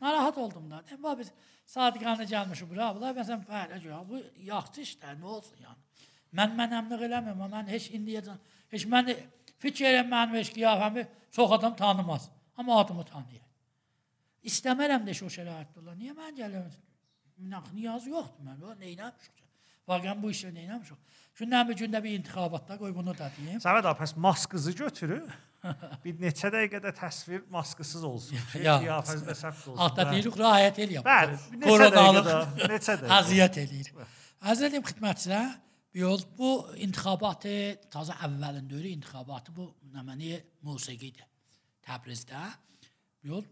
[0.00, 0.82] Narahat oldum da.
[0.86, 1.32] Dedim, bax biz
[1.66, 2.92] sadiqanə gəlmişik bura.
[2.96, 4.02] Bunlar məsələn belə görə.
[4.08, 5.80] Bu yaxşı işlər, nə olsun yəni.
[6.38, 8.38] Mən mənəmlik eləmirəm, mən heç indiyəcən
[8.74, 9.16] heç məni
[9.62, 12.30] fikir elə mənim heç qiyafəmi çox adam tanımaz.
[12.56, 13.44] Amma adımı tanıyır.
[14.44, 15.98] İstəmərəm də o şəraitdə olan.
[15.98, 16.70] Niyə mən gəlirəm?
[17.74, 18.62] Niyaz yoxdur mən.
[18.62, 19.47] O neynəmişik?
[19.88, 20.98] Vaqən bu işə neynəmişik?
[21.38, 23.60] Gündən bir gündə bir intixabatda qoy bunu da deyim.
[23.62, 25.28] Səməd abi, pəs maskızı götürün.
[26.04, 28.36] bir neçə dəqiqədə təsvir maskısız olsun.
[28.52, 28.76] Şey, Ya.
[28.82, 29.78] qiyafəzdə səbt olsun.
[29.80, 30.12] Hatta Hə.
[30.12, 31.06] deyirik rahat eləyəm.
[31.06, 32.36] Bəli, neçə dəqiqədə,
[32.74, 33.16] neçə dəqiqə.
[33.20, 33.90] əziyyət eləyir.
[34.52, 35.48] Əzəlim xidmətçilər,
[35.94, 36.50] bir yol bu
[36.86, 37.54] intixabatı
[37.90, 40.36] taza əvvəlin dövrü intixabatı bu nəməni
[40.66, 41.26] musiqidir.
[41.88, 42.42] Təbrizdə
[43.30, 43.42] yol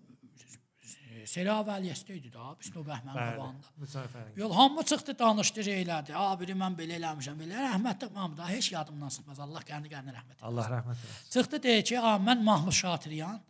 [1.25, 4.33] Sera Vəliyəsdə idi da, Bisnu Bəhmən qabağında.
[4.37, 6.15] Yol hamı çıxdı danışdı elədi.
[6.15, 9.41] A biri mən belə eləmişəm, belə rəhmətli Mahmud da heç yadımdan çıxmaz.
[9.47, 10.47] Allah qəndi qəndi rəhmət eləsin.
[10.51, 11.31] Allah rəhmət eləsin.
[11.35, 13.41] Çıxdı deyir ki, "A mən Mahmud Şatiryan,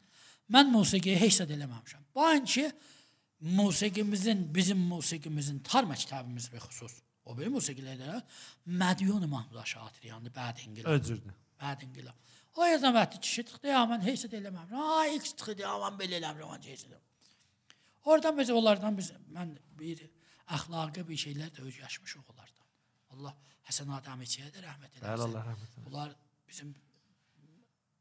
[0.55, 2.73] mən musiqiyə heç də eləməmişəm." Bainki
[3.41, 7.03] musiqimizin, bizim musiqimizin tar məktəbimiz bir xüsus.
[7.25, 8.23] O bir musiqilərdə
[8.67, 11.01] Mədiyun Mahmud Şatiryandı bəd İngilizcə.
[11.01, 11.35] Özürdür.
[11.61, 12.15] Bəd İngilizcə.
[12.57, 15.95] O yazan vaxtı kişi çıxdı, "Ya mən heç də eləməmişəm." Ha, X çıxdı, "Ya mən
[16.01, 16.97] belə eləmirəm, mən heç də."
[18.07, 20.03] Oradan biz onlardan biz mən bir
[20.57, 22.69] əxlaqi bir şeylər də öyrəşmişik onlardan.
[23.17, 23.35] Allah
[23.67, 25.25] Həsən Adəmiçiyə də rəhmət eləsin.
[25.27, 25.87] Allah rəhmət eləsin.
[25.89, 26.13] Bunlar
[26.47, 26.71] bizim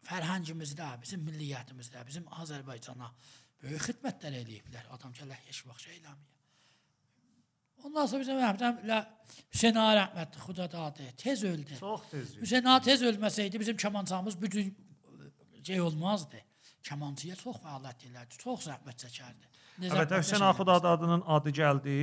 [0.05, 3.09] fərhəngimizdə, bizim milliyyətimizdə, bizim Azərbaycana
[3.63, 4.91] böyük xidmətlər eləyiblər.
[4.93, 6.31] Adam gələ heç vaxt şey eləmir.
[7.85, 11.79] Ondan sonra bizim Məhəmməd Hüseyn Ağa rəhmətli xuda dadı, tez öldü.
[11.79, 12.35] Çox tez.
[12.41, 14.75] Hüseyn Ağa tez ölməsəydi bizim kamançamız bütün
[15.63, 16.41] şey olmazdı.
[16.89, 19.53] Kamançıya çox fəaliyyət edirdi, çox zəhmət çəkərdi.
[19.75, 21.95] Əlbəttə Hüseyn şey Axund adının adı gəldi.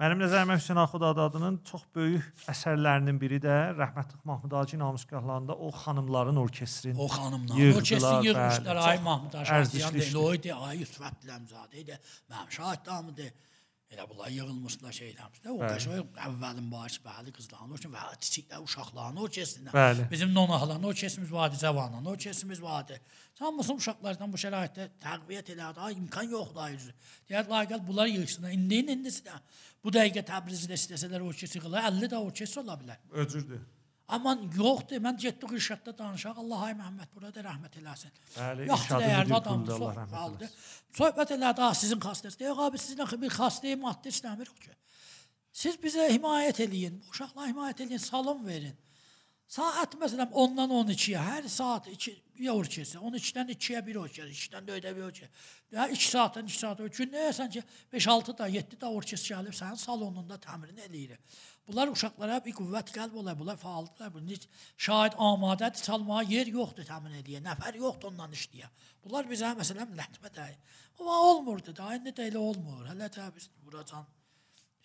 [0.00, 5.70] Mənim nəzərimə Hüseyn Axund adının çox böyük əsərlərinin biri də rəhmətli Mahmud Hacı namusgahlarında o
[5.70, 8.76] xanımların orkestrin O xanımlar, Yığdılar, o kesin yığmışlar.
[8.76, 10.10] Ay Mahmud ərzişli işdir.
[10.10, 11.98] Deloydi, ay Yusuf Ləmzadə idi.
[12.30, 13.30] Mənim şahid damıdı.
[13.92, 15.50] Elə bunlar yığılmışlar şey eləmişlər.
[15.52, 19.74] O qəşəng əvvəlin baş bəli qızların orkestri və kiçiklər uşaqların orkestrinə.
[19.74, 20.06] Bəli.
[20.10, 22.96] Bizim nonahların orkestrimiz vardı, cavanların orkestrimiz vardı.
[23.38, 25.84] Hamısı uşaqlardan bu şəraitdə təqviyyət elədi.
[25.84, 26.94] Ay imkan yoxdur ayrı.
[27.28, 28.54] Deyər laqəl bunlar yığsınlar.
[28.56, 29.36] İndi indisi də
[29.84, 33.00] bu dəqiqə Təbrizdə istəsələr orkestr yığılar, 50 də orkestr ola bilər.
[33.10, 33.60] özürdür.
[34.12, 35.00] Amma yoxdur.
[35.06, 36.38] Mən getdik Rişadda danışaq.
[36.42, 38.12] Allah ay Məhəmməd burada rəhmət eləsin.
[38.36, 39.82] Bəli, Yaxşı dəyərli adamdır,
[40.12, 40.46] fəaldır.
[40.46, 40.70] eləsin.
[41.00, 42.38] Söhbət elədi, ah sizin xastəniz.
[42.42, 44.74] Deyək, abi sizin bir xastəyi maddi istəmirik ki.
[45.62, 48.76] Siz bizə himayət eləyin, uşaqlara himayət eləyin, salon verin.
[49.52, 54.92] Saat məsələn 10-dan 12-yə, hər saat 2 bir orkestr, 12-dən 2-yə bir orkestr, 2-dən 4-ə
[54.96, 55.50] bir orkestr.
[55.76, 59.76] Ya 2 saatdan 2 saat gün nəyəsən ki 5-6 da, 7 da orkestr gəlib sənin
[59.82, 61.20] salonunda təmrin eləyir.
[61.66, 64.10] Bunlar uşaqlara bir qüvvət qəlb olar, bunlar fəaldırlar.
[64.14, 64.48] Bunun heç
[64.86, 68.70] şahid amadədir, çalmağa yer yoxdur təmin eləyə, nəfər yoxdur ondan işləyə.
[69.04, 70.58] Bunlar bizə məsələn lətmə deyil.
[70.98, 72.82] Amma olmurdu da, indi də elə olmur.
[72.90, 74.08] Hələ də biz buracan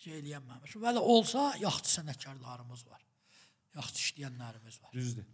[0.04, 0.78] şey eləyənməmiş.
[0.84, 3.02] Bəli olsa yaxşı sənətkarlarımız var.
[3.74, 4.94] Yaxşı işləyənlərimiz var.
[4.94, 5.26] Düzdür.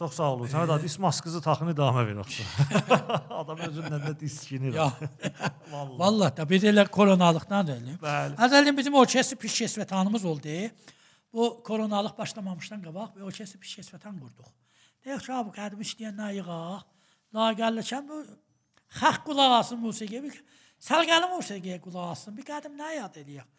[0.00, 0.48] Çox sağ olun.
[0.48, 2.44] Səməd abi, maskızı taxını idamə ver yoxsa.
[3.40, 4.72] Adam özündən də diskinir.
[4.72, 4.86] Ya.
[5.72, 5.98] Vallahi.
[5.98, 7.98] Vallahi da biz elə koronalıqdan da eləyim.
[8.00, 8.38] Bəli.
[8.46, 10.54] Əzəlin bizim orkestr pişkesvətanımız oldu.
[11.36, 14.48] Bu koronalıq başlamamışdan qabaq bir orkestr pişkesvətan qurduq.
[15.04, 16.88] Deyək ki, bu qədim işləyənlər yığaq.
[17.36, 18.22] Laqəlləkən bu
[19.02, 20.24] xalq qulaq asın musiqiyə.
[20.24, 20.40] Bir
[20.88, 22.38] səlqəli musiqiyə qulaq asın.
[22.40, 23.52] Bir qədim nə yad eləyək.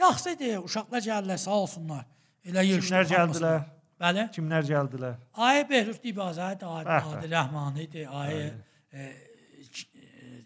[0.00, 2.08] Yaxşı idi, uşaqlar gəldilər, sağ olsunlar.
[2.48, 3.62] Elə yığışdıq Kimlər gəldilər?
[4.02, 4.24] Bəli.
[4.34, 5.18] Kimlər gəldilər?
[5.38, 6.86] Ay Behruz bəh.
[6.86, 8.48] Nadir Rəhmani idi, ay e,
[8.92, 9.10] e,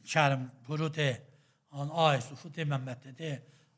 [0.06, 1.08] Kərim Purudi,
[1.72, 3.32] an ay Sufu de Məmməd idi,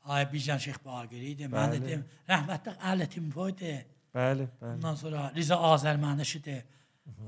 [0.09, 2.03] ay Bijan Şeyx Baqiri idi, mən idim.
[2.29, 3.76] Rəhmətli Əli Timpo idi.
[4.14, 4.74] Bəli, bəli.
[4.74, 6.59] Ondan sonra Riza Azərməniş idi.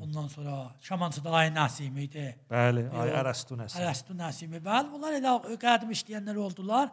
[0.03, 2.27] Ondan sonra Şamançıda Ay Nəsimi idi.
[2.51, 3.13] Bəli, ay.
[3.23, 3.79] Ərəstu nəsə.
[3.81, 4.61] Ərəstu Nəsimi.
[4.65, 6.91] Bəli, bunlar elə qədim işləyənlər oldular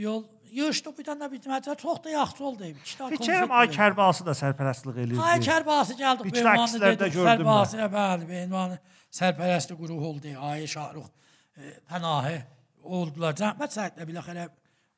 [0.00, 2.78] yol yığışdıq bir dənə bitməcə çox da yaxşı oldu ev.
[2.84, 5.20] Fikirəm Ay Kərbası da sərpərəstlik eləyirdi.
[5.22, 8.78] Ay Kərbası gəldi Beymanı dedi, Sərbası bəli, Beymanı
[9.20, 10.32] sərpərəstlik qrupu oldu.
[10.50, 11.06] Ay Şahruq
[11.56, 12.40] e, Pənahə
[12.82, 13.36] oldular.
[13.38, 14.48] Zəhmət Səhidlə bilək elə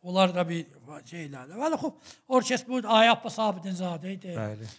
[0.03, 0.65] onlar da bir
[1.09, 1.59] şeylərdi.
[1.59, 4.37] Vəli xub orkestr bu Ay Abbas Abidinzadə idi.
[4.37, 4.71] Bəli.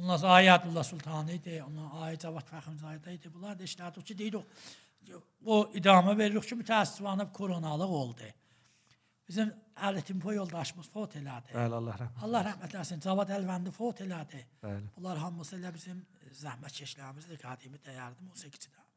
[0.00, 3.32] Ondan sonra Ayətullah Sultanı idi, ondan Ay Cavad Fəximzadə idi.
[3.32, 8.30] Bunlar da işlədik ki, deyirik o idamə veririk ki, mütəəssüfənə koronalıq oldu.
[9.28, 9.52] Bizim
[9.88, 11.54] Əli Timpo yoldaşımız fot elədi.
[11.54, 12.22] Bəli, Allah rəhmət.
[12.26, 13.00] Allah rəhmət eləsin.
[13.02, 14.42] Cavad Əlvəndi fot elədi.
[14.62, 14.88] Bəli.
[14.96, 16.02] Bunlar hamısı elə bizim
[16.42, 18.88] zəhmətkeşlərimizdir, qədimi dəyərli musiqiçilər.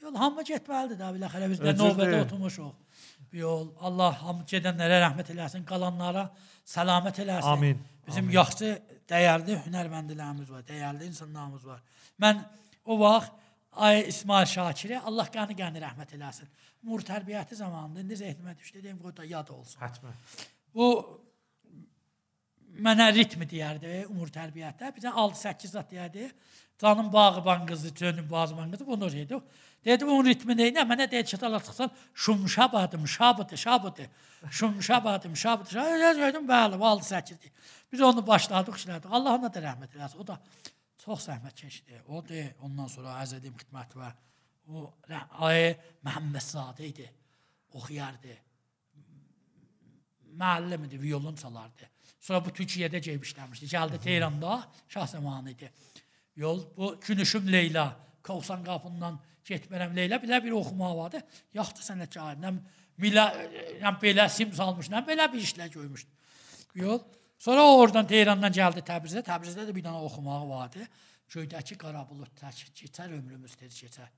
[0.00, 3.00] Yol hamı getməlidir də, biləxərə biz də növbədə oturmuşuq.
[3.36, 6.30] Yol Allah hamı gedənlərə rəhmət eləsin, qalanlara
[6.64, 7.50] səlamət eləsin.
[7.52, 8.36] Amin, Bizim amin.
[8.38, 8.70] yaxşı,
[9.10, 11.84] dəyərli hünərməndilərimiz var, dəyərli insanlarımız var.
[12.22, 12.40] Mən
[12.84, 13.36] o vaxt
[13.72, 16.48] Ay İsmail Şakiri Allah qəni qəni rəhmət eləsin.
[16.82, 19.80] Mur tərbiyyəti zamanında indi zehnimə düşdü, dedim qoy da yad olsun.
[19.82, 20.14] Hətmən.
[20.74, 20.86] Bu
[22.86, 24.92] mənə ritmi deyərdi umur tərbiyyətdə.
[24.96, 26.30] Bizə 6-8 zat deyərdi.
[26.80, 29.40] Canım bağban qızı, cönüm bağban qızı bunu dedi.
[29.84, 30.70] Dedi bunun ritmi nə?
[30.76, 34.06] Nə mənə deyir çıtala çıxsan şumşabadım, şabıdı, şabıdı.
[34.50, 35.78] Şumşabadım, şabıdı.
[35.80, 37.52] Öyle dedim bəli, 6-8 deyir.
[37.92, 39.08] Biz onu başladıq, işlədik.
[39.10, 40.18] Allah ona da rəhmət eləsin.
[40.20, 40.40] O da
[41.04, 42.02] çox zəhmət çəkdi.
[42.08, 44.12] O da ondan sonra əzədim xidmət və
[45.46, 45.74] ay
[46.06, 47.08] Məhəmməd Sadə idi.
[47.74, 48.36] Oxuyardı
[50.40, 51.88] müəllim idi, violon çalardı.
[52.20, 53.68] Sonra bu Türkiyədə gəlib işləmişdi.
[53.74, 55.72] Gəldi Tehranda, Şah zamanı idi.
[56.36, 61.22] Yol bu Günüşüm Leyla, Kovsan qapından getmirəm Leyla, belə bir oxumaq vardı.
[61.54, 62.54] Yaxşı sənətkar, nə
[63.00, 63.26] milə,
[63.82, 66.10] nə belə sim salmış, nə belə bir işlər görmüşdü.
[66.74, 67.00] Yol.
[67.38, 69.24] Sonra o oradan Tehrandan gəldi Təbrizə.
[69.24, 70.84] Təbrizdə də bir dənə oxumağı vardı.
[71.30, 74.10] Göydəki qara bulud tək keçər ömrümüz tez keçər.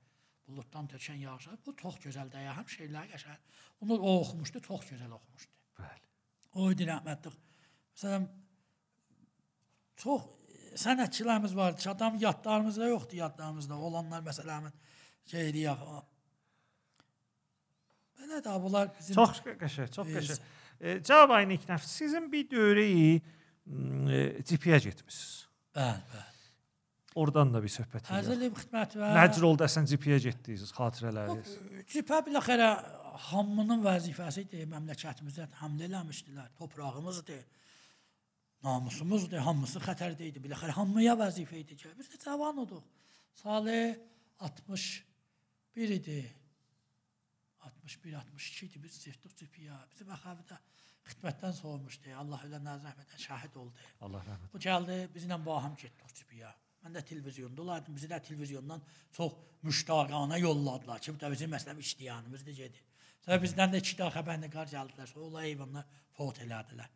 [0.47, 1.59] Buluddan tökən yağışlar.
[1.65, 3.41] Bu çox gözəl dəyə, həm şeylər qəşəng.
[3.81, 5.51] Bunu o oxumuşdu, çox gözəl oxumuşdu.
[5.79, 6.07] Bəli.
[6.59, 7.37] O idi rəhmətlik.
[7.95, 8.25] Məsələn
[10.03, 10.25] çox
[10.83, 11.89] sənətçilərimiz vardı.
[11.89, 14.75] Adam yadlarımızda yoxdur, yadlarımızda olanlar məsələmin
[15.31, 15.85] şey eləyək.
[18.19, 20.43] Belə də bunlar bizim Çox qəşəng, çox qəşəng.
[20.79, 25.47] E, Cavab ayın ilk nəfs sizin bir dövrəyi e, cipiyə getmisiniz.
[25.75, 26.32] bəli, bəli.
[27.15, 28.19] Oradan da bir söhbət edelim.
[28.19, 31.53] Ərzəlim xidmət və Nəcr oldu əsən cipiyə getdiniz xatirələriniz.
[31.93, 32.69] Cübhə biləxərə
[33.29, 36.51] hamının vəzifəsidir məmləkətimizdə həmlə eləmişdilər.
[36.59, 37.43] Torpağımızdır.
[38.65, 39.43] Namusumuzdur.
[39.45, 40.41] Hamısı xətərdə idi.
[40.43, 42.85] Biləxərə hamıya vəzifə idi ki, biz də cavan idik.
[43.43, 43.79] Salı
[44.39, 46.21] 61 idi.
[47.61, 48.83] 61 62 idi.
[48.83, 49.81] Biz çıxdıq cübhəyə.
[49.91, 50.59] Bizim əxavədə
[51.11, 52.13] xidmətdən sormuşdu.
[52.17, 53.87] Allah ölənlər rəhmətə şahid oldu.
[54.05, 54.51] Allah rəhmət.
[54.53, 56.51] Bu gəldi, bizlə baham getdik Cübüyə.
[56.83, 57.95] Mən də televizyonda olardım.
[57.95, 58.81] Bizi də televizyondan
[59.11, 62.83] çox müştaqana yolladılar ki, bu da bizim məsələn iştiyanımızdır gedir.
[63.25, 65.07] Sonra bizdən də iki daha xəbərnigар gəldilər.
[65.07, 66.91] Sonra onlar eyvanlar fot elədilər.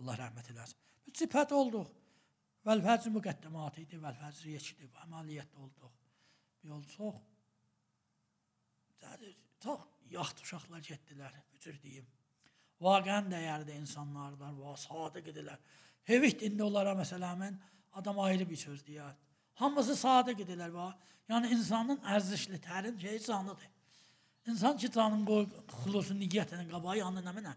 [0.00, 0.78] Allah rəhmət eləsin.
[1.06, 1.90] Biz cibhət olduq.
[2.66, 4.92] Vəlfəz müqəddəmatı idi, vəlfəz riyəçidir.
[4.94, 6.00] Bu əməliyyatda olduq.
[6.70, 7.18] Yol çox
[9.02, 9.32] Yəni,
[9.64, 9.80] çox
[10.10, 12.06] yaxşı uşaqlar getdilər, bücür deyim.
[12.82, 15.58] Vaqəən dəyərli insanlardan, va sadiq idilər.
[16.10, 17.58] Hevit indi onlara məsələmin
[17.98, 19.14] adam ayrı bir söz deyər.
[19.60, 20.88] Hamısı sadiq idilər va.
[21.30, 23.68] Yəni insanın ərzişli tərin şey canıdır.
[24.46, 25.46] İnsan ki canın qoy
[25.82, 27.52] xulusun niyyətinin qabağı yanına mənə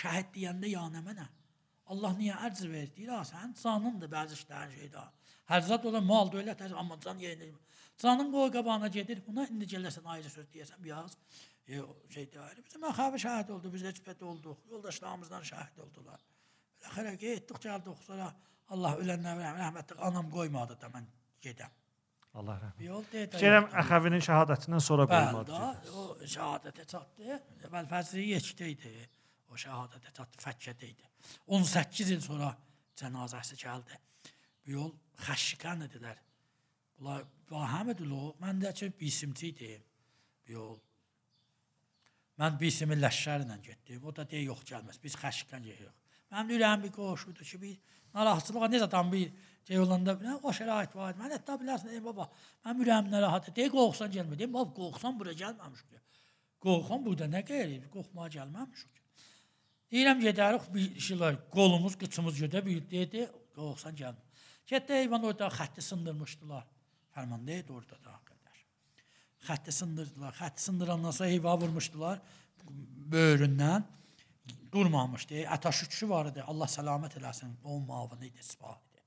[0.00, 1.26] şəhid deyəndə yanına mənə.
[1.92, 2.96] Allah niyə ərz verdi?
[2.96, 5.04] Deyir, "Ha, sənin canındır bəzi işlərin şeydə.
[5.50, 7.54] Hər zat ola mal dövlət, hər- amma can yerinə.
[7.98, 9.22] Canın qoy qabağına gedir.
[9.26, 11.16] Buna indi gələrsən ayrı söz deyəsən biraz.
[11.68, 11.80] E,
[12.14, 12.64] şey deyir.
[12.66, 14.56] Bizim əxavi şahid oldu, biz heç olduq.
[14.70, 16.20] Yoldaşlarımızdan şahid oldular.
[16.86, 18.02] Axıra getdik, gəldik.
[18.06, 18.34] Sonra
[18.68, 21.04] Allah ölənlərə rəhmətli anam qoymadı da mən
[21.44, 21.74] gedəm.
[22.38, 22.82] Allah rəhmət.
[22.86, 23.28] Yol deyir.
[23.32, 25.60] Fikirəm Əxəvinin şəhadətindən sonra qoymadı.
[25.98, 27.38] o şəhadətə çatdı.
[27.72, 28.92] Vəlfəzli yekdə idi.
[29.48, 31.08] O şəhadətə çatdı, Fəkkədə idi.
[31.46, 32.52] 18 il sonra
[33.00, 33.98] cənazəsi gəldi.
[34.66, 34.90] Bu yol
[35.24, 36.20] xəşqən idilər.
[36.98, 38.34] Bunlar vahəmidir o.
[38.42, 39.82] Mən də ki bisimçi idim.
[40.46, 40.76] Bu yol.
[42.38, 44.04] Mən bisimi ləşşərlə getdim.
[44.04, 45.00] O da deyə yox gəlməz.
[45.02, 45.94] Biz xəşqən gəlirik.
[46.32, 47.78] Mənim ürəyim bir qoşudu ki, bir
[48.14, 49.30] narahatçılığa necə adam bir
[49.68, 51.16] şey olanda nə o şərait var.
[51.20, 52.28] Mən hətta bilərsən ey baba,
[52.64, 53.50] mənim ürəyim narahat.
[53.56, 54.38] Deyə qorxsan gəlmə.
[54.38, 56.00] Deyim, baba qorxsan bura gəlməmiş ki.
[56.64, 57.84] Qorxan burada nə gəlir?
[57.92, 59.02] Qorxmağa gəlməmişik.
[59.92, 64.24] Deyirəm gedərik bir şeylər, qolumuz, qıçımız gedə bir dedi, qorxsan gəlmə.
[64.68, 66.66] Getdi heyvan orada xətti sındırmışdılar.
[67.14, 68.58] Fərmanda idi orada da qədər.
[69.48, 70.34] Xətti sındırdılar.
[70.36, 72.20] Xətti sındırandan sonra heyva vurmuşdular
[73.14, 73.86] böyründən.
[74.72, 75.48] Durmamışdı.
[75.48, 76.42] Ataşüçü var idi.
[76.46, 77.54] Allah səlamət eləsin.
[77.64, 79.02] O muavini idi, sipah idi.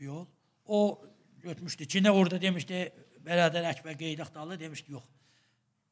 [0.00, 0.26] Bir yol.
[0.66, 1.02] O
[1.42, 1.84] götmüşdü.
[1.84, 2.80] Çinə orada demişdi,
[3.24, 5.04] bərədər Əkbər Qeydəxdalı demişdi, yox.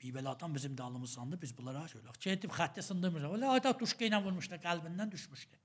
[0.01, 2.19] Bir beladan bizim dalımızdandı, biz bunlara söylək.
[2.21, 3.33] Gedib xətti sındırmışlar.
[3.33, 5.57] Öyle ayda tuşqa ilə vurmuşlar, qəlbindən düşmüşdü.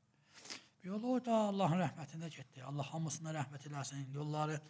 [0.84, 2.64] Bir yol orada Allahın rəhmətinə getdi.
[2.64, 4.08] Allah hamısına rəhmət eləsin.
[4.16, 4.62] Yolları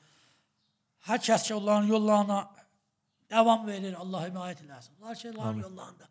[1.08, 2.40] hər kəs ki onların yollarına
[3.30, 4.98] davam verir, Allah himayət eləsin.
[5.00, 6.10] Onlar onların yollarında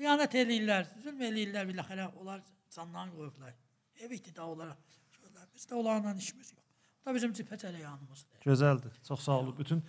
[0.00, 2.40] xıyanət eləyirlər, zülm eləyirlər biləxərə, onlar
[2.74, 3.56] canlarını qoyublar.
[4.00, 4.76] Evitdir da onlara.
[5.16, 6.62] Şöyle, Biz də onlarla işimiz yox.
[7.00, 8.40] Bu da bizim cibhə cərəyanımızdır.
[8.46, 9.02] Gözəldir.
[9.08, 9.56] Çox sağ olun.
[9.58, 9.82] Bütün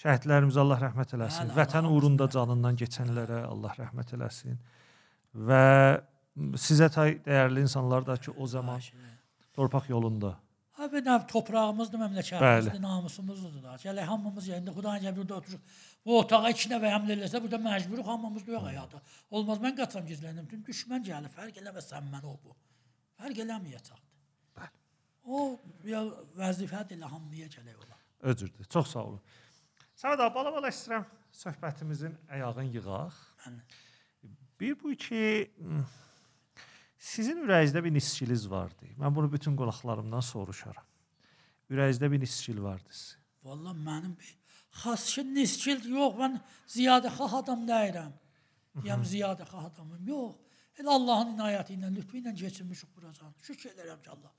[0.00, 1.50] Şəhidlərimizə Allah rəhmət eləsin.
[1.50, 4.56] Bəli, Vətən uğrunda canından keçənlərə Allah rəhmət eləsin.
[5.34, 5.64] Və
[6.62, 8.80] sizə tay dəyərli insanlar da ki, o zaman
[9.56, 10.38] torpaq yolunda
[10.80, 12.06] Ha bir nəv toprağımızdır, Bəli.
[12.06, 13.74] məmləkətimizdir, namusumuzdur da.
[13.82, 15.74] Gələk hamımız yerində Xudanın gəlir burada oturuq.
[16.06, 19.00] Bu otağa iki nəfər həml eləsə burada məcburuq hamımız yox həyata.
[19.30, 20.46] Olmaz mən qaçam gizləndim.
[20.48, 22.56] Tüm düşmən gəlir, fərq eləməsən mən o bu.
[23.20, 24.16] Fərq eləməyəcəkdir.
[24.56, 24.72] Bəli.
[25.28, 25.44] O
[25.84, 26.00] ya
[26.40, 28.00] vəzifədir elə hamıya gələk ola.
[28.32, 28.72] Özürdür.
[28.72, 29.20] Çox sağ olun.
[30.00, 31.04] Səməd abi, bala-bala istəyirəm
[31.44, 33.20] söhbətimizin ayağını yığaq.
[33.44, 33.60] Mən
[34.60, 35.50] Bir bu ki
[37.00, 38.92] sizin ürəyinizdə bir nisçiliz vardı.
[39.00, 40.84] Mən bunu bütün qonaqlarımdan soruşaram.
[41.70, 42.88] Ürəyinizdə bir nisçil vardı.
[42.90, 43.20] sizin.
[43.42, 44.36] Valla mənim bir
[44.82, 46.36] xassın niskil yox, mən
[46.68, 48.12] ziyadə xah adam deyirəm.
[48.82, 50.02] Deyəm ziyadə xah adamım.
[50.06, 50.36] Yox.
[50.80, 53.32] Elə Allahın inayəti ilə, lütfü ilə keçirmişik buracan.
[53.42, 54.32] Şükür edirəm ki, Allah.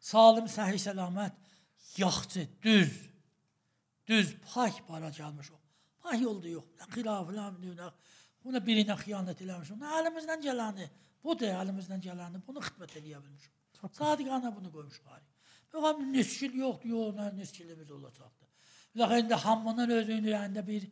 [0.00, 1.36] Salim, səhi, səlamət,
[1.96, 2.96] yaxçı, düz,
[4.06, 5.60] düz, pak para gəlmiş o.
[6.02, 6.66] Pak yolda yox.
[6.80, 7.30] Nə xilaf,
[8.48, 9.78] nə birinə xiyanət eləmişik.
[9.80, 10.90] Nə əlimizdən gələni,
[11.24, 13.54] bu da əlimizdən gələni, bunu xidmət eləyə bilmişik.
[13.98, 15.06] Sadiqanə bunu qoymuşuq.
[15.74, 18.48] Yox, niskil yoxdur, yox, nə niskilimiz olacaqdı.
[18.98, 20.88] Dəfə indi hamının özünün ürəyində bir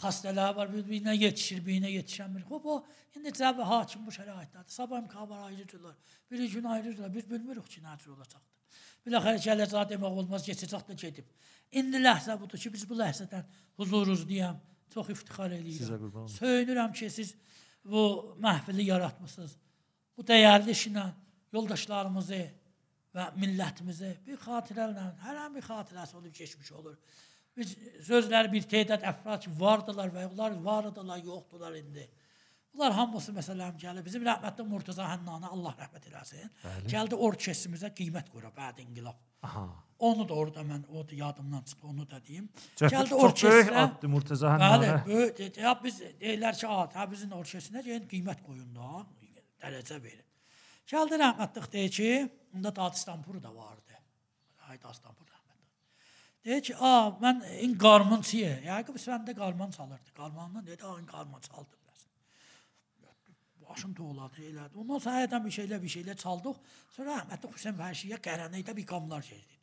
[0.00, 2.44] xəstələr var, bir-birinə yetişir, birinə yetişəmir.
[2.48, 2.76] Xoş o
[3.16, 4.70] indi cəbə hakim bu şəraitdədir.
[4.76, 5.96] Sabah imkanlar ayrıcılar.
[6.30, 7.14] Bir gün ayrıcılar.
[7.14, 8.48] Biz bilmirik ki, nə cür olacaqdı.
[9.06, 11.30] Bir dəfə gələcək demək olmaz, keçəcək də gedib.
[11.72, 13.48] İndi ləhzə budur ki, biz bu ləhzədən
[13.80, 14.60] huzuruz deyəm.
[14.94, 16.28] Çox iftixar eləyirəm.
[16.34, 17.34] Söyünürəm ki, siz
[17.84, 19.56] bu məhfili yaratmısınız.
[20.16, 21.06] Bu dəyərli işlə
[21.52, 22.40] yoldaşlarımızı
[23.16, 26.96] və millətimizi bir xatirələ, hər bir xatirəsi olub keçmiş olur.
[27.56, 27.74] Biz
[28.06, 32.06] sözlər bir tədad əfrad vardılar və onlar vardılar, yoxdular indi.
[32.74, 34.04] Bunlar hamısı məsələn gəlir.
[34.04, 36.50] Bizim rəhmətli Murtaza Hənnanə Allah rəhmət eləsin.
[36.64, 36.90] Bəli.
[36.92, 39.18] Gəldi orkestrimizə qiymət qoyub bəd inqilab.
[39.42, 39.64] Aha.
[39.98, 42.48] Onu da orada mən o da yadımdan çıxdı, onu da deyim.
[42.76, 43.82] Çox, Gəldi çox böyük orkestrə.
[43.84, 45.06] addır Murtəza Bəli, Hənnanə.
[45.06, 45.56] böyük.
[45.56, 49.06] Ya biz deyirlər ki, "A, Təbrizin orkestrinə gəlin qiymət qoyun da,
[49.62, 50.24] dərəcə verin."
[50.92, 53.94] Gəldi rəhmətlik deyir ki, onda Dağıstanpur da vardı.
[54.68, 54.78] Ay
[55.32, 55.66] rəhmətli.
[56.44, 60.10] Deyir ki, "A, mən in qarmınçıyı." Yəqin səndə qarman çalırdı.
[60.16, 61.79] Qarmandan dedi, "A, in qarman çaldı biraz."
[63.70, 64.74] Başım toğladı, elədi.
[64.82, 66.56] Ondan sonra həyətən bir şeylə bir şeylə çaldıq.
[66.96, 69.60] Sonra rəhmətli Hüseyn Fərşiyə qərənəkdə bir qamlar şeydi.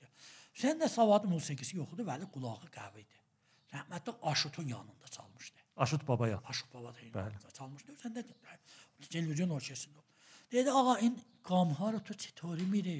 [0.55, 3.17] Hüseyn də savadı musiqisi yox idi, vəli qulağı qəvi idi.
[3.73, 5.57] Rəhmətli Aşutun yanında çalmışdı.
[5.77, 6.41] Aşut Babayan.
[6.49, 7.97] Aşıq baba da yanında çalmışdı.
[8.03, 8.23] Sən də
[9.09, 10.01] televizyon orkestrində.
[10.51, 12.97] Dedi, ağa in qamhar tu çitori miri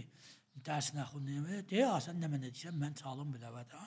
[0.68, 1.48] dərs nəxunuyum.
[1.72, 3.82] Deyə, "A, sən nə mənə deyirsən, mən çalım bilə və də."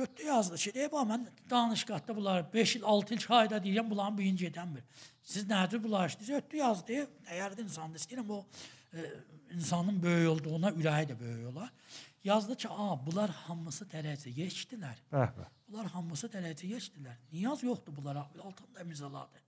[0.00, 4.18] Götdü yazdı ki, deyib, "A, mən danışqatda bunlar 5 il, 6 il çayda deyirəm, bunların
[4.18, 4.84] birinci edənmir.
[5.22, 7.00] Siz nədir bunlar işləyirsiniz?" Götdü yazdı.
[7.30, 7.98] Dəyərli insandır.
[8.00, 8.46] İstəyirəm o
[8.94, 8.98] e,
[9.54, 11.70] insanın böyük olduğuna ürəyi də böyük olar.
[12.24, 14.96] Yazdı ki, "A, bunlar hamısı dərəcə keçdilər."
[15.68, 17.16] Bunlar hamısı dərəcə keçdilər.
[17.32, 18.30] Niyaz yoxdur bunlara.
[18.44, 19.44] Altında imzaladı.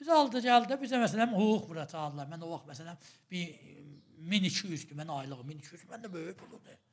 [0.00, 2.26] Biz aldı gəldi bizə məsələn hüquq bura çağırdılar.
[2.32, 2.96] Mən o vaxt məsələn
[3.30, 3.84] bir e,
[4.30, 6.83] 1200 mən aylıq 1200 mən də böyük puldur.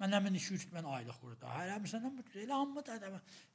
[0.00, 1.52] Məndən 1200 mən aylıq burada.
[1.60, 2.98] Hər bu elə amma da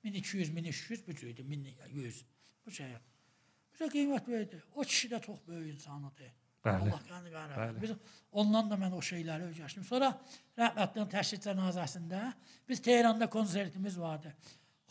[0.03, 2.25] 1200 1300 bu cürdü 1100
[2.65, 2.95] bu şey.
[3.75, 4.61] Bizə qiymət verdi.
[4.75, 6.31] O kişi də çox böyük insan idi.
[6.65, 6.89] Bəli.
[6.89, 7.55] Allah qanı qara.
[7.61, 7.81] Bəli.
[7.81, 7.91] Biz
[8.31, 9.83] ondan da mən o şeyləri öyrəşdim.
[9.85, 10.11] Sonra
[10.57, 12.21] rəhmətlinin təşhis cənazəsində
[12.69, 14.33] biz Tehranda konsertimiz vardı.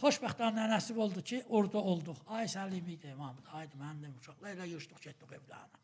[0.03, 2.19] Xoşbəxtliklə nəsib oldu ki, orada olduq.
[2.27, 5.84] Ay Səlim idi, Mahmud, aydı mənim də uşaqlarla yığışdıq, getdik evlərinə.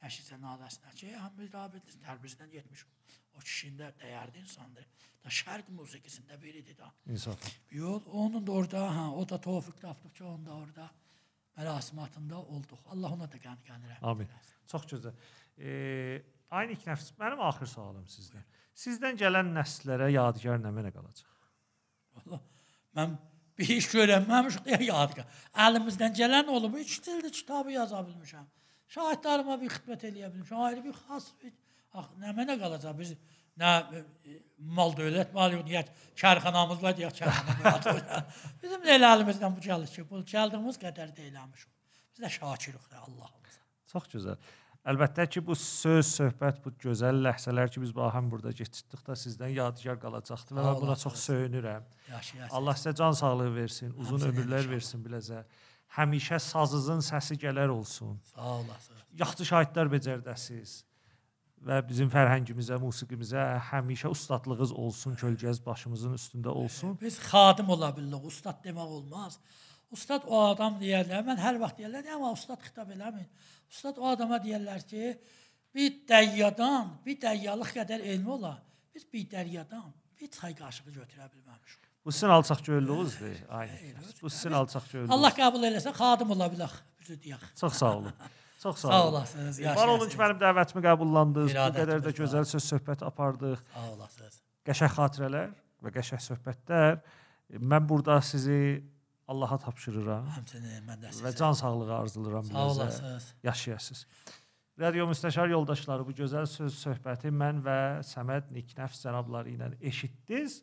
[0.00, 2.88] Təşhis cənazəsinə ki, hamımız da biz Təbrizdən getmişik.
[3.36, 4.86] O kişinin də dəyərli insandır.
[5.24, 6.88] Da şərq musiqisində biridir da.
[7.06, 7.44] İnsaf.
[7.70, 10.90] Yol onun da orada, ha, o da Tofiq Tapdıqça onun da orada
[11.58, 12.78] mərasimatında olduq.
[12.92, 14.30] Allah ona da qəni qəni rəhmət Amin.
[14.72, 15.18] Çox gözəl.
[15.58, 17.12] E, aynı iki nəfs.
[17.20, 18.46] Mənim axır sualım sizdən.
[18.84, 21.28] Sizdən gələn nəsillərə yadigar nə mənə qalacaq?
[22.16, 22.40] Vallahi
[22.96, 23.18] mən
[23.58, 25.26] bir iş görənməmişik deyə yadqa.
[25.66, 28.48] Əlimizdən gələn olub, üç dildə kitabı yaza bilmişəm.
[28.90, 30.62] Şahidlərimə bir xidmət eləyə bilmişəm.
[30.68, 31.52] Ayrı bir xas bir
[32.00, 33.14] ax nə mənə qalacaq biz
[33.60, 34.04] nə e,
[34.78, 38.22] mal dövlət maliyyət kərxanamız var deyə kərxana.
[38.62, 41.70] Bizim də elə əlimizdən bu gəlir ki, bu gəldiyimiz qədər də eləmişik.
[42.14, 43.62] Biz də şakirik də Allahımıza.
[43.92, 44.50] Çox gözəl.
[44.90, 49.52] Əlbəttə ki, bu söz, söhbət, bu gözəl ləhzələr ki, biz baxım burada keçirdik da sizdən
[49.52, 51.84] yadigar qalacaqdır və mən buna çox söyünürəm.
[52.08, 52.54] Yaşayasın.
[52.56, 55.42] Allah sizə can sağlığı versin, uzun Həmçinin ömürlər versin biləcə.
[55.96, 58.20] Həmişə sazınızın səsi gələr olsun.
[58.34, 59.02] Sağ olasınız.
[59.22, 60.74] Yaxşı şahidlər becərdəsiz
[61.66, 66.96] və bizim fərhəngimizə, musiqimizə həmişə ustadlığınız olsun, kölgəz başımızın üstündə olsun.
[67.00, 69.38] Biz xadim ola bilirik, ustad demək olmaz.
[69.90, 73.26] Ustad o adam deyərlər, mən hər vaxt deyərlər, amma ustad xitab eləmin.
[73.68, 75.16] Ustad o adama deyərlər ki,
[75.74, 78.54] bir dəyyadan, bir dəyyalıq qədər elmi ola.
[78.94, 79.90] Biz bir dəryadan,
[80.20, 81.89] Bir çay qaşığı götürə bilməmişəm.
[82.04, 83.36] Bu sizin alçaq göllüyünüzdür.
[83.48, 83.76] Aynen.
[84.22, 85.10] Bu sizin alçaq göllüyünüz.
[85.16, 86.72] Allah qəbul eləsə xadim ola bilər.
[87.02, 87.42] Bizə deyək.
[87.60, 88.12] Çox sağ olun.
[88.62, 89.12] Çox sağ, Sağ olun.
[89.12, 89.60] olasınız.
[89.64, 91.52] Var olun ki, mənim dəvətimi qəbullandınız.
[91.56, 93.60] Bu qədər də gözəl söz söhbət apardıq.
[93.74, 94.40] Sağ olasınız.
[94.68, 95.52] Qəşəng xatirələr
[95.84, 96.98] və qəşəng söhbətlər.
[97.56, 98.58] Mən burada sizi
[99.30, 101.36] Allaha tapşırıram Həmçinin mən də və sizə.
[101.38, 102.64] can sağlığı arzulayıram Sağ bizə.
[102.74, 103.28] olasınız.
[103.42, 104.06] Yaşayasınız.
[104.80, 107.78] Radio müstəşar yoldaşları bu gözəl söz söhbəti mən və
[108.10, 110.62] Səməd Niknəfs cənabları ilə eşitdiniz.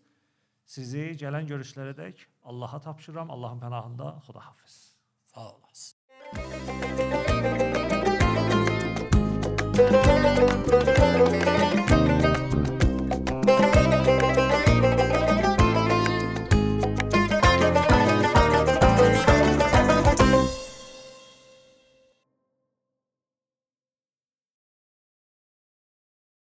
[0.67, 3.31] Sizi gələn görüşlərədək Allaha tapşırıram.
[3.31, 4.75] Allahın pənahında Xudahafiz.
[5.23, 5.97] Sağ olasın.
[9.77, 11.66] Thank you.